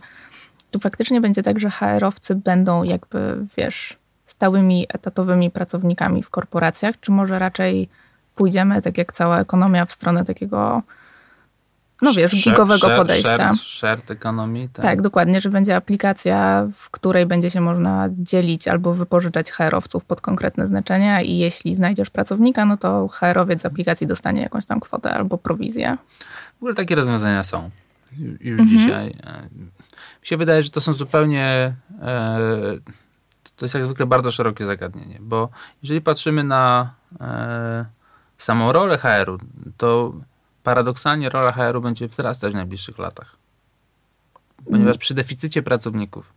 tu 0.72 0.80
faktycznie 0.80 1.22
będzie 1.22 1.44
tak, 1.44 1.60
że 1.60 1.70
HR-owcy 1.70 2.36
będą 2.36 2.84
jakby, 2.84 3.46
wiesz, 3.58 3.98
stałymi, 4.26 4.86
etatowymi 4.90 5.52
pracownikami 5.52 6.24
w 6.24 6.30
korporacjach, 6.30 7.00
czy 7.00 7.12
może 7.12 7.40
raczej 7.40 7.90
pójdziemy, 8.36 8.82
tak 8.82 8.98
jak 8.98 9.12
cała 9.12 9.40
ekonomia, 9.40 9.86
w 9.86 9.92
stronę 9.92 10.26
takiego, 10.26 10.82
no 12.02 12.14
wiesz, 12.14 12.34
Share- 12.34 12.44
gigowego 12.52 12.88
share- 12.88 12.98
podejścia. 12.98 13.36
Shared, 13.36 13.60
shared 13.62 14.12
economy. 14.12 14.70
Tak. 14.74 14.84
Tak, 14.86 15.02
dokładnie, 15.02 15.42
że 15.42 15.50
będzie 15.50 15.76
aplikacja, 15.76 16.68
w 16.74 16.90
której 16.90 17.26
będzie 17.26 17.50
się 17.50 17.62
można 17.62 18.10
dzielić 18.18 18.68
albo 18.68 18.94
wypożyczać 18.94 19.52
HR-owców 19.52 20.06
pod 20.06 20.22
konkretne 20.22 20.68
znaczenia 20.68 21.22
i 21.22 21.38
jeśli 21.38 21.76
znajdziesz 21.76 22.10
pracownika, 22.10 22.66
no 22.66 22.78
to 22.78 23.08
HR-owiec 23.08 23.62
z 23.62 23.66
aplikacji 23.66 24.08
dostanie 24.08 24.42
jakąś 24.42 24.66
tam 24.66 24.80
kwotę 24.80 25.14
albo 25.14 25.38
prowizję. 25.38 25.98
W 26.54 26.58
ogóle 26.58 26.74
takie 26.74 26.96
rozwiązania 26.96 27.44
są 27.44 27.70
ju- 28.20 28.38
już 28.42 28.60
Mhm. 28.60 28.68
dzisiaj. 28.70 29.06
Mi 30.22 30.28
się 30.28 30.38
wydaje, 30.38 30.64
że 30.64 30.70
to 30.70 30.82
są 30.82 30.94
zupełnie. 30.94 31.74
E, 32.02 32.38
to 33.56 33.66
jest 33.66 33.76
jak 33.76 33.84
zwykle 33.84 34.06
bardzo 34.06 34.32
szerokie 34.32 34.66
zagadnienie, 34.66 35.18
bo 35.22 35.50
jeżeli 35.84 36.02
patrzymy 36.02 36.44
na 36.44 36.94
e, 37.22 37.86
samą 38.38 38.72
rolę 38.72 38.98
HR-u, 38.98 39.38
to 39.78 40.14
paradoksalnie 40.64 41.30
rola 41.30 41.52
HR-u 41.52 41.82
będzie 41.82 42.08
wzrastać 42.08 42.52
w 42.52 42.56
najbliższych 42.56 42.98
latach. 42.98 43.36
Ponieważ 44.72 44.98
przy 44.98 45.14
deficycie 45.14 45.64
pracowników, 45.64 46.34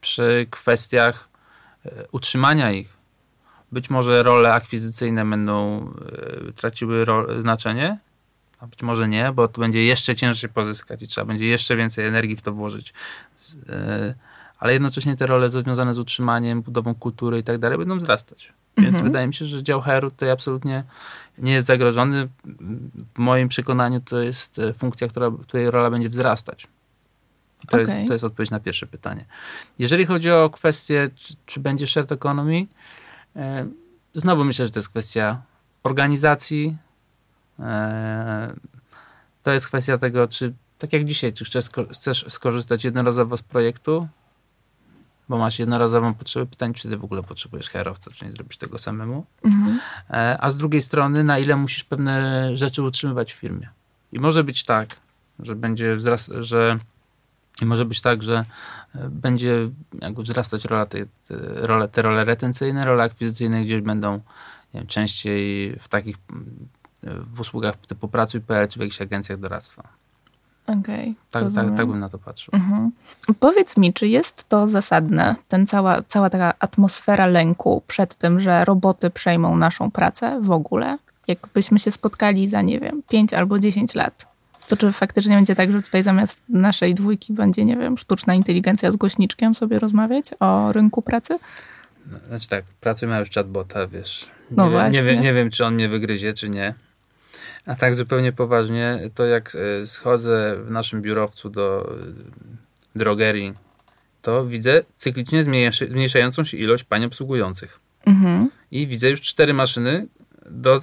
przy 0.00 0.46
kwestiach 0.50 1.28
e, 1.86 1.90
utrzymania 2.12 2.72
ich, 2.72 2.96
być 3.72 3.90
może 3.90 4.22
role 4.22 4.54
akwizycyjne 4.54 5.24
będą 5.24 5.86
e, 6.48 6.52
traciły 6.52 7.06
znaczenie, 7.38 7.98
a 8.58 8.66
być 8.66 8.82
może 8.82 9.08
nie, 9.08 9.32
bo 9.32 9.48
to 9.48 9.60
będzie 9.60 9.84
jeszcze 9.84 10.16
ciężej 10.16 10.50
pozyskać 10.50 11.02
i 11.02 11.08
trzeba 11.08 11.24
będzie 11.24 11.46
jeszcze 11.46 11.76
więcej 11.76 12.06
energii 12.06 12.36
w 12.36 12.42
to 12.42 12.52
włożyć. 12.52 12.92
E, 13.68 14.14
Ale 14.58 14.72
jednocześnie 14.72 15.16
te 15.16 15.26
role 15.26 15.48
związane 15.48 15.94
z 15.94 15.98
utrzymaniem, 15.98 16.62
budową 16.62 16.94
kultury 16.94 17.38
i 17.38 17.42
tak 17.42 17.58
dalej 17.58 17.78
będą 17.78 17.98
wzrastać. 17.98 18.52
Więc 18.76 18.88
Mhm. 18.88 19.04
wydaje 19.04 19.26
mi 19.26 19.34
się, 19.34 19.44
że 19.44 19.62
dział 19.62 19.80
HR 19.80 20.00
tutaj 20.00 20.30
absolutnie 20.30 20.84
nie 21.38 21.52
jest 21.52 21.66
zagrożony. 21.66 22.28
W 23.14 23.18
moim 23.18 23.48
przekonaniu 23.48 24.00
to 24.00 24.20
jest 24.20 24.58
e, 24.58 24.74
funkcja, 24.74 25.08
która, 25.08 25.30
której 25.42 25.70
rola 25.70 25.90
będzie 25.90 26.10
wzrastać. 26.10 26.66
To, 27.68 27.76
Okej. 27.76 27.96
jest, 27.96 28.08
to 28.08 28.12
jest 28.12 28.24
odpowiedź 28.24 28.50
na 28.50 28.60
pierwsze 28.60 28.86
pytanie. 28.86 29.24
Jeżeli 29.78 30.06
chodzi 30.06 30.30
o 30.30 30.50
kwestię, 30.50 31.08
czy, 31.16 31.34
czy 31.46 31.60
będzie 31.60 31.86
shared 31.86 32.12
economy, 32.12 32.66
e, 33.36 33.66
znowu 34.14 34.44
myślę, 34.44 34.66
że 34.66 34.72
to 34.72 34.78
jest 34.78 34.88
kwestia 34.88 35.42
organizacji. 35.82 36.76
E, 37.58 38.54
to 39.42 39.52
jest 39.52 39.66
kwestia 39.66 39.98
tego, 39.98 40.28
czy 40.28 40.52
tak 40.78 40.92
jak 40.92 41.04
dzisiaj, 41.04 41.32
czy 41.32 41.44
chcesz, 41.44 41.66
chcesz 41.92 42.24
skorzystać 42.28 42.84
jednorazowo 42.84 43.36
z 43.36 43.42
projektu, 43.42 44.08
bo 45.30 45.38
masz 45.38 45.58
jednorazową 45.58 46.14
potrzebę, 46.14 46.46
pytanie, 46.46 46.74
czy 46.74 46.88
ty 46.88 46.96
w 46.96 47.04
ogóle 47.04 47.22
potrzebujesz 47.22 47.68
herowca, 47.68 48.10
czy 48.10 48.24
nie 48.24 48.32
zrobisz 48.32 48.56
tego 48.56 48.78
samemu. 48.78 49.26
Mhm. 49.44 49.80
E, 50.10 50.38
a 50.40 50.50
z 50.50 50.56
drugiej 50.56 50.82
strony, 50.82 51.24
na 51.24 51.38
ile 51.38 51.56
musisz 51.56 51.84
pewne 51.84 52.50
rzeczy 52.56 52.82
utrzymywać 52.82 53.32
w 53.32 53.36
firmie. 53.36 53.68
I 54.12 54.18
może 54.18 54.44
być 54.44 54.64
tak, 54.64 54.96
że 55.38 55.56
będzie 55.56 55.96
wzrast, 55.96 56.32
że 56.40 56.78
i 57.62 57.66
może 57.66 57.84
być 57.84 58.00
tak, 58.00 58.22
że 58.22 58.44
e, 58.94 59.08
będzie 59.08 59.68
jakby 60.00 60.22
wzrastać 60.22 60.64
rola 60.64 60.86
te, 60.86 60.98
te, 61.28 61.36
role, 61.66 61.88
te 61.88 62.02
role 62.02 62.24
retencyjne, 62.24 62.84
role 62.84 63.02
akwizycyjne, 63.02 63.64
gdzie 63.64 63.82
będą 63.82 64.20
wiem, 64.74 64.86
częściej 64.86 65.76
w 65.78 65.88
takich 65.88 66.16
mm, 66.30 66.68
w 67.02 67.40
usługach 67.40 67.76
typu 67.76 68.08
Pracuj.pl 68.08 68.68
czy 68.68 68.78
w 68.78 68.82
jakichś 68.82 69.02
agencjach 69.02 69.38
doradztwa. 69.38 69.99
Okej, 70.66 71.06
Tak, 71.14 71.14
tak, 71.30 71.42
rozumiem. 71.42 71.76
tak 71.76 71.86
bym 71.86 72.00
na 72.00 72.08
to 72.08 72.18
patrzył. 72.18 72.50
Mhm. 72.54 72.90
Powiedz 73.40 73.76
mi, 73.76 73.92
czy 73.92 74.08
jest 74.08 74.48
to 74.48 74.68
zasadne, 74.68 75.36
ten 75.48 75.66
cała, 75.66 76.02
cała 76.08 76.30
taka 76.30 76.54
atmosfera 76.58 77.26
lęku 77.26 77.82
przed 77.86 78.14
tym, 78.14 78.40
że 78.40 78.64
roboty 78.64 79.10
przejmą 79.10 79.56
naszą 79.56 79.90
pracę 79.90 80.38
w 80.42 80.50
ogóle? 80.50 80.98
Jakbyśmy 81.28 81.78
się 81.78 81.90
spotkali 81.90 82.48
za, 82.48 82.62
nie 82.62 82.80
wiem, 82.80 83.02
5 83.08 83.34
albo 83.34 83.58
10 83.58 83.94
lat, 83.94 84.26
to 84.68 84.76
czy 84.76 84.92
faktycznie 84.92 85.36
będzie 85.36 85.54
tak, 85.54 85.72
że 85.72 85.82
tutaj 85.82 86.02
zamiast 86.02 86.44
naszej 86.48 86.94
dwójki 86.94 87.32
będzie, 87.32 87.64
nie 87.64 87.76
wiem, 87.76 87.98
sztuczna 87.98 88.34
inteligencja 88.34 88.92
z 88.92 88.96
głośniczkiem 88.96 89.54
sobie 89.54 89.78
rozmawiać 89.78 90.24
o 90.40 90.72
rynku 90.72 91.02
pracy? 91.02 91.38
Znaczy 92.28 92.48
tak, 92.48 92.64
Pracuj 92.80 93.08
ma 93.08 93.18
już 93.18 93.30
chatbota, 93.30 93.86
wiesz. 93.86 94.30
Nie, 94.50 94.56
No 94.56 94.64
wiem, 94.64 94.72
nie, 94.72 94.78
właśnie. 94.80 95.02
wiem, 95.02 95.22
nie 95.22 95.32
wiem, 95.34 95.50
czy 95.50 95.64
on 95.66 95.74
mnie 95.74 95.88
wygryzie, 95.88 96.34
czy 96.34 96.48
nie. 96.48 96.74
A 97.66 97.74
tak 97.74 97.94
zupełnie 97.94 98.32
poważnie, 98.32 99.10
to 99.14 99.24
jak 99.24 99.52
e, 99.54 99.86
schodzę 99.86 100.56
w 100.64 100.70
naszym 100.70 101.02
biurowcu 101.02 101.50
do 101.50 101.92
e, 101.92 101.96
drogerii, 102.96 103.54
to 104.22 104.46
widzę 104.46 104.82
cyklicznie 104.94 105.42
zmniejszającą 105.42 106.44
się 106.44 106.56
ilość 106.56 106.84
pań 106.84 107.04
obsługujących. 107.04 107.80
Mhm. 108.06 108.50
I 108.70 108.86
widzę 108.86 109.10
już 109.10 109.20
cztery 109.20 109.54
maszyny 109.54 110.06
do 110.50 110.74
e, 110.76 110.80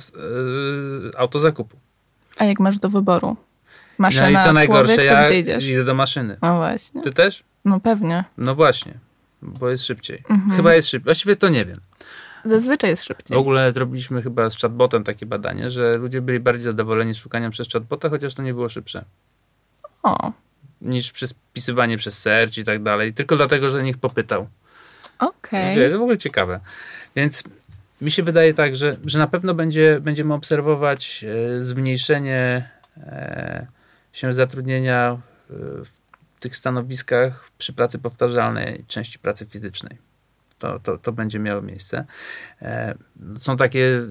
autozakupu. 1.17 1.77
A 2.37 2.45
jak 2.45 2.59
masz 2.59 2.79
do 2.79 2.89
wyboru? 2.89 3.27
No 3.27 3.37
Maszyna, 3.97 4.29
i 4.29 4.45
co 4.45 4.53
najgorsze, 4.53 4.93
człowiek, 4.93 5.11
ja 5.11 5.25
gdzie 5.25 5.39
idziesz? 5.39 5.65
idę 5.65 5.83
do 5.83 5.93
maszyny. 5.93 6.37
No 6.41 6.57
właśnie. 6.57 7.01
Ty 7.01 7.11
też? 7.13 7.43
No 7.65 7.79
pewnie. 7.79 8.23
No 8.37 8.55
właśnie, 8.55 8.93
bo 9.41 9.69
jest 9.69 9.85
szybciej. 9.85 10.23
Mhm. 10.29 10.57
Chyba 10.57 10.73
jest 10.73 10.89
szybciej. 10.89 11.05
Właściwie 11.05 11.35
to 11.35 11.49
nie 11.49 11.65
wiem. 11.65 11.77
Zazwyczaj 12.47 12.89
jest 12.89 13.03
W 13.03 13.05
szybciej. 13.05 13.37
ogóle 13.37 13.73
zrobiliśmy 13.73 14.21
chyba 14.21 14.49
z 14.49 14.57
chatbotem 14.57 15.03
takie 15.03 15.25
badanie, 15.25 15.69
że 15.69 15.97
ludzie 15.97 16.21
byli 16.21 16.39
bardziej 16.39 16.63
zadowoleni 16.63 17.13
z 17.13 17.17
szukaniem 17.17 17.51
przez 17.51 17.69
chatbota, 17.69 18.09
chociaż 18.09 18.33
to 18.33 18.41
nie 18.41 18.53
było 18.53 18.69
szybsze 18.69 19.05
O, 20.03 20.31
niż 20.81 21.11
przez 21.11 21.31
wpisywanie 21.31 21.97
przez 21.97 22.19
search 22.19 22.57
i 22.57 22.63
tak 22.63 22.83
dalej, 22.83 23.13
tylko 23.13 23.35
dlatego, 23.35 23.69
że 23.69 23.83
nikt 23.83 23.99
popytał. 23.99 24.47
okej. 25.19 25.75
Wiesz, 25.75 25.91
to 25.91 25.99
w 25.99 26.01
ogóle 26.01 26.17
ciekawe. 26.17 26.59
Więc 27.15 27.43
mi 28.01 28.11
się 28.11 28.23
wydaje 28.23 28.53
tak, 28.53 28.75
że, 28.75 28.97
że 29.05 29.19
na 29.19 29.27
pewno 29.27 29.53
będzie, 29.53 29.99
będziemy 30.01 30.33
obserwować 30.33 31.25
e, 31.57 31.63
zmniejszenie 31.65 32.69
e, 32.97 33.67
się 34.13 34.33
zatrudnienia 34.33 35.11
e, 35.11 35.53
w 35.85 36.39
tych 36.39 36.57
stanowiskach 36.57 37.49
przy 37.57 37.73
pracy 37.73 37.99
powtarzalnej, 37.99 38.85
części 38.87 39.19
pracy 39.19 39.45
fizycznej. 39.45 39.97
To, 40.59 40.79
to, 40.79 40.97
to 40.97 41.11
będzie 41.11 41.39
miało 41.39 41.61
miejsce. 41.61 42.05
E, 42.61 42.95
Są 43.39 43.57
takie, 43.57 44.01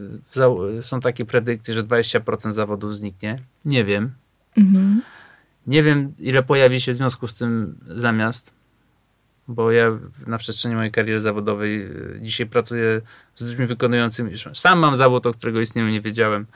są 0.81 1.01
takie 1.01 1.25
predykcje, 1.25 1.75
że 1.75 1.85
20% 1.85 2.53
zawodów 2.53 2.95
zniknie. 2.95 3.39
Nie 3.65 3.85
wiem. 3.85 4.13
Mhm. 4.57 5.03
Nie 5.67 5.83
wiem, 5.83 6.15
ile 6.19 6.43
pojawi 6.43 6.81
się 6.81 6.93
w 6.93 6.97
związku 6.97 7.29
z 7.29 7.35
tym 7.35 7.79
zamiast, 7.87 8.55
bo 9.49 9.73
ja 9.73 9.99
na 10.27 10.39
przestrzeni 10.39 10.75
mojej 10.75 10.93
kariery 10.93 11.21
zawodowej 11.21 11.83
y, 11.83 12.19
dzisiaj 12.23 12.47
pracuję 12.47 13.01
z 13.35 13.43
ludźmi 13.43 13.67
wykonującymi. 13.67 14.33
Sam 14.55 14.79
mam 14.79 14.97
zawód, 14.97 15.27
o 15.27 15.33
którego 15.33 15.61
istnieniu 15.61 15.89
nie 15.89 16.01
wiedziałem. 16.01 16.47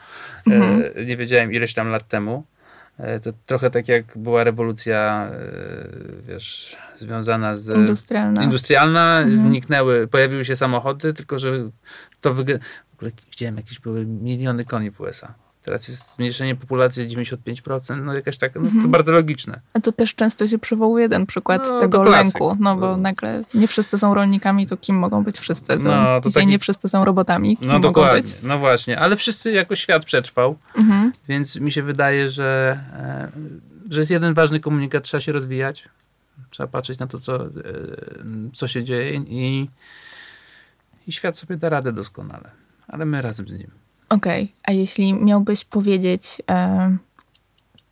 Mhm. 0.47 0.83
E, 0.95 1.05
nie 1.05 1.17
wiedziałem 1.17 1.53
ileś 1.53 1.73
tam 1.73 1.89
lat 1.89 2.07
temu. 2.07 2.43
E, 3.01 3.19
to 3.19 3.33
trochę 3.45 3.69
tak 3.69 3.87
jak 3.87 4.17
była 4.17 4.43
rewolucja, 4.43 5.29
e, 5.33 5.37
wiesz, 6.27 6.77
związana 6.95 7.55
z 7.55 7.77
Industrialna. 7.77 8.43
industrialna, 8.43 9.19
Mhm. 9.19 9.37
zniknęły, 9.37 10.07
pojawiły 10.07 10.45
się 10.45 10.55
samochody, 10.55 11.13
tylko 11.13 11.39
że 11.39 11.51
to 12.21 12.33
wyg... 12.33 12.47
w 12.89 12.93
ogóle 12.93 13.11
widziałem 13.31 13.57
jakieś 13.57 13.79
były 13.79 14.05
miliony 14.05 14.65
koni 14.65 14.91
w 14.91 15.01
USA. 15.01 15.33
Teraz 15.65 15.87
jest 15.87 16.15
zmniejszenie 16.15 16.55
populacji 16.55 17.03
o 17.03 17.05
95%, 17.05 18.03
no 18.03 18.13
jakaś 18.13 18.37
taka, 18.37 18.59
no 18.59 18.65
to 18.65 18.71
Mhm. 18.71 18.91
bardzo 18.91 19.11
logiczne. 19.11 19.59
A 19.73 19.79
to 19.79 19.91
też 19.91 20.15
często 20.15 20.47
się 20.47 20.59
przywołuje 20.59 21.09
ten 21.09 21.25
przykład 21.25 21.67
No, 21.71 21.79
tego 21.79 22.03
lęku, 22.03 22.57
no 22.59 22.75
bo 22.75 22.81
No. 22.91 22.97
nagle 22.97 23.43
nie 23.53 23.67
wszyscy 23.67 23.97
są 23.97 24.13
rolnikami, 24.13 24.67
to 24.67 24.77
kim 24.77 24.95
mogą 24.99 25.23
być 25.23 25.39
wszyscy? 25.39 25.67
To 25.67 25.75
No, 25.77 26.21
to 26.21 26.29
dzisiaj 26.29 26.43
taki- 26.43 26.51
nie 26.51 26.59
wszyscy 26.59 26.89
są 26.89 27.05
robotami, 27.05 27.57
kim 27.57 27.67
No 27.67 27.73
mogą 27.73 27.81
dokładnie, 27.89 28.21
być? 28.21 28.35
no 28.43 28.59
właśnie, 28.59 28.99
ale 28.99 29.15
wszyscy 29.15 29.51
jako 29.51 29.75
świat 29.75 30.05
przetrwał, 30.05 30.57
Mhm. 30.75 31.11
więc 31.27 31.55
mi 31.55 31.71
się 31.71 31.83
wydaje, 31.83 32.29
że, 32.29 32.79
e, 32.93 33.31
że 33.89 33.99
jest 33.99 34.11
jeden 34.11 34.33
ważny 34.33 34.59
komunikat, 34.59 35.03
trzeba 35.03 35.21
się 35.21 35.31
rozwijać, 35.31 35.89
trzeba 36.49 36.67
patrzeć 36.67 36.99
na 36.99 37.07
to, 37.07 37.19
co, 37.19 37.45
e, 37.45 37.49
co 38.53 38.67
się 38.67 38.83
dzieje 38.83 39.13
i, 39.27 39.69
i 41.07 41.11
świat 41.11 41.37
sobie 41.37 41.57
da 41.57 41.69
radę 41.69 41.93
doskonale, 41.93 42.51
ale 42.87 43.05
my 43.05 43.21
razem 43.21 43.47
z 43.47 43.51
nim. 43.51 43.71
Okej, 44.11 44.53
a 44.63 44.71
jeśli 44.71 45.13
miałbyś 45.13 45.65
powiedzieć, 45.65 46.41
e, 46.49 46.97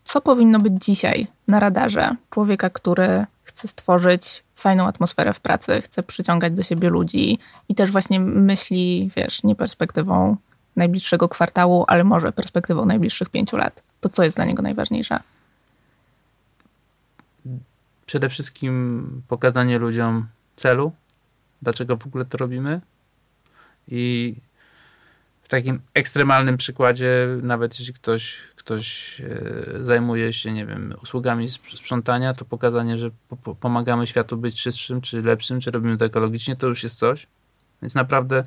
co 0.04 0.22
powinno 0.22 0.60
być 0.60 0.74
dzisiaj 0.86 1.28
na 1.48 1.60
radarze 1.60 2.16
człowieka, 2.30 2.70
który 2.70 3.26
chce 3.44 3.68
stworzyć 3.68 4.44
fajną 4.56 4.88
atmosferę 4.88 5.34
w 5.34 5.40
pracy, 5.40 5.82
chce 5.82 6.04
przyciągać 6.04 6.54
do 6.54 6.64
siebie 6.64 6.90
ludzi 6.90 7.40
i 7.70 7.76
też 7.76 7.92
właśnie 7.92 8.20
myśli, 8.20 9.12
wiesz, 9.16 9.44
nie 9.44 9.56
perspektywą 9.56 10.38
najbliższego 10.76 11.30
kwartału, 11.30 11.86
ale 11.88 12.04
może 12.04 12.32
perspektywą 12.32 12.86
najbliższych 12.86 13.30
pięciu 13.30 13.58
lat. 13.58 13.84
To 14.02 14.10
co 14.10 14.24
jest 14.24 14.36
dla 14.36 14.46
niego 14.46 14.62
najważniejsze? 14.62 15.20
Przede 18.06 18.30
wszystkim 18.30 19.22
pokazanie 19.28 19.78
ludziom 19.78 20.28
celu, 20.56 20.92
dlaczego 21.62 21.98
w 21.98 22.08
ogóle 22.08 22.26
to 22.26 22.38
robimy 22.38 22.82
i 23.88 24.36
takim 25.50 25.82
ekstremalnym 25.94 26.58
przykładzie, 26.58 27.28
nawet 27.42 27.80
jeśli 27.80 27.94
ktoś, 27.94 28.40
ktoś 28.56 29.22
e, 29.22 29.84
zajmuje 29.84 30.34
się, 30.34 30.52
nie 30.52 30.66
wiem, 30.66 30.94
usługami 31.04 31.46
sp- 31.56 31.78
sprzątania, 31.78 32.34
to 32.34 32.46
pokazanie, 32.46 32.98
że 32.98 33.10
po, 33.30 33.38
po, 33.38 33.56
pomagamy 33.56 34.08
światu 34.08 34.38
być 34.38 34.62
czystszym, 34.62 35.02
czy 35.02 35.22
lepszym, 35.22 35.62
czy 35.62 35.72
robimy 35.72 35.98
to 35.98 36.06
ekologicznie, 36.06 36.56
to 36.56 36.68
już 36.68 36.84
jest 36.84 36.98
coś. 36.98 37.28
Więc 37.82 37.96
naprawdę 37.96 38.44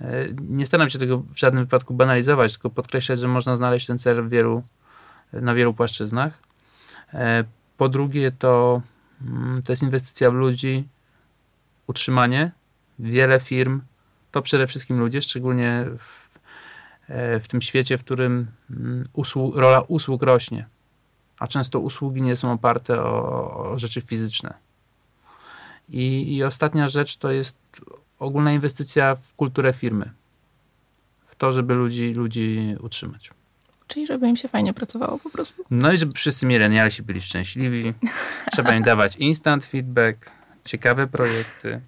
e, 0.00 0.26
nie 0.40 0.66
staram 0.66 0.90
się 0.90 0.98
tego 0.98 1.18
w 1.18 1.38
żadnym 1.38 1.64
wypadku 1.64 1.94
banalizować, 1.94 2.52
tylko 2.52 2.70
podkreślać, 2.70 3.18
że 3.18 3.28
można 3.28 3.56
znaleźć 3.56 3.86
ten 3.86 3.98
cel 3.98 4.28
wielu, 4.28 4.62
na 5.32 5.54
wielu 5.54 5.74
płaszczyznach. 5.74 6.38
E, 7.14 7.44
Po 7.76 7.88
drugie, 7.88 8.32
to, 8.32 8.82
mm, 9.26 9.62
to 9.62 9.72
jest 9.72 9.82
inwestycja 9.82 10.30
w 10.30 10.34
ludzi, 10.34 10.88
utrzymanie. 11.86 12.52
Wiele 12.98 13.40
firm 13.40 13.80
to 14.30 14.42
przede 14.42 14.66
wszystkim 14.66 14.98
ludzie, 14.98 15.22
szczególnie 15.22 15.86
w, 15.98 16.29
w 17.42 17.48
tym 17.48 17.62
świecie, 17.62 17.98
w 17.98 18.04
którym 18.04 18.46
mm, 18.70 19.04
usłu- 19.14 19.56
rola 19.56 19.80
usług 19.80 20.22
rośnie. 20.22 20.66
A 21.38 21.46
często 21.46 21.80
usługi 21.80 22.22
nie 22.22 22.36
są 22.36 22.52
oparte 22.52 23.02
o, 23.02 23.54
o 23.72 23.78
rzeczy 23.78 24.00
fizyczne. 24.00 24.54
I, 25.88 26.36
I 26.36 26.44
ostatnia 26.44 26.88
rzecz 26.88 27.16
to 27.16 27.30
jest 27.30 27.56
ogólna 28.18 28.52
inwestycja 28.52 29.14
w 29.16 29.34
kulturę 29.34 29.72
firmy. 29.72 30.10
W 31.26 31.34
to, 31.36 31.52
żeby 31.52 31.74
ludzi, 31.74 32.12
ludzi 32.14 32.76
utrzymać. 32.80 33.30
Czyli 33.86 34.06
żeby 34.06 34.28
im 34.28 34.36
się 34.36 34.48
fajnie 34.48 34.74
pracowało 34.74 35.18
po 35.18 35.30
prostu. 35.30 35.64
No 35.70 35.92
i 35.92 35.98
żeby 35.98 36.12
wszyscy 36.12 36.46
milenialsi 36.46 37.02
byli 37.02 37.20
szczęśliwi. 37.20 37.94
Trzeba 38.52 38.74
im 38.74 38.82
dawać 38.82 39.16
instant 39.16 39.64
feedback, 39.64 40.30
ciekawe 40.64 41.06
projekty. 41.06 41.80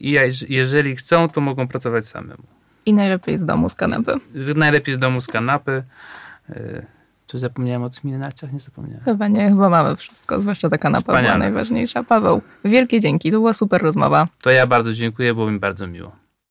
I 0.00 0.12
jeż- 0.12 0.46
jeżeli 0.48 0.96
chcą, 0.96 1.28
to 1.28 1.40
mogą 1.40 1.68
pracować 1.68 2.06
samemu. 2.06 2.42
I 2.86 2.94
najlepiej 2.94 3.38
z 3.38 3.44
domu, 3.44 3.68
z 3.68 3.74
kanapy. 3.74 4.14
Z- 4.34 4.56
Najlepiej 4.56 4.94
z 4.94 4.98
domu 4.98 5.20
z 5.20 5.26
kanapy. 5.26 5.82
Yy, 6.48 6.86
Czy 7.26 7.38
zapomniałem 7.38 7.82
o 7.82 7.90
tych 7.90 8.04
milenialcach? 8.04 8.52
Nie 8.52 8.60
zapomniałem. 8.60 9.04
Chyba 9.04 9.28
nie, 9.28 9.48
chyba 9.48 9.68
mamy 9.68 9.96
wszystko, 9.96 10.40
zwłaszcza 10.40 10.68
ta 10.68 10.78
kanapa 10.78 11.04
była 11.06 11.18
Wspaniale. 11.18 11.38
najważniejsza. 11.38 12.02
Paweł, 12.02 12.42
wielkie 12.64 13.00
dzięki, 13.00 13.30
to 13.30 13.36
była 13.36 13.52
super 13.52 13.82
rozmowa. 13.82 14.28
To 14.42 14.50
ja 14.50 14.66
bardzo 14.66 14.92
dziękuję, 14.92 15.34
było 15.34 15.50
mi 15.50 15.58
bardzo 15.58 15.86
miło. 15.86 16.12